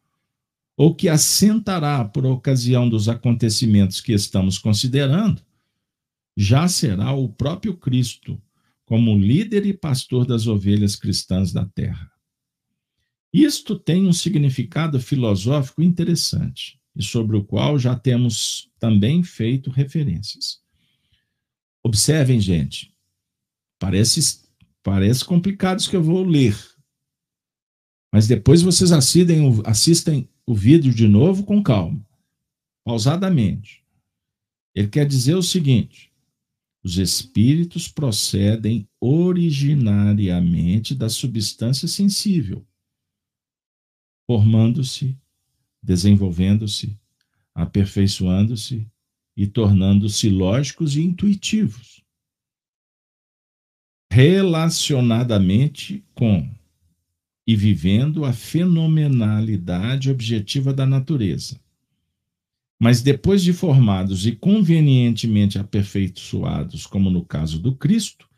ou 0.78 0.96
que 0.96 1.10
assentará 1.10 2.04
por 2.06 2.26
ocasião 2.26 2.88
dos 2.88 3.10
acontecimentos 3.10 4.02
que 4.02 4.14
estamos 4.14 4.58
considerando, 4.58 5.42
já 6.36 6.68
será 6.68 7.12
o 7.12 7.30
próprio 7.30 7.76
Cristo, 7.76 8.42
como 8.86 9.18
líder 9.18 9.66
e 9.66 9.74
pastor 9.74 10.26
das 10.26 10.48
ovelhas 10.48 10.96
cristãs 10.96 11.52
da 11.52 11.66
terra. 11.66 12.13
Isto 13.34 13.80
tem 13.80 14.06
um 14.06 14.14
significado 14.14 15.00
filosófico 15.00 15.82
interessante 15.82 16.80
e 16.96 17.02
sobre 17.02 17.36
o 17.36 17.44
qual 17.44 17.80
já 17.80 17.96
temos 17.96 18.70
também 18.78 19.24
feito 19.24 19.72
referências. 19.72 20.62
Observem, 21.84 22.40
gente, 22.40 22.94
parece, 23.80 24.44
parece 24.84 25.26
complicado 25.26 25.80
isso 25.80 25.90
que 25.90 25.96
eu 25.96 26.04
vou 26.04 26.24
ler, 26.24 26.56
mas 28.12 28.28
depois 28.28 28.62
vocês 28.62 28.92
assistem, 28.92 29.42
assistem 29.66 30.30
o 30.46 30.54
vídeo 30.54 30.94
de 30.94 31.08
novo 31.08 31.44
com 31.44 31.64
calma, 31.64 32.06
pausadamente. 32.86 33.84
Ele 34.76 34.90
quer 34.90 35.08
dizer 35.08 35.34
o 35.34 35.42
seguinte: 35.42 36.12
os 36.84 37.00
espíritos 37.00 37.88
procedem 37.88 38.88
originariamente 39.02 40.94
da 40.94 41.10
substância 41.10 41.88
sensível 41.88 42.64
formando-se, 44.26 45.18
desenvolvendo-se, 45.82 46.98
aperfeiçoando-se 47.54 48.88
e 49.36 49.48
tornando-se 49.48 50.30
lógicos 50.30 50.96
e 50.96 51.02
intuitivos. 51.02 52.04
Relacionadamente 54.12 56.06
com 56.14 56.50
e 57.46 57.56
vivendo 57.56 58.24
a 58.24 58.32
fenomenalidade 58.32 60.10
objetiva 60.10 60.74
da 60.74 60.86
natureza. 60.86 61.60
Mas 62.80 63.02
depois 63.02 63.44
de 63.44 63.54
formados 63.54 64.26
e 64.26 64.34
convenientemente 64.34 65.58
aperfeiçoados, 65.58 66.86
como 66.86 67.10
no 67.10 67.24
caso 67.26 67.60
do 67.60 67.76
Cristo, 67.76 68.30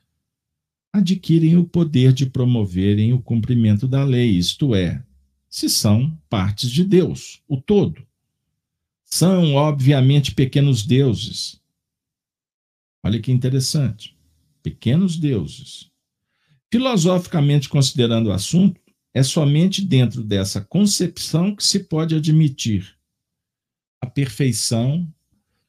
adquirem 0.94 1.58
o 1.58 1.66
poder 1.66 2.14
de 2.14 2.26
promoverem 2.26 3.14
o 3.14 3.22
cumprimento 3.22 3.88
da 3.88 4.04
lei, 4.04 4.32
isto 4.32 4.74
é, 4.74 5.04
se 5.56 5.70
são 5.70 6.14
partes 6.30 6.70
de 6.70 6.84
Deus, 6.84 7.42
o 7.48 7.56
todo. 7.56 8.06
São, 9.06 9.54
obviamente, 9.54 10.36
pequenos 10.36 10.86
deuses. 10.86 11.62
Olha 13.02 13.22
que 13.22 13.32
interessante. 13.32 14.18
Pequenos 14.62 15.16
deuses. 15.16 15.90
Filosoficamente 16.70 17.70
considerando 17.70 18.28
o 18.28 18.32
assunto, 18.34 18.82
é 19.14 19.24
somente 19.24 19.82
dentro 19.82 20.22
dessa 20.22 20.60
concepção 20.60 21.56
que 21.56 21.64
se 21.64 21.86
pode 21.86 22.16
admitir 22.16 22.94
a 24.02 24.08
perfeição 24.08 25.10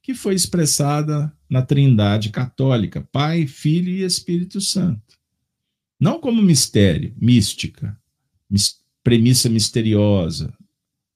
que 0.02 0.14
foi 0.14 0.34
expressada 0.34 1.32
na 1.48 1.62
Trindade 1.62 2.30
católica, 2.30 3.08
Pai, 3.12 3.46
Filho 3.46 3.90
e 3.90 4.02
Espírito 4.02 4.60
Santo. 4.60 5.16
Não 6.00 6.20
como 6.20 6.42
mistério, 6.42 7.14
mística, 7.16 7.96
premissa 9.06 9.48
misteriosa. 9.48 10.52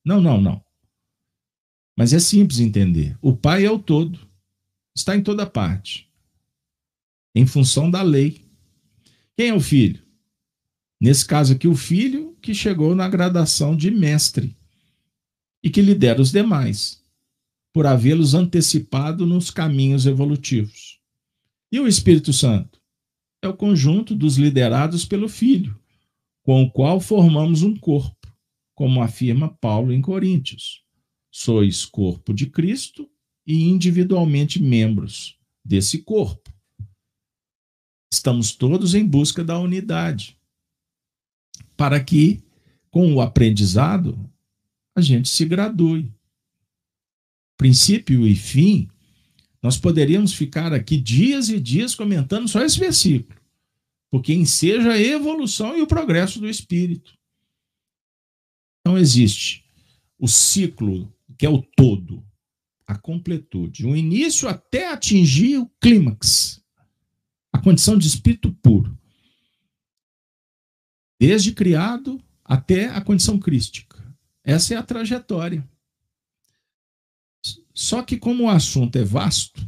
Não, 0.05 0.21
não, 0.21 0.41
não. 0.41 0.65
Mas 1.99 2.13
é 2.13 2.21
simples 2.21 2.61
entender. 2.61 3.19
O 3.21 3.37
Pai 3.37 3.67
é 3.67 3.71
o 3.71 3.81
todo, 3.81 4.17
está 4.95 5.17
em 5.17 5.23
toda 5.25 5.45
parte, 5.45 6.09
em 7.35 7.45
função 7.45 7.91
da 7.91 8.01
lei. 8.01 8.45
Quem 9.37 9.49
é 9.49 9.55
o 9.55 9.61
Filho? 9.61 10.01
Nesse 11.01 11.27
caso 11.27 11.55
aqui, 11.55 11.67
o 11.67 11.75
Filho 11.75 12.39
que 12.41 12.55
chegou 12.55 12.95
na 12.95 13.09
gradação 13.09 13.77
de 13.77 13.91
mestre 13.91 14.57
e 15.61 15.69
que 15.69 15.83
lidera 15.83 16.23
os 16.23 16.31
demais, 16.31 17.03
por 17.73 17.89
havê-los 17.89 18.35
antecipado 18.35 19.27
nos 19.27 19.51
caminhos 19.51 20.07
evolutivos. 20.07 21.01
E 21.73 21.81
o 21.81 21.89
Espírito 21.89 22.33
Santo? 22.33 22.81
É 23.43 23.49
o 23.49 23.57
conjunto 23.57 24.15
dos 24.15 24.37
liderados 24.37 25.05
pelo 25.05 25.29
Filho, 25.29 25.77
com 26.51 26.65
o 26.65 26.69
qual 26.69 26.99
formamos 26.99 27.63
um 27.63 27.77
corpo, 27.77 28.27
como 28.75 29.01
afirma 29.01 29.57
Paulo 29.61 29.93
em 29.93 30.03
Coríntios. 30.03 30.83
Sois 31.31 31.85
corpo 31.85 32.35
de 32.35 32.47
Cristo 32.47 33.09
e 33.47 33.69
individualmente 33.69 34.61
membros 34.61 35.39
desse 35.65 35.99
corpo. 35.99 36.53
Estamos 38.13 38.51
todos 38.51 38.97
em 38.97 39.07
busca 39.07 39.45
da 39.45 39.61
unidade, 39.61 40.37
para 41.77 42.03
que, 42.03 42.43
com 42.91 43.15
o 43.15 43.21
aprendizado, 43.21 44.19
a 44.97 45.01
gente 45.01 45.29
se 45.29 45.45
gradue. 45.45 46.13
Princípio 47.57 48.27
e 48.27 48.35
fim, 48.35 48.89
nós 49.63 49.79
poderíamos 49.79 50.35
ficar 50.35 50.73
aqui 50.73 50.97
dias 50.97 51.49
e 51.49 51.61
dias 51.61 51.95
comentando 51.95 52.49
só 52.49 52.61
esse 52.65 52.81
versículo 52.81 53.40
porque 54.11 54.35
enseja 54.35 54.93
a 54.93 55.01
evolução 55.01 55.79
e 55.79 55.83
o 55.83 55.87
progresso 55.87 56.41
do 56.41 56.49
espírito. 56.49 57.17
Então 58.81 58.99
existe 58.99 59.65
o 60.19 60.27
ciclo, 60.27 61.13
que 61.39 61.47
é 61.47 61.49
o 61.49 61.63
todo, 61.63 62.23
a 62.87 62.99
completude, 62.99 63.87
o 63.87 63.97
início 63.97 64.49
até 64.49 64.89
atingir 64.89 65.59
o 65.59 65.71
clímax, 65.81 66.61
a 67.53 67.59
condição 67.59 67.97
de 67.97 68.07
espírito 68.07 68.53
puro. 68.55 68.99
Desde 71.19 71.53
criado 71.53 72.23
até 72.45 72.89
a 72.89 73.01
condição 73.01 73.39
crística. 73.39 74.01
Essa 74.43 74.75
é 74.75 74.77
a 74.77 74.83
trajetória. 74.83 75.69
Só 77.73 78.03
que, 78.03 78.19
como 78.19 78.45
o 78.45 78.49
assunto 78.49 78.97
é 78.97 79.05
vasto 79.05 79.67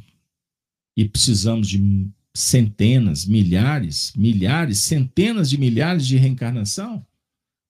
e 0.97 1.09
precisamos 1.09 1.69
de 1.69 2.10
centenas, 2.34 3.26
milhares, 3.26 4.12
milhares, 4.16 4.78
centenas 4.78 5.50
de 5.50 5.59
milhares 5.59 6.06
de 6.06 6.16
reencarnação, 6.16 7.06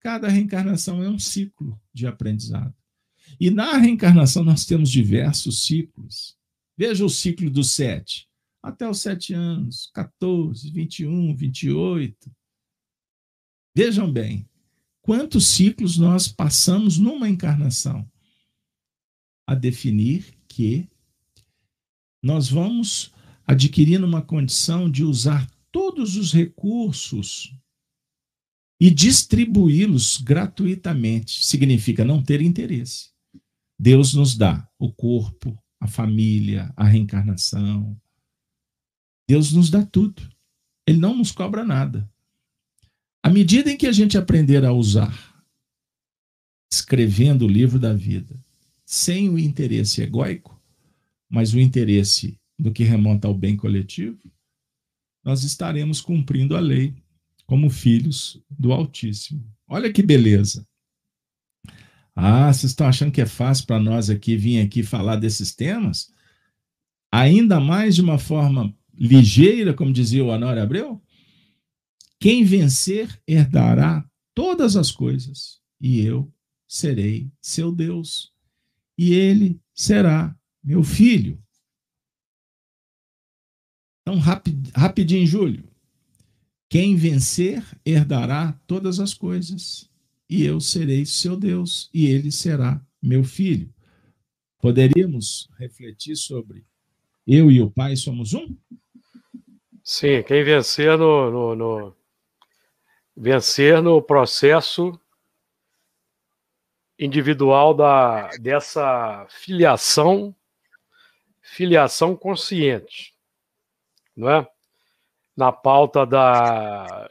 cada 0.00 0.28
reencarnação 0.28 1.02
é 1.02 1.08
um 1.08 1.18
ciclo 1.18 1.80
de 1.92 2.06
aprendizado. 2.06 2.74
E 3.40 3.50
na 3.50 3.76
reencarnação 3.76 4.44
nós 4.44 4.64
temos 4.64 4.90
diversos 4.90 5.64
ciclos. 5.64 6.36
Veja 6.76 7.04
o 7.04 7.10
ciclo 7.10 7.50
dos 7.50 7.70
sete. 7.70 8.28
Até 8.62 8.88
os 8.88 9.00
sete 9.00 9.34
anos, 9.34 9.90
14, 9.92 10.70
21, 10.70 11.34
28. 11.34 12.30
Vejam 13.74 14.12
bem, 14.12 14.48
quantos 15.00 15.48
ciclos 15.48 15.98
nós 15.98 16.28
passamos 16.28 16.98
numa 16.98 17.28
encarnação? 17.28 18.08
A 19.46 19.54
definir 19.54 20.36
que 20.46 20.88
nós 22.22 22.48
vamos 22.48 23.12
adquirindo 23.46 24.06
uma 24.06 24.22
condição 24.22 24.90
de 24.90 25.04
usar 25.04 25.48
todos 25.70 26.16
os 26.16 26.32
recursos 26.32 27.54
e 28.80 28.90
distribuí-los 28.90 30.18
gratuitamente. 30.18 31.44
Significa 31.44 32.04
não 32.04 32.22
ter 32.22 32.40
interesse. 32.40 33.10
Deus 33.78 34.14
nos 34.14 34.36
dá 34.36 34.68
o 34.78 34.92
corpo, 34.92 35.58
a 35.80 35.86
família, 35.86 36.72
a 36.76 36.84
reencarnação. 36.84 38.00
Deus 39.28 39.52
nos 39.52 39.70
dá 39.70 39.84
tudo. 39.84 40.22
Ele 40.86 40.98
não 40.98 41.16
nos 41.16 41.32
cobra 41.32 41.64
nada. 41.64 42.10
À 43.22 43.30
medida 43.30 43.70
em 43.70 43.76
que 43.76 43.86
a 43.86 43.92
gente 43.92 44.18
aprender 44.18 44.64
a 44.64 44.72
usar, 44.72 45.44
escrevendo 46.72 47.44
o 47.44 47.48
livro 47.48 47.78
da 47.78 47.92
vida, 47.92 48.38
sem 48.84 49.28
o 49.28 49.38
interesse 49.38 50.02
egóico, 50.02 50.60
mas 51.30 51.54
o 51.54 51.60
interesse 51.60 52.38
do 52.62 52.72
que 52.72 52.84
remonta 52.84 53.26
ao 53.26 53.34
bem 53.34 53.56
coletivo, 53.56 54.30
nós 55.24 55.42
estaremos 55.42 56.00
cumprindo 56.00 56.56
a 56.56 56.60
lei 56.60 56.94
como 57.44 57.68
filhos 57.68 58.40
do 58.48 58.72
Altíssimo. 58.72 59.44
Olha 59.66 59.92
que 59.92 60.00
beleza! 60.00 60.64
Ah, 62.14 62.52
vocês 62.52 62.70
estão 62.70 62.86
achando 62.86 63.10
que 63.10 63.20
é 63.20 63.26
fácil 63.26 63.66
para 63.66 63.80
nós 63.80 64.08
aqui 64.08 64.36
vir 64.36 64.60
aqui 64.60 64.84
falar 64.84 65.16
desses 65.16 65.52
temas? 65.52 66.12
Ainda 67.10 67.58
mais 67.58 67.96
de 67.96 68.00
uma 68.00 68.16
forma 68.16 68.72
ligeira, 68.94 69.74
como 69.74 69.92
dizia 69.92 70.24
o 70.24 70.28
Honório 70.28 70.62
Abreu? 70.62 71.02
Quem 72.20 72.44
vencer 72.44 73.20
herdará 73.26 74.08
todas 74.34 74.76
as 74.76 74.92
coisas, 74.92 75.60
e 75.80 76.00
eu 76.00 76.32
serei 76.68 77.28
seu 77.40 77.72
Deus, 77.72 78.32
e 78.96 79.14
ele 79.14 79.60
será 79.74 80.36
meu 80.62 80.84
filho. 80.84 81.42
Então, 84.02 84.18
rapid, 84.18 84.70
rapidinho, 84.74 85.26
Júlio. 85.26 85.64
Quem 86.68 86.96
vencer 86.96 87.62
herdará 87.84 88.58
todas 88.66 88.98
as 88.98 89.14
coisas, 89.14 89.90
e 90.28 90.44
eu 90.44 90.60
serei 90.60 91.04
seu 91.04 91.36
Deus, 91.36 91.90
e 91.92 92.06
ele 92.06 92.32
será 92.32 92.80
meu 93.00 93.22
filho. 93.22 93.72
Poderíamos 94.58 95.48
refletir 95.58 96.16
sobre 96.16 96.64
eu 97.26 97.50
e 97.50 97.60
o 97.60 97.70
Pai 97.70 97.94
somos 97.96 98.32
um? 98.32 98.56
Sim, 99.84 100.22
quem 100.22 100.42
vencer 100.44 100.96
no, 100.96 101.30
no, 101.30 101.54
no 101.54 101.96
vencer 103.16 103.82
no 103.82 104.00
processo 104.00 104.98
individual 106.98 107.74
da, 107.74 108.28
dessa 108.38 109.26
filiação, 109.28 110.34
filiação 111.40 112.16
consciente, 112.16 113.11
não 114.16 114.30
é? 114.30 114.46
Na 115.36 115.50
pauta 115.50 116.04
da, 116.04 117.08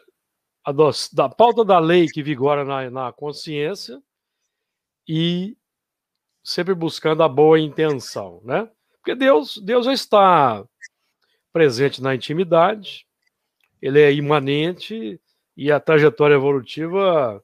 da 1.14 1.30
pauta 1.30 1.66
da 1.66 1.80
lei 1.80 2.08
que 2.08 2.22
vigora 2.22 2.64
na, 2.64 2.90
na 2.90 3.12
consciência 3.12 4.02
e 5.08 5.58
sempre 6.44 6.74
buscando 6.74 7.24
a 7.24 7.30
boa 7.30 7.60
intenção, 7.60 8.42
né? 8.44 8.70
Porque 8.98 9.16
Deus, 9.16 9.58
Deus 9.58 9.88
está 9.88 10.64
presente 11.52 12.02
na 12.02 12.14
intimidade, 12.16 13.06
ele 13.82 14.00
é 14.00 14.14
imanente 14.14 15.20
e 15.58 15.72
a 15.72 15.80
trajetória 15.80 16.36
evolutiva 16.36 17.44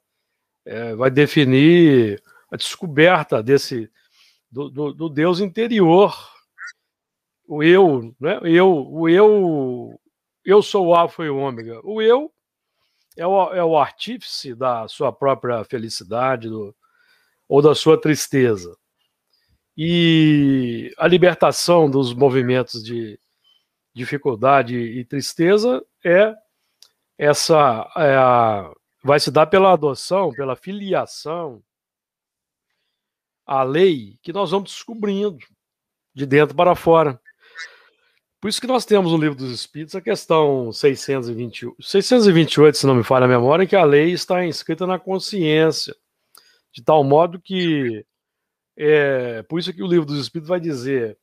é, 0.65 0.95
vai 0.95 1.09
definir 1.09 2.21
a 2.51 2.55
descoberta 2.55 3.41
desse 3.41 3.89
do, 4.49 4.69
do, 4.69 4.93
do, 4.93 5.09
Deus 5.09 5.39
interior, 5.39 6.15
o 7.47 7.63
eu, 7.63 8.15
né? 8.19 8.39
Eu, 8.43 8.69
o 8.69 9.07
eu, 9.09 9.99
eu 10.43 10.61
sou 10.61 10.87
o 10.87 10.95
alfa 10.95 11.23
e 11.23 11.29
o 11.29 11.37
ômega. 11.37 11.79
O 11.83 12.01
eu 12.01 12.31
é 13.15 13.25
o, 13.25 13.53
é 13.53 13.63
o 13.63 13.77
artífice 13.77 14.53
da 14.53 14.87
sua 14.87 15.11
própria 15.11 15.63
felicidade 15.63 16.49
do, 16.49 16.75
ou 17.47 17.61
da 17.61 17.73
sua 17.73 17.99
tristeza. 17.99 18.75
E 19.75 20.93
a 20.97 21.07
libertação 21.07 21.89
dos 21.89 22.13
movimentos 22.13 22.83
de 22.83 23.19
dificuldade 23.93 24.75
e 24.75 25.05
tristeza 25.05 25.83
é 26.03 26.35
essa 27.17 27.89
é 27.97 28.15
a, 28.15 28.71
vai 29.03 29.19
se 29.19 29.31
dar 29.31 29.47
pela 29.47 29.73
adoção, 29.73 30.31
pela 30.31 30.55
filiação 30.55 31.63
à 33.45 33.63
lei 33.63 34.19
que 34.21 34.33
nós 34.33 34.51
vamos 34.51 34.71
descobrindo 34.71 35.37
de 36.13 36.25
dentro 36.25 36.55
para 36.55 36.75
fora. 36.75 37.19
Por 38.47 38.51
isso 38.51 38.61
que 38.61 38.67
nós 38.67 38.85
temos 38.85 39.11
no 39.11 39.17
livro 39.17 39.35
dos 39.35 39.51
Espíritos 39.51 39.93
a 39.93 39.99
questão 39.99 40.71
628, 40.71 41.83
628, 41.83 42.77
se 42.77 42.87
não 42.87 42.95
me 42.95 43.03
falha 43.03 43.25
a 43.25 43.27
memória, 43.27 43.67
que 43.67 43.75
a 43.75 43.83
lei 43.83 44.13
está 44.13 44.45
inscrita 44.45 44.87
na 44.87 44.97
consciência, 44.97 45.93
de 46.71 46.81
tal 46.81 47.03
modo 47.03 47.41
que 47.41 48.05
é 48.77 49.43
por 49.49 49.59
isso 49.59 49.73
que 49.73 49.83
o 49.83 49.87
livro 49.87 50.05
dos 50.05 50.21
Espíritos 50.21 50.47
vai 50.47 50.61
dizer 50.61 51.17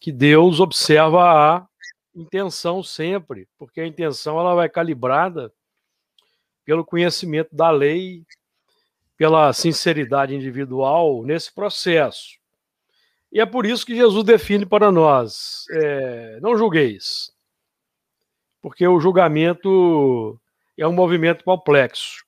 que 0.00 0.10
Deus 0.10 0.58
observa 0.58 1.24
a 1.24 1.68
intenção 2.14 2.82
sempre, 2.82 3.46
porque 3.58 3.82
a 3.82 3.86
intenção 3.86 4.40
ela 4.40 4.54
vai 4.54 4.70
calibrada 4.70 5.52
pelo 6.64 6.86
conhecimento 6.86 7.54
da 7.54 7.70
lei, 7.70 8.24
pela 9.14 9.52
sinceridade 9.52 10.34
individual 10.34 11.22
nesse 11.22 11.54
processo. 11.54 12.38
E 13.36 13.40
é 13.40 13.44
por 13.44 13.66
isso 13.66 13.84
que 13.84 13.94
Jesus 13.94 14.24
define 14.24 14.64
para 14.64 14.90
nós: 14.90 15.66
é, 15.70 16.40
não 16.40 16.56
julgueis, 16.56 17.30
porque 18.62 18.88
o 18.88 18.98
julgamento 18.98 20.40
é 20.74 20.88
um 20.88 20.92
movimento 20.94 21.44
complexo. 21.44 22.24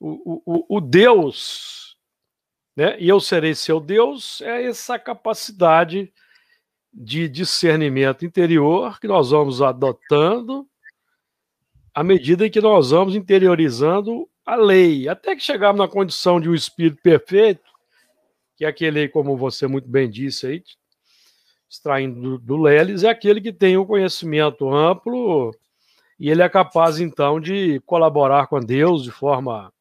O, 0.00 0.40
o, 0.46 0.76
o 0.78 0.80
Deus, 0.80 1.98
né, 2.74 2.96
e 2.98 3.06
eu 3.10 3.20
serei 3.20 3.54
seu 3.54 3.78
Deus, 3.78 4.40
é 4.40 4.64
essa 4.64 4.98
capacidade 4.98 6.10
de 6.94 7.28
discernimento 7.28 8.24
interior 8.24 8.98
que 8.98 9.06
nós 9.06 9.28
vamos 9.28 9.60
adotando 9.60 10.66
à 11.94 12.02
medida 12.02 12.46
em 12.46 12.50
que 12.50 12.62
nós 12.62 12.88
vamos 12.88 13.14
interiorizando 13.14 14.26
a 14.46 14.56
lei, 14.56 15.10
até 15.10 15.36
que 15.36 15.42
chegarmos 15.42 15.78
na 15.78 15.88
condição 15.88 16.40
de 16.40 16.48
um 16.48 16.54
espírito 16.54 17.02
perfeito, 17.02 17.68
que 18.58 18.64
é 18.64 18.68
aquele, 18.68 19.08
como 19.08 19.36
você 19.36 19.66
muito 19.66 19.88
bem 19.88 20.10
disse 20.10 20.46
aí, 20.46 20.64
extraindo 21.70 22.20
do, 22.20 22.38
do 22.38 22.56
Leles, 22.56 23.04
é 23.04 23.08
aquele 23.08 23.40
que 23.40 23.52
tem 23.52 23.78
um 23.78 23.86
conhecimento 23.86 24.68
amplo 24.70 25.54
e 26.18 26.28
ele 26.28 26.42
é 26.42 26.48
capaz, 26.48 27.00
então, 27.00 27.40
de 27.40 27.80
colaborar 27.86 28.48
com 28.48 28.60
Deus 28.60 29.04
de 29.04 29.10
forma 29.10 29.72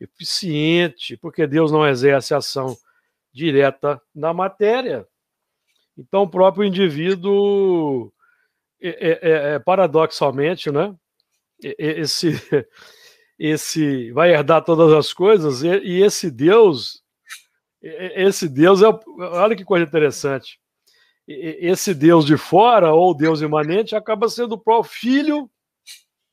eficiente, 0.00 1.16
porque 1.18 1.46
Deus 1.46 1.70
não 1.70 1.86
exerce 1.86 2.34
ação 2.34 2.76
direta 3.32 4.00
na 4.14 4.32
matéria, 4.32 5.06
então, 5.96 6.22
o 6.22 6.28
próprio 6.28 6.64
indivíduo, 6.64 8.12
é, 8.80 8.88
é, 8.88 9.18
é, 9.22 9.54
é 9.54 9.58
paradoxalmente, 9.58 10.70
né? 10.70 10.94
Esse, 11.78 12.32
esse 13.38 14.10
vai 14.12 14.32
herdar 14.32 14.64
todas 14.64 14.92
as 14.92 15.12
coisas 15.12 15.62
e, 15.62 15.68
e 15.68 16.02
esse 16.02 16.30
Deus, 16.30 17.01
esse 17.82 18.48
Deus 18.48 18.80
é, 18.82 18.86
olha 18.86 19.56
que 19.56 19.64
coisa 19.64 19.84
interessante. 19.84 20.60
Esse 21.26 21.94
Deus 21.94 22.24
de 22.24 22.36
fora 22.36 22.92
ou 22.92 23.16
Deus 23.16 23.40
imanente 23.40 23.94
acaba 23.94 24.28
sendo 24.28 24.52
o 24.52 24.58
próprio 24.58 24.92
filho 24.92 25.50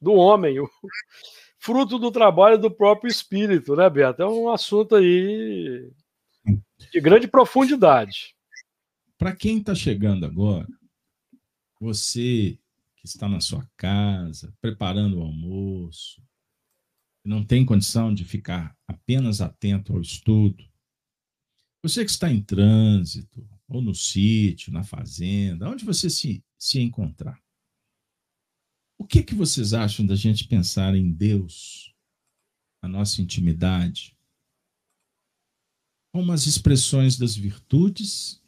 do 0.02 0.14
homem, 0.14 0.60
o 0.60 0.70
fruto 1.60 2.00
do 2.00 2.12
trabalho 2.12 2.58
do 2.58 2.72
próprio 2.72 3.10
espírito, 3.10 3.76
né, 3.76 3.90
Beto? 3.90 4.22
É 4.22 4.28
um 4.28 4.50
assunto 4.50 4.96
aí 4.96 5.92
de 6.92 7.02
grande 7.02 7.28
profundidade. 7.28 8.36
Para 9.18 9.36
quem 9.36 9.58
está 9.58 9.76
chegando 9.76 10.26
agora, 10.26 10.68
você 11.80 12.58
que 12.96 13.06
está 13.06 13.28
na 13.30 13.40
sua 13.40 13.66
casa, 13.78 14.54
preparando 14.62 15.20
o 15.20 15.22
almoço, 15.22 16.22
não 17.24 17.44
tem 17.44 17.66
condição 17.66 18.14
de 18.14 18.24
ficar 18.26 18.76
apenas 18.88 19.42
atento 19.42 19.94
ao 19.94 20.02
estudo, 20.02 20.69
você 21.82 22.04
que 22.04 22.12
está 22.12 22.32
em 22.32 22.42
trânsito, 22.42 23.48
ou 23.68 23.82
no 23.82 23.94
sítio, 23.94 24.72
na 24.74 24.84
fazenda, 24.84 25.70
onde 25.70 25.86
você 25.86 26.10
se, 26.10 26.44
se 26.58 26.80
encontrar, 26.80 27.42
o 28.98 29.06
que, 29.06 29.24
que 29.24 29.34
vocês 29.34 29.74
acham 29.74 30.06
da 30.06 30.16
gente 30.16 30.48
pensar 30.48 30.96
em 30.96 31.10
Deus, 31.10 31.96
a 32.82 32.88
nossa 32.88 33.22
intimidade, 33.22 34.18
como 36.12 36.32
as 36.32 36.48
expressões 36.48 37.18
das 37.18 37.36
virtudes 37.36 38.42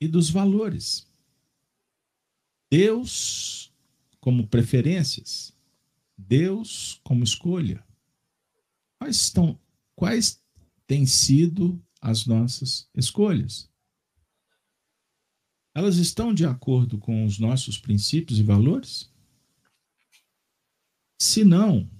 e 0.00 0.08
dos 0.08 0.28
valores. 0.28 1.08
Deus 2.70 3.72
como 4.20 4.48
preferências, 4.48 5.56
Deus 6.18 7.00
como 7.04 7.22
escolha. 7.22 7.86
Quais 8.98 9.16
estão 9.16 9.58
quais 9.94 10.42
têm 10.86 11.06
sido 11.06 11.80
as 12.04 12.26
nossas 12.26 12.88
escolhas? 12.94 13.68
Elas 15.74 15.96
estão 15.96 16.32
de 16.32 16.44
acordo 16.44 16.98
com 16.98 17.24
os 17.24 17.38
nossos 17.38 17.78
princípios 17.78 18.38
e 18.38 18.42
valores? 18.42 19.10
Se 21.18 21.44
não, 21.44 21.90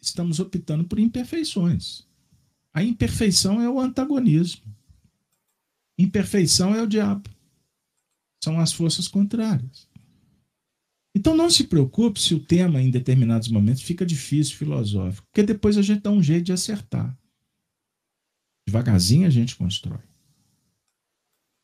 estamos 0.00 0.40
optando 0.40 0.84
por 0.84 0.98
imperfeições. 0.98 2.04
A 2.74 2.82
imperfeição 2.82 3.60
é 3.60 3.68
o 3.68 3.78
antagonismo. 3.78 4.64
Imperfeição 5.96 6.74
é 6.74 6.82
o 6.82 6.86
diabo 6.86 7.30
são 8.42 8.58
as 8.58 8.72
forças 8.72 9.06
contrárias. 9.06 9.88
Então 11.14 11.36
não 11.36 11.48
se 11.48 11.64
preocupe 11.64 12.20
se 12.20 12.34
o 12.34 12.40
tema 12.40 12.80
em 12.80 12.90
determinados 12.90 13.48
momentos 13.48 13.82
fica 13.82 14.04
difícil, 14.04 14.56
filosófico, 14.56 15.26
porque 15.30 15.42
depois 15.42 15.78
a 15.78 15.82
gente 15.82 16.02
dá 16.02 16.10
um 16.10 16.22
jeito 16.22 16.46
de 16.46 16.52
acertar. 16.52 17.16
Devagarzinho 18.66 19.26
a 19.26 19.30
gente 19.30 19.56
constrói. 19.56 20.02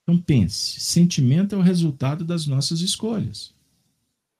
Então 0.02 0.20
pense, 0.20 0.80
sentimento 0.80 1.54
é 1.54 1.58
o 1.58 1.62
resultado 1.62 2.24
das 2.24 2.46
nossas 2.46 2.80
escolhas. 2.80 3.54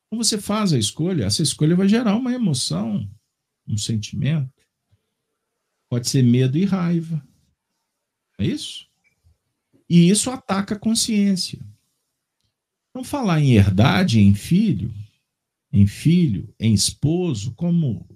Quando 0.08 0.24
você 0.24 0.40
faz 0.40 0.72
a 0.72 0.78
escolha, 0.78 1.24
essa 1.24 1.42
escolha 1.42 1.76
vai 1.76 1.86
gerar 1.86 2.16
uma 2.16 2.32
emoção, 2.32 3.08
um 3.66 3.76
sentimento. 3.76 4.66
Pode 5.90 6.08
ser 6.08 6.22
medo 6.22 6.56
e 6.56 6.64
raiva, 6.64 7.22
É 8.38 8.46
isso? 8.46 8.86
E 9.88 10.08
isso 10.08 10.30
ataca 10.30 10.74
a 10.74 10.78
consciência. 10.78 11.58
Então, 12.90 13.02
falar 13.02 13.40
em 13.40 13.52
herdade, 13.52 14.20
em 14.20 14.34
filho, 14.34 14.94
em 15.72 15.86
filho, 15.86 16.54
em 16.58 16.72
esposo, 16.72 17.52
como 17.54 18.08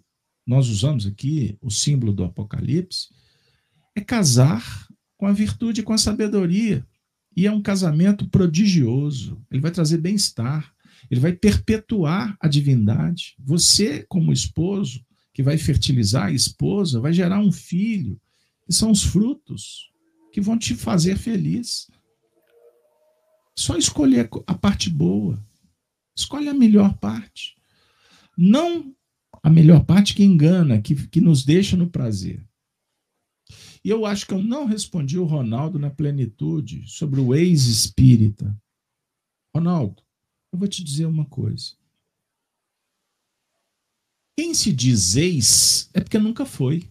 nós 0.47 0.69
usamos 0.69 1.07
aqui 1.07 1.57
o 1.61 1.71
símbolo 1.71 2.13
do 2.13 2.25
Apocalipse, 2.25 3.09
é 3.95 4.01
casar 4.01 4.89
com 5.17 5.27
a 5.27 5.33
virtude 5.33 5.81
e 5.81 5.85
com 5.85 5.93
a 5.93 5.99
sabedoria. 5.99 6.87
E 7.37 7.47
é 7.47 7.53
um 7.53 7.63
casamento 7.63 8.29
prodigioso. 8.29 9.43
Ele 9.51 9.61
vai 9.61 9.71
trazer 9.71 9.99
bem-estar, 9.99 10.73
ele 11.11 11.21
vai 11.21 11.33
perpetuar 11.33 12.37
a 12.41 12.49
divindade. 12.49 13.35
Você, 13.39 14.05
como 14.09 14.33
esposo, 14.33 15.05
que 15.33 15.43
vai 15.43 15.57
fertilizar 15.57 16.27
a 16.27 16.33
esposa, 16.33 17.01
vai 17.01 17.13
gerar 17.13 17.41
um 17.41 17.51
filho, 17.51 18.21
que 18.67 18.73
são 18.73 18.91
os 18.91 19.03
frutos 19.03 19.91
que 20.33 20.41
vão 20.41 20.59
te 20.59 20.75
fazer 20.75 21.17
feliz. 21.17 21.91
Só 23.57 23.77
escolher 23.77 24.29
a 24.47 24.55
parte 24.55 24.91
boa. 24.91 25.43
Escolhe 26.17 26.49
a 26.49 26.55
melhor 26.55 26.97
parte. 26.99 27.55
Não 28.37 28.95
a 29.43 29.51
melhor 29.51 29.85
parte 29.85 30.15
que 30.15 30.23
engana, 30.23 30.81
que, 30.81 30.95
que 31.09 31.21
nos 31.21 31.45
deixa 31.45 31.77
no 31.77 31.91
prazer. 31.91 32.43
E 33.85 33.91
eu 33.91 34.07
acho 34.07 34.27
que 34.27 34.33
eu 34.33 34.43
não 34.43 34.65
respondi 34.65 35.19
o 35.19 35.25
Ronaldo 35.25 35.79
na 35.79 35.91
plenitude 35.91 36.87
sobre 36.89 37.21
o 37.21 37.35
ex-espírita. 37.35 38.57
Ronaldo, 39.55 40.03
eu 40.53 40.59
vou 40.59 40.69
te 40.69 40.85
dizer 40.85 41.07
uma 41.07 41.27
coisa. 41.27 41.75
Quem 44.39 44.55
se 44.55 44.73
diz 44.73 45.17
ex 45.17 45.91
é 45.93 46.01
porque 46.01 46.19
nunca 46.19 46.47
foi. 46.47 46.89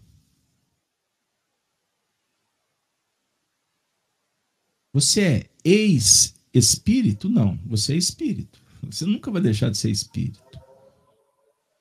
Você 4.94 5.22
é 5.22 5.50
ex-espírito? 5.64 7.30
Não, 7.30 7.58
você 7.66 7.94
é 7.94 7.98
espírito. 7.98 8.62
Você 8.84 9.06
nunca 9.06 9.32
vai 9.32 9.42
deixar 9.42 9.70
de 9.70 9.78
ser 9.78 9.90
espírito. 9.90 10.42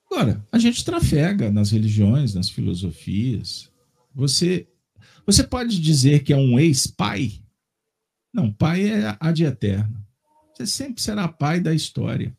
Agora, 0.06 0.44
a 0.50 0.58
gente 0.58 0.84
trafega 0.84 1.50
nas 1.50 1.70
religiões, 1.70 2.34
nas 2.34 2.48
filosofias. 2.48 3.70
Você, 4.14 4.66
você 5.30 5.46
pode 5.46 5.80
dizer 5.80 6.24
que 6.24 6.32
é 6.32 6.36
um 6.36 6.58
ex-pai? 6.58 7.40
Não, 8.32 8.52
pai 8.52 8.88
é 8.88 9.16
ad 9.20 9.44
eterno. 9.44 10.04
Você 10.52 10.66
sempre 10.66 11.02
será 11.02 11.28
pai 11.28 11.60
da 11.60 11.74
história. 11.74 12.36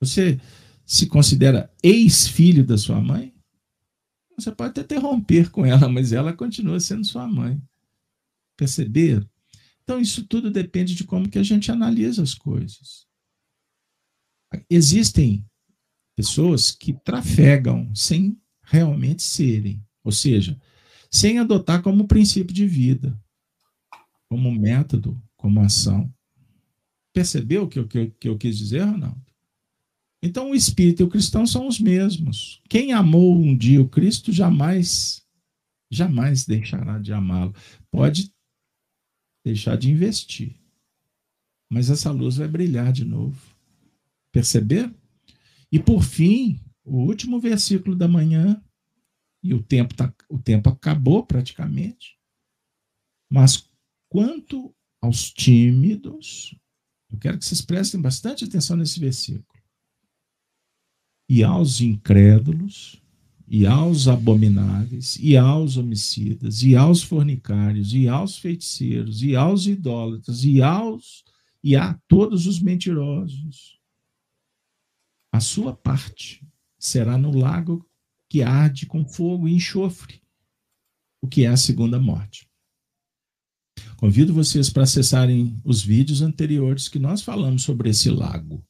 Você 0.00 0.40
se 0.86 1.06
considera 1.06 1.72
ex-filho 1.82 2.64
da 2.64 2.78
sua 2.78 3.00
mãe? 3.00 3.34
Você 4.38 4.52
pode 4.52 4.80
até 4.80 4.96
romper 4.96 5.50
com 5.50 5.66
ela, 5.66 5.88
mas 5.88 6.12
ela 6.12 6.32
continua 6.32 6.78
sendo 6.80 7.04
sua 7.04 7.26
mãe. 7.26 7.60
Perceber? 8.56 9.28
Então, 9.82 10.00
isso 10.00 10.26
tudo 10.26 10.50
depende 10.50 10.94
de 10.94 11.04
como 11.04 11.28
que 11.28 11.38
a 11.38 11.42
gente 11.42 11.72
analisa 11.72 12.22
as 12.22 12.34
coisas. 12.34 13.06
Existem 14.70 15.44
pessoas 16.16 16.70
que 16.70 16.92
trafegam 16.92 17.94
sem 17.94 18.40
realmente 18.62 19.22
serem, 19.22 19.84
ou 20.02 20.12
seja, 20.12 20.60
sem 21.10 21.38
adotar 21.38 21.82
como 21.82 22.06
princípio 22.06 22.54
de 22.54 22.66
vida, 22.66 23.18
como 24.28 24.52
método, 24.52 25.20
como 25.36 25.60
ação. 25.60 26.12
Percebeu 27.12 27.64
o 27.64 27.68
que 27.68 27.82
que, 27.84 28.06
que 28.10 28.28
eu 28.28 28.36
quis 28.36 28.56
dizer, 28.56 28.82
Ronaldo? 28.82 29.28
Então, 30.22 30.50
o 30.50 30.54
espírito 30.54 31.02
e 31.02 31.04
o 31.04 31.08
cristão 31.08 31.46
são 31.46 31.68
os 31.68 31.78
mesmos. 31.78 32.60
Quem 32.68 32.92
amou 32.92 33.36
um 33.36 33.56
dia 33.56 33.80
o 33.80 33.88
Cristo 33.88 34.32
jamais, 34.32 35.24
jamais 35.90 36.44
deixará 36.44 36.98
de 36.98 37.12
amá-lo. 37.12 37.54
Pode 37.90 38.32
deixar 39.44 39.76
de 39.76 39.90
investir. 39.90 40.56
Mas 41.70 41.88
essa 41.88 42.10
luz 42.10 42.36
vai 42.36 42.48
brilhar 42.48 42.92
de 42.92 43.04
novo. 43.04 43.38
Perceber? 44.32 44.92
E 45.70 45.78
por 45.78 46.02
fim, 46.02 46.60
o 46.84 46.96
último 46.96 47.38
versículo 47.38 47.94
da 47.94 48.08
manhã, 48.08 48.60
e 49.42 49.54
o 49.54 49.62
tempo, 49.62 49.94
tá, 49.94 50.12
o 50.28 50.38
tempo 50.38 50.68
acabou 50.68 51.24
praticamente. 51.24 52.18
Mas 53.30 53.68
quanto 54.08 54.74
aos 55.00 55.30
tímidos, 55.30 56.54
eu 57.10 57.18
quero 57.18 57.38
que 57.38 57.44
vocês 57.44 57.62
prestem 57.62 58.00
bastante 58.00 58.44
atenção 58.44 58.76
nesse 58.76 58.98
versículo. 58.98 59.46
E 61.28 61.44
aos 61.44 61.80
incrédulos, 61.80 63.02
e 63.46 63.66
aos 63.66 64.08
abomináveis, 64.08 65.16
e 65.20 65.36
aos 65.36 65.76
homicidas, 65.76 66.62
e 66.62 66.76
aos 66.76 67.02
fornicários, 67.02 67.94
e 67.94 68.08
aos 68.08 68.38
feiticeiros, 68.38 69.22
e 69.22 69.36
aos 69.36 69.66
idólatras, 69.66 70.44
e 70.44 70.60
aos 70.62 71.24
e 71.62 71.76
a 71.76 71.94
todos 72.06 72.46
os 72.46 72.60
mentirosos. 72.60 73.78
A 75.32 75.40
sua 75.40 75.74
parte 75.74 76.46
será 76.78 77.18
no 77.18 77.36
lago 77.36 77.87
que 78.28 78.42
arde 78.42 78.86
com 78.86 79.06
fogo 79.06 79.48
e 79.48 79.54
enxofre, 79.54 80.22
o 81.20 81.28
que 81.28 81.44
é 81.44 81.48
a 81.48 81.56
segunda 81.56 81.98
morte. 81.98 82.48
Convido 83.96 84.34
vocês 84.34 84.70
para 84.70 84.84
acessarem 84.84 85.60
os 85.64 85.82
vídeos 85.82 86.22
anteriores 86.22 86.88
que 86.88 86.98
nós 86.98 87.22
falamos 87.22 87.62
sobre 87.62 87.90
esse 87.90 88.10
lago. 88.10 88.64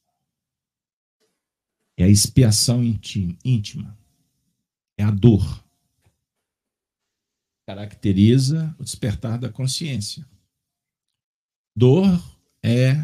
É 1.97 2.05
a 2.05 2.09
expiação 2.09 2.83
íntima 3.43 3.99
é 4.99 5.03
a 5.03 5.11
dor. 5.11 5.63
Caracteriza 7.65 8.75
o 8.77 8.83
despertar 8.83 9.39
da 9.39 9.49
consciência. 9.49 10.27
Dor 11.73 12.05
é 12.61 12.95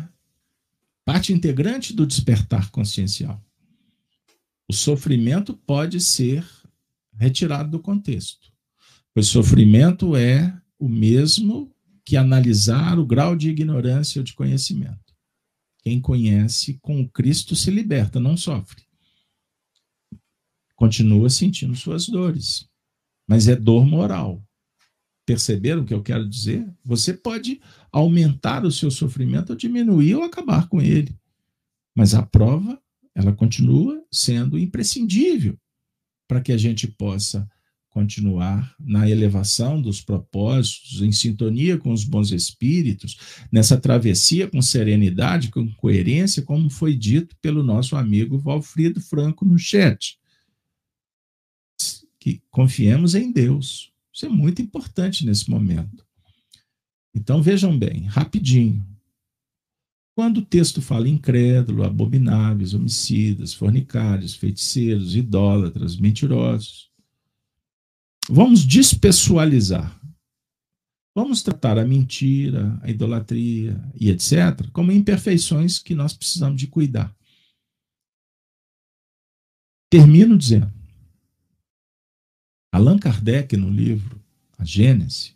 parte 1.05 1.31
integrante 1.31 1.93
do 1.93 2.05
despertar 2.05 2.69
consciencial. 2.71 3.41
O 4.67 4.73
sofrimento 4.73 5.53
pode 5.53 5.99
ser 6.01 6.45
retirado 7.17 7.71
do 7.71 7.79
contexto, 7.79 8.51
pois 9.13 9.27
sofrimento 9.27 10.15
é 10.15 10.55
o 10.79 10.89
mesmo 10.89 11.71
que 12.03 12.17
analisar 12.17 12.99
o 12.99 13.05
grau 13.05 13.35
de 13.35 13.49
ignorância 13.49 14.19
ou 14.19 14.23
de 14.23 14.33
conhecimento. 14.33 15.13
Quem 15.81 16.01
conhece 16.01 16.79
com 16.81 17.07
Cristo 17.07 17.55
se 17.55 17.71
liberta, 17.71 18.19
não 18.19 18.35
sofre 18.35 18.85
continua 20.75 21.29
sentindo 21.29 21.75
suas 21.75 22.07
dores, 22.07 22.67
mas 23.27 23.47
é 23.47 23.55
dor 23.55 23.85
moral. 23.85 24.43
Perceberam 25.25 25.81
o 25.81 25.85
que 25.85 25.93
eu 25.93 26.03
quero 26.03 26.27
dizer? 26.29 26.69
Você 26.83 27.13
pode 27.13 27.59
aumentar 27.91 28.63
o 28.63 28.71
seu 28.71 28.91
sofrimento 28.91 29.51
ou 29.51 29.55
diminuir 29.55 30.15
ou 30.15 30.23
acabar 30.23 30.67
com 30.67 30.79
ele. 30.81 31.17
Mas 31.95 32.13
a 32.13 32.23
prova, 32.23 32.79
ela 33.15 33.33
continua 33.33 34.03
sendo 34.11 34.59
imprescindível 34.59 35.57
para 36.27 36.41
que 36.41 36.51
a 36.51 36.57
gente 36.57 36.87
possa 36.87 37.47
continuar 37.89 38.75
na 38.77 39.09
elevação 39.09 39.81
dos 39.81 40.01
propósitos, 40.01 41.01
em 41.01 41.13
sintonia 41.13 41.77
com 41.77 41.93
os 41.93 42.03
bons 42.03 42.31
espíritos, 42.31 43.17
nessa 43.49 43.77
travessia 43.77 44.49
com 44.49 44.61
serenidade, 44.61 45.49
com 45.49 45.71
coerência, 45.75 46.43
como 46.43 46.69
foi 46.69 46.93
dito 46.93 47.37
pelo 47.41 47.63
nosso 47.63 47.95
amigo 47.95 48.37
Valfrido 48.37 48.99
Franco 48.99 49.45
no 49.45 49.57
chat 49.57 50.19
que 52.25 52.41
confiemos 52.49 53.13
em 53.13 53.31
Deus. 53.31 53.93
Isso 54.11 54.25
é 54.25 54.29
muito 54.29 54.59
importante 54.59 55.23
nesse 55.23 55.47
momento. 55.47 56.03
Então 57.13 57.39
vejam 57.39 57.77
bem, 57.77 58.05
rapidinho. 58.05 58.83
Quando 60.15 60.37
o 60.37 60.45
texto 60.45 60.81
fala 60.81 61.09
incrédulo, 61.09 61.83
abomináveis, 61.83 62.73
homicidas, 62.73 63.53
fornicários, 63.53 64.33
feiticeiros, 64.33 65.13
idólatras, 65.13 65.97
mentirosos, 65.97 66.89
vamos 68.29 68.65
despessoalizar. 68.65 69.99
Vamos 71.13 71.43
tratar 71.43 71.77
a 71.77 71.85
mentira, 71.85 72.79
a 72.81 72.89
idolatria 72.89 73.81
e 73.93 74.09
etc. 74.09 74.69
como 74.71 74.91
imperfeições 74.91 75.79
que 75.79 75.93
nós 75.93 76.13
precisamos 76.13 76.59
de 76.59 76.67
cuidar. 76.67 77.13
Termino 79.89 80.37
dizendo: 80.37 80.71
Allan 82.73 82.97
Kardec, 82.97 83.55
no 83.57 83.69
livro 83.69 84.21
A 84.57 84.63
Gênese, 84.63 85.35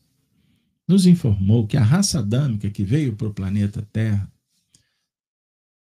nos 0.88 1.06
informou 1.06 1.68
que 1.68 1.78
a 1.78 1.84
raça 1.84 2.20
adâmica 2.20 2.70
que 2.70 2.84
veio 2.84 3.16
para 3.16 3.28
o 3.28 3.34
planeta 3.34 3.88
Terra, 3.94 4.30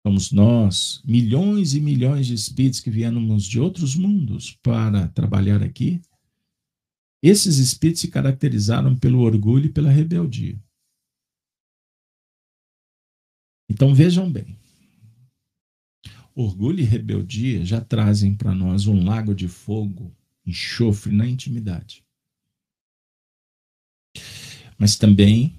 somos 0.06 0.30
nós, 0.30 1.02
milhões 1.04 1.74
e 1.74 1.80
milhões 1.80 2.28
de 2.28 2.34
espíritos 2.34 2.78
que 2.78 2.88
viemos 2.88 3.42
de 3.42 3.58
outros 3.58 3.96
mundos 3.96 4.56
para 4.62 5.08
trabalhar 5.08 5.64
aqui, 5.64 6.00
esses 7.20 7.58
espíritos 7.58 8.02
se 8.02 8.08
caracterizaram 8.08 8.96
pelo 8.96 9.18
orgulho 9.18 9.66
e 9.66 9.72
pela 9.72 9.90
rebeldia. 9.90 10.56
Então 13.68 13.92
vejam 13.92 14.30
bem. 14.30 14.56
Orgulho 16.36 16.78
e 16.78 16.84
rebeldia 16.84 17.64
já 17.64 17.80
trazem 17.80 18.32
para 18.32 18.54
nós 18.54 18.86
um 18.86 19.04
lago 19.04 19.34
de 19.34 19.48
fogo 19.48 20.14
enxofre 20.46 21.12
na 21.12 21.26
intimidade. 21.26 22.04
mas 24.78 24.96
também 24.96 25.58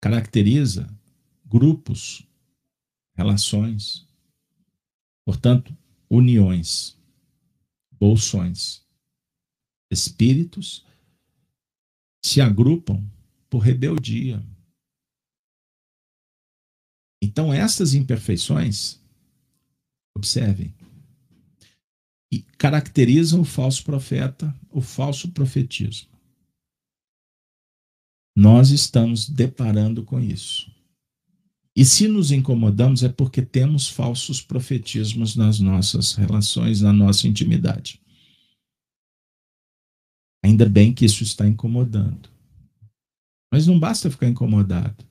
caracteriza 0.00 0.88
grupos, 1.44 2.25
relações, 3.16 4.06
portanto, 5.24 5.76
uniões, 6.10 6.96
bolsões. 7.92 8.84
Espíritos 9.90 10.84
se 12.24 12.40
agrupam 12.40 13.02
por 13.48 13.60
rebeldia. 13.60 14.44
Então, 17.22 17.52
essas 17.52 17.94
imperfeições, 17.94 19.00
observem, 20.16 20.74
e 22.30 22.42
caracterizam 22.42 23.40
o 23.40 23.44
falso 23.44 23.84
profeta, 23.84 24.54
o 24.70 24.80
falso 24.80 25.30
profetismo. 25.30 26.10
Nós 28.36 28.70
estamos 28.70 29.28
deparando 29.28 30.04
com 30.04 30.20
isso. 30.20 30.75
E 31.76 31.84
se 31.84 32.08
nos 32.08 32.32
incomodamos 32.32 33.02
é 33.02 33.08
porque 33.10 33.42
temos 33.42 33.86
falsos 33.86 34.40
profetismos 34.40 35.36
nas 35.36 35.60
nossas 35.60 36.14
relações, 36.14 36.80
na 36.80 36.90
nossa 36.90 37.28
intimidade. 37.28 38.00
Ainda 40.42 40.66
bem 40.66 40.94
que 40.94 41.04
isso 41.04 41.22
está 41.22 41.46
incomodando. 41.46 42.30
Mas 43.52 43.66
não 43.66 43.78
basta 43.78 44.10
ficar 44.10 44.26
incomodado. 44.26 45.04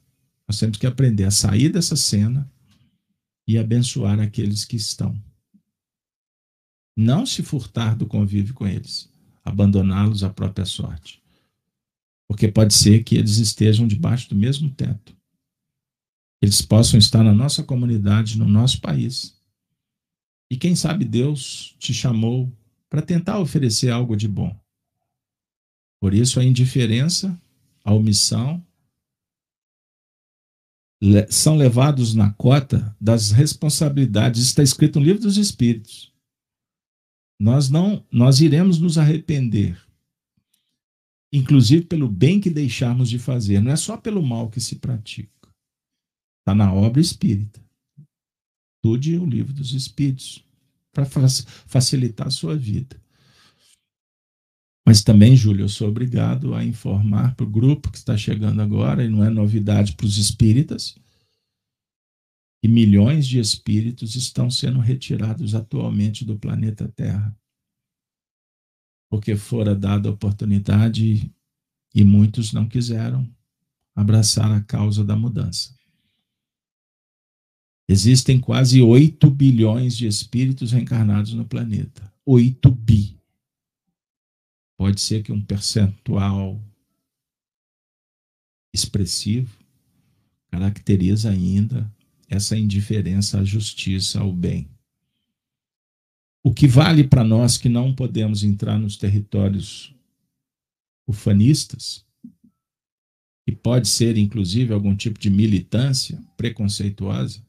Nós 0.48 0.58
temos 0.58 0.80
que 0.80 0.88
aprender 0.88 1.26
a 1.26 1.32
sair 1.32 1.70
dessa 1.70 1.96
cena 1.96 2.52
e 3.48 3.60
abençoar 3.60 4.20
aqueles 4.20 4.66
que 4.66 4.76
estão. 4.76 5.16
Não 6.98 7.28
se 7.28 7.44
furtar 7.44 7.96
do 7.96 8.08
convívio 8.08 8.56
com 8.56 8.68
eles, 8.68 9.12
abandoná-los 9.44 10.24
à 10.24 10.32
própria 10.32 10.66
sorte. 10.66 11.22
Porque 12.28 12.48
pode 12.48 12.74
ser 12.74 13.04
que 13.04 13.16
eles 13.16 13.38
estejam 13.38 13.88
debaixo 13.88 14.30
do 14.30 14.36
mesmo 14.36 14.72
teto. 14.72 15.16
Eles 16.42 16.62
possam 16.62 16.98
estar 17.00 17.24
na 17.24 17.34
nossa 17.34 17.64
comunidade, 17.64 18.38
no 18.38 18.48
nosso 18.48 18.82
país. 18.82 19.36
E 20.50 20.58
quem 20.58 20.76
sabe 20.76 21.06
Deus 21.06 21.76
te 21.80 21.94
chamou 21.94 22.52
para 22.90 23.02
tentar 23.02 23.40
oferecer 23.40 23.90
algo 23.90 24.16
de 24.16 24.28
bom. 24.28 24.56
Por 26.00 26.14
isso, 26.14 26.40
a 26.40 26.44
indiferença, 26.44 27.40
a 27.84 27.94
omissão, 27.94 28.64
são 31.30 31.56
levados 31.56 32.14
na 32.14 32.32
cota 32.34 32.96
das 33.00 33.32
responsabilidades. 33.32 34.44
Está 34.44 34.64
escrito 34.64 35.00
no 35.00 35.06
livro 35.06 35.24
dos 35.24 35.38
Espíritos. 35.38 36.14
Nós 37.40 37.70
não, 37.70 38.06
nós 38.12 38.40
iremos 38.40 38.80
nos 38.80 38.98
arrepender, 38.98 39.78
inclusive 41.34 41.86
pelo 41.86 42.08
bem 42.08 42.40
que 42.40 42.50
deixarmos 42.50 43.10
de 43.10 43.20
fazer. 43.20 43.62
Não 43.62 43.72
é 43.72 43.76
só 43.76 43.98
pelo 43.98 44.24
mal 44.24 44.50
que 44.50 44.62
se 44.62 44.78
pratica. 44.78 45.35
Está 46.46 46.54
na 46.54 46.72
obra 46.72 47.02
espírita. 47.02 47.60
Estude 48.76 49.18
o 49.18 49.26
livro 49.26 49.52
dos 49.52 49.74
Espíritos 49.74 50.46
para 50.94 51.08
facilitar 51.66 52.28
a 52.28 52.30
sua 52.30 52.56
vida. 52.56 53.02
Mas 54.86 55.02
também, 55.04 55.36
Júlio, 55.36 55.64
eu 55.64 55.70
sou 55.70 55.90
obrigado 55.90 56.54
a 56.54 56.64
informar 56.64 57.34
para 57.34 57.48
o 57.48 57.50
grupo 57.50 57.90
que 57.90 57.98
está 57.98 58.16
chegando 58.16 58.62
agora, 58.62 59.04
e 59.04 59.10
não 59.10 59.24
é 59.24 59.30
novidade 59.32 59.96
para 59.96 60.06
os 60.06 60.20
espíritas, 60.20 60.96
que 62.62 62.68
milhões 62.68 63.26
de 63.26 63.40
espíritos 63.40 64.16
estão 64.16 64.52
sendo 64.52 64.78
retirados 64.78 65.56
atualmente 65.56 66.24
do 66.24 66.38
planeta 66.38 66.88
Terra. 66.96 67.36
Porque 69.10 69.36
fora 69.36 69.74
dada 69.74 70.10
a 70.10 70.12
oportunidade 70.12 71.34
e 71.96 72.04
muitos 72.04 72.54
não 72.54 72.70
quiseram 72.70 73.28
abraçar 73.96 74.52
a 74.52 74.62
causa 74.62 75.04
da 75.04 75.16
mudança. 75.16 75.76
Existem 77.88 78.40
quase 78.40 78.82
8 78.82 79.30
bilhões 79.30 79.96
de 79.96 80.08
espíritos 80.08 80.72
reencarnados 80.72 81.34
no 81.34 81.46
planeta. 81.46 82.12
8 82.26 82.72
bi. 82.72 83.20
Pode 84.78 85.00
ser 85.00 85.24
que 85.24 85.32
um 85.32 85.42
percentual 85.42 86.62
expressivo 88.74 89.58
caracteriza 90.50 91.30
ainda 91.30 91.90
essa 92.28 92.58
indiferença 92.58 93.40
à 93.40 93.44
justiça, 93.44 94.20
ao 94.20 94.34
bem. 94.34 94.68
O 96.44 96.54
que 96.54 96.68
vale 96.68 97.04
para 97.04 97.24
nós 97.24 97.58
que 97.58 97.70
não 97.70 97.94
podemos 97.94 98.44
entrar 98.44 98.78
nos 98.78 98.98
territórios 98.98 99.94
ufanistas, 101.08 102.04
e 103.48 103.52
pode 103.52 103.88
ser 103.88 104.18
inclusive 104.18 104.74
algum 104.74 104.96
tipo 104.96 105.20
de 105.20 105.30
militância 105.30 106.20
preconceituosa, 106.36 107.45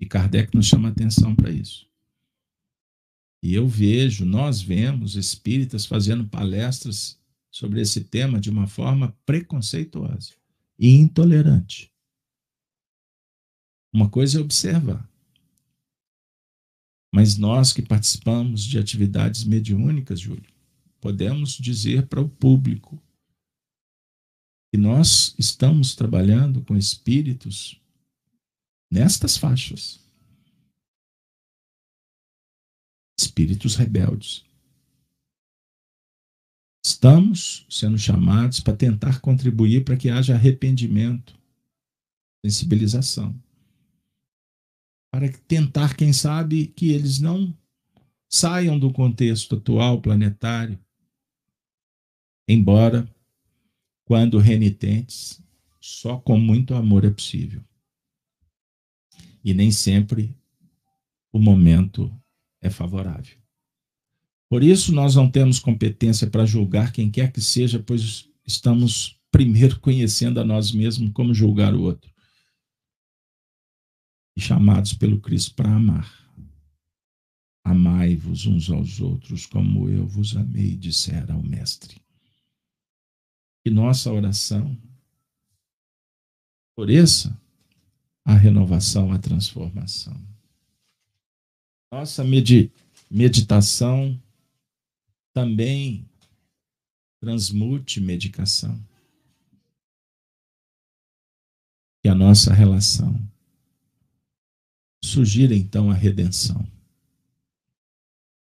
e 0.00 0.06
Kardec 0.06 0.54
nos 0.54 0.66
chama 0.66 0.88
atenção 0.88 1.34
para 1.34 1.50
isso. 1.50 1.88
E 3.42 3.54
eu 3.54 3.68
vejo, 3.68 4.24
nós 4.24 4.60
vemos 4.60 5.14
espíritas 5.14 5.86
fazendo 5.86 6.26
palestras 6.28 7.18
sobre 7.50 7.80
esse 7.80 8.02
tema 8.04 8.40
de 8.40 8.50
uma 8.50 8.66
forma 8.66 9.16
preconceituosa 9.24 10.32
e 10.78 10.90
intolerante. 10.90 11.92
Uma 13.92 14.08
coisa 14.08 14.38
é 14.38 14.42
observar. 14.42 15.08
Mas 17.12 17.36
nós 17.36 17.72
que 17.72 17.80
participamos 17.80 18.64
de 18.64 18.78
atividades 18.78 19.44
mediúnicas, 19.44 20.20
Júlio, 20.20 20.50
podemos 21.00 21.52
dizer 21.52 22.06
para 22.06 22.20
o 22.20 22.28
público 22.28 23.00
que 24.70 24.76
nós 24.76 25.34
estamos 25.38 25.94
trabalhando 25.94 26.60
com 26.62 26.76
espíritos 26.76 27.80
nestas 28.90 29.36
faixas. 29.36 30.00
Espíritos 33.18 33.76
rebeldes. 33.76 34.44
Estamos 36.84 37.66
sendo 37.68 37.98
chamados 37.98 38.60
para 38.60 38.76
tentar 38.76 39.20
contribuir 39.20 39.84
para 39.84 39.96
que 39.96 40.08
haja 40.08 40.34
arrependimento, 40.34 41.38
sensibilização. 42.44 43.34
Para 45.12 45.30
tentar, 45.46 45.96
quem 45.96 46.12
sabe, 46.12 46.68
que 46.68 46.90
eles 46.90 47.18
não 47.18 47.56
saiam 48.30 48.78
do 48.78 48.92
contexto 48.92 49.56
atual 49.56 50.00
planetário, 50.00 50.78
embora, 52.48 53.08
quando 54.04 54.38
renitentes, 54.38 55.42
só 55.80 56.18
com 56.18 56.38
muito 56.38 56.74
amor 56.74 57.04
é 57.04 57.10
possível 57.10 57.67
e 59.44 59.54
nem 59.54 59.70
sempre 59.70 60.36
o 61.32 61.38
momento 61.38 62.12
é 62.60 62.70
favorável. 62.70 63.36
Por 64.48 64.62
isso, 64.62 64.92
nós 64.92 65.14
não 65.14 65.30
temos 65.30 65.58
competência 65.58 66.28
para 66.28 66.46
julgar 66.46 66.92
quem 66.92 67.10
quer 67.10 67.30
que 67.30 67.40
seja, 67.40 67.78
pois 67.78 68.28
estamos 68.46 69.20
primeiro 69.30 69.78
conhecendo 69.80 70.40
a 70.40 70.44
nós 70.44 70.72
mesmos 70.72 71.12
como 71.12 71.34
julgar 71.34 71.74
o 71.74 71.82
outro. 71.82 72.10
E 74.36 74.40
chamados 74.40 74.94
pelo 74.94 75.20
Cristo 75.20 75.54
para 75.54 75.74
amar. 75.74 76.16
Amai-vos 77.64 78.46
uns 78.46 78.70
aos 78.70 79.00
outros 79.00 79.44
como 79.44 79.88
eu 79.90 80.06
vos 80.06 80.34
amei, 80.34 80.74
dissera 80.74 81.36
o 81.36 81.42
Mestre. 81.42 82.00
E 83.66 83.70
nossa 83.70 84.10
oração 84.10 84.74
por 86.74 86.88
essa 86.88 87.38
a 88.28 88.34
renovação, 88.34 89.10
a 89.10 89.18
transformação. 89.18 90.14
Nossa 91.90 92.22
meditação 93.10 94.22
também 95.32 96.06
transmute 97.18 98.02
medicação. 98.02 98.78
E 102.04 102.08
a 102.10 102.14
nossa 102.14 102.52
relação 102.52 103.18
sugira 105.02 105.54
então 105.54 105.90
a 105.90 105.94
redenção. 105.94 106.70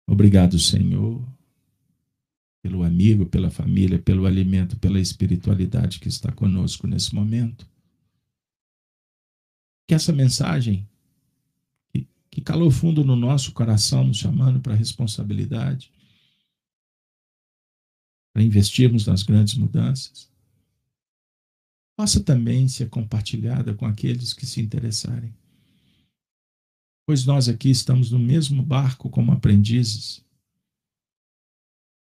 Obrigado, 0.06 0.60
Senhor, 0.60 1.26
pelo 2.62 2.84
amigo, 2.84 3.26
pela 3.26 3.50
família, 3.50 3.98
pelo 3.98 4.26
alimento, 4.26 4.78
pela 4.78 5.00
espiritualidade 5.00 6.02
que 6.02 6.10
está 6.10 6.34
conosco 6.34 6.86
nesse 6.86 7.16
momento 7.16 7.66
que 9.90 9.96
essa 9.96 10.14
mensagem 10.14 10.88
que, 12.30 12.42
calou 12.42 12.70
fundo 12.70 13.04
no 13.04 13.16
nosso 13.16 13.52
coração, 13.54 14.04
nos 14.04 14.18
chamando 14.18 14.60
para 14.60 14.74
a 14.74 14.78
responsabilidade, 14.78 15.92
para 18.32 18.44
investirmos 18.44 19.08
nas 19.08 19.24
grandes 19.24 19.56
mudanças, 19.56 20.32
possa 21.98 22.24
também 22.24 22.68
ser 22.68 22.88
compartilhada 22.88 23.74
com 23.74 23.88
aqueles 23.88 24.32
que 24.32 24.46
se 24.46 24.62
interessarem. 24.62 25.34
Pois 27.08 27.26
nós 27.26 27.50
aqui 27.50 27.72
estamos 27.72 28.12
no 28.12 28.20
mesmo 28.20 28.62
barco 28.62 29.10
como 29.10 29.32
aprendizes. 29.32 30.24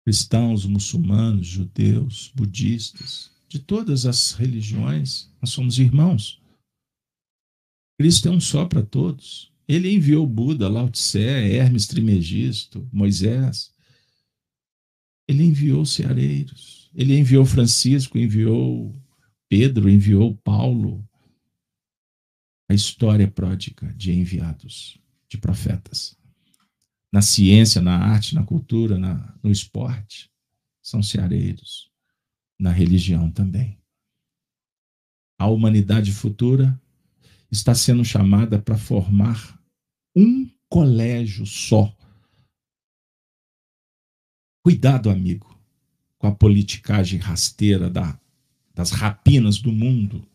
Cristãos, 0.04 0.66
muçulmanos, 0.66 1.46
judeus, 1.46 2.30
budistas, 2.34 3.30
de 3.48 3.58
todas 3.58 4.04
as 4.04 4.32
religiões, 4.32 5.30
nós 5.40 5.48
somos 5.48 5.78
irmãos. 5.78 6.41
Cristo 8.02 8.26
é 8.26 8.32
um 8.32 8.40
só 8.40 8.64
para 8.64 8.82
todos. 8.82 9.52
Ele 9.68 9.94
enviou 9.94 10.26
Buda, 10.26 10.68
Lao 10.68 10.90
Tse, 10.90 11.20
Hermes 11.20 11.86
Trimegisto, 11.86 12.88
Moisés. 12.92 13.72
Ele 15.28 15.44
enviou 15.44 15.86
ceareiros. 15.86 16.90
Ele 16.92 17.16
enviou 17.16 17.46
Francisco, 17.46 18.18
enviou 18.18 18.92
Pedro, 19.48 19.88
enviou 19.88 20.34
Paulo. 20.38 21.08
A 22.68 22.74
história 22.74 23.30
pródica 23.30 23.86
de 23.94 24.12
enviados, 24.12 24.98
de 25.28 25.38
profetas. 25.38 26.18
Na 27.12 27.22
ciência, 27.22 27.80
na 27.80 27.96
arte, 27.96 28.34
na 28.34 28.42
cultura, 28.42 28.98
na, 28.98 29.32
no 29.44 29.52
esporte, 29.52 30.28
são 30.82 31.04
ceareiros 31.04 31.88
na 32.58 32.72
religião 32.72 33.30
também. 33.30 33.78
A 35.38 35.46
humanidade 35.46 36.10
futura 36.10 36.76
está 37.52 37.74
sendo 37.74 38.02
chamada 38.02 38.58
para 38.58 38.78
formar 38.78 39.60
um 40.16 40.50
colégio 40.70 41.44
só. 41.44 41.94
Cuidado, 44.64 45.10
amigo, 45.10 45.54
com 46.16 46.28
a 46.28 46.34
politicagem 46.34 47.18
rasteira 47.18 47.90
da, 47.90 48.18
das 48.74 48.90
rapinas 48.90 49.58
do 49.58 49.70
mundo 49.70 50.26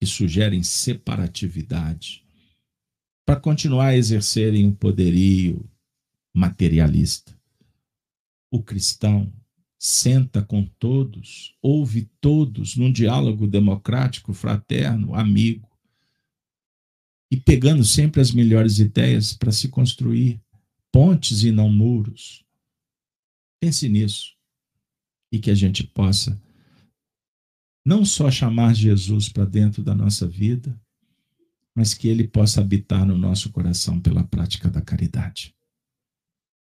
que 0.00 0.06
sugerem 0.06 0.62
separatividade 0.62 2.26
para 3.24 3.38
continuar 3.40 3.88
a 3.88 3.96
exercerem 3.96 4.68
o 4.68 4.74
poderio 4.74 5.68
materialista. 6.34 7.38
O 8.50 8.62
cristão 8.62 9.32
senta 9.78 10.42
com 10.42 10.64
todos, 10.64 11.56
ouve 11.62 12.10
todos 12.20 12.76
num 12.76 12.90
diálogo 12.90 13.46
democrático, 13.46 14.32
fraterno, 14.32 15.14
amigo, 15.14 15.75
e 17.30 17.36
pegando 17.36 17.84
sempre 17.84 18.20
as 18.20 18.30
melhores 18.30 18.78
ideias 18.78 19.32
para 19.32 19.52
se 19.52 19.68
construir 19.68 20.40
pontes 20.92 21.42
e 21.42 21.50
não 21.50 21.68
muros. 21.70 22.44
Pense 23.60 23.88
nisso 23.88 24.34
e 25.32 25.38
que 25.38 25.50
a 25.50 25.54
gente 25.54 25.84
possa 25.84 26.40
não 27.84 28.04
só 28.04 28.30
chamar 28.30 28.74
Jesus 28.74 29.28
para 29.28 29.44
dentro 29.44 29.82
da 29.82 29.94
nossa 29.94 30.26
vida, 30.26 30.80
mas 31.74 31.94
que 31.94 32.08
ele 32.08 32.26
possa 32.26 32.60
habitar 32.60 33.06
no 33.06 33.16
nosso 33.16 33.50
coração 33.50 34.00
pela 34.00 34.24
prática 34.24 34.68
da 34.68 34.80
caridade. 34.80 35.54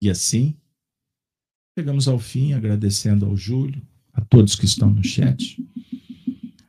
E 0.01 0.09
assim, 0.09 0.57
Chegamos 1.77 2.07
ao 2.07 2.17
fim, 2.17 2.53
agradecendo 2.53 3.23
ao 3.23 3.37
Júlio, 3.37 3.79
a 4.11 4.19
todos 4.19 4.55
que 4.55 4.65
estão 4.65 4.89
no 4.89 5.03
chat, 5.03 5.63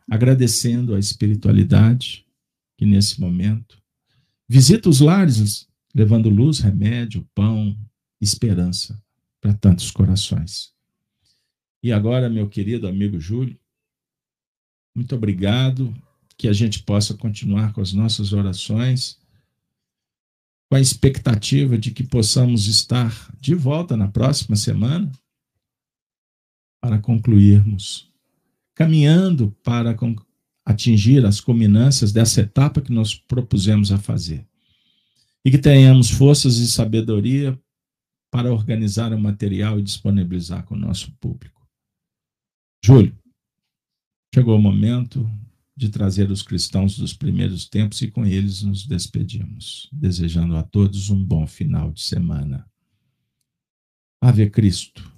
agradecendo 0.07 0.95
a 0.95 0.99
espiritualidade 0.99 2.27
que 2.79 2.87
nesse 2.87 3.21
momento 3.21 3.83
visita 4.49 4.89
os 4.89 5.01
lares, 5.01 5.69
levando 5.95 6.31
luz, 6.31 6.61
remédio, 6.61 7.29
pão, 7.35 7.77
esperança 8.21 8.99
para 9.41 9.53
tantos 9.53 9.91
corações. 9.91 10.73
E 11.83 11.93
agora, 11.93 12.31
meu 12.31 12.49
querido 12.49 12.89
amigo 12.89 13.21
Júlio, 13.21 13.59
muito 14.95 15.15
obrigado, 15.15 15.95
que 16.37 16.49
a 16.49 16.53
gente 16.53 16.83
possa 16.85 17.15
continuar 17.15 17.73
com 17.73 17.81
as 17.81 17.93
nossas 17.93 18.33
orações 18.33 19.19
com 20.69 20.77
a 20.77 20.81
expectativa 20.81 21.79
de 21.79 21.91
que 21.91 22.05
possamos 22.05 22.67
estar 22.67 23.33
de 23.41 23.55
volta 23.55 23.97
na 23.97 24.07
próxima 24.07 24.55
semana 24.55 25.11
para 26.81 26.99
concluirmos, 26.99 28.13
caminhando 28.75 29.51
para 29.65 29.95
atingir 30.69 31.25
as 31.25 31.41
culminâncias 31.41 32.13
dessa 32.13 32.43
etapa 32.43 32.83
que 32.83 32.93
nós 32.93 33.15
propusemos 33.15 33.91
a 33.91 33.97
fazer. 33.97 34.47
E 35.43 35.51
que 35.51 35.57
tenhamos 35.57 36.11
forças 36.11 36.59
e 36.59 36.69
sabedoria 36.69 37.59
para 38.31 38.53
organizar 38.53 39.15
o 39.15 39.19
material 39.19 39.79
e 39.79 39.83
disponibilizar 39.83 40.65
com 40.65 40.75
o 40.75 40.79
nosso 40.79 41.11
público. 41.13 41.67
Júlio, 42.85 43.17
chegou 44.35 44.59
o 44.59 44.63
momento 44.63 45.27
de 45.75 45.89
trazer 45.89 46.31
os 46.31 46.43
cristãos 46.43 46.99
dos 46.99 47.15
primeiros 47.15 47.67
tempos 47.67 48.03
e 48.03 48.11
com 48.11 48.27
eles 48.27 48.63
nos 48.63 48.87
despedimos, 48.87 49.89
desejando 49.91 50.55
a 50.55 50.63
todos 50.63 51.09
um 51.09 51.25
bom 51.25 51.47
final 51.47 51.91
de 51.93 52.03
semana. 52.03 52.69
Ave 54.21 54.51
Cristo. 54.51 55.11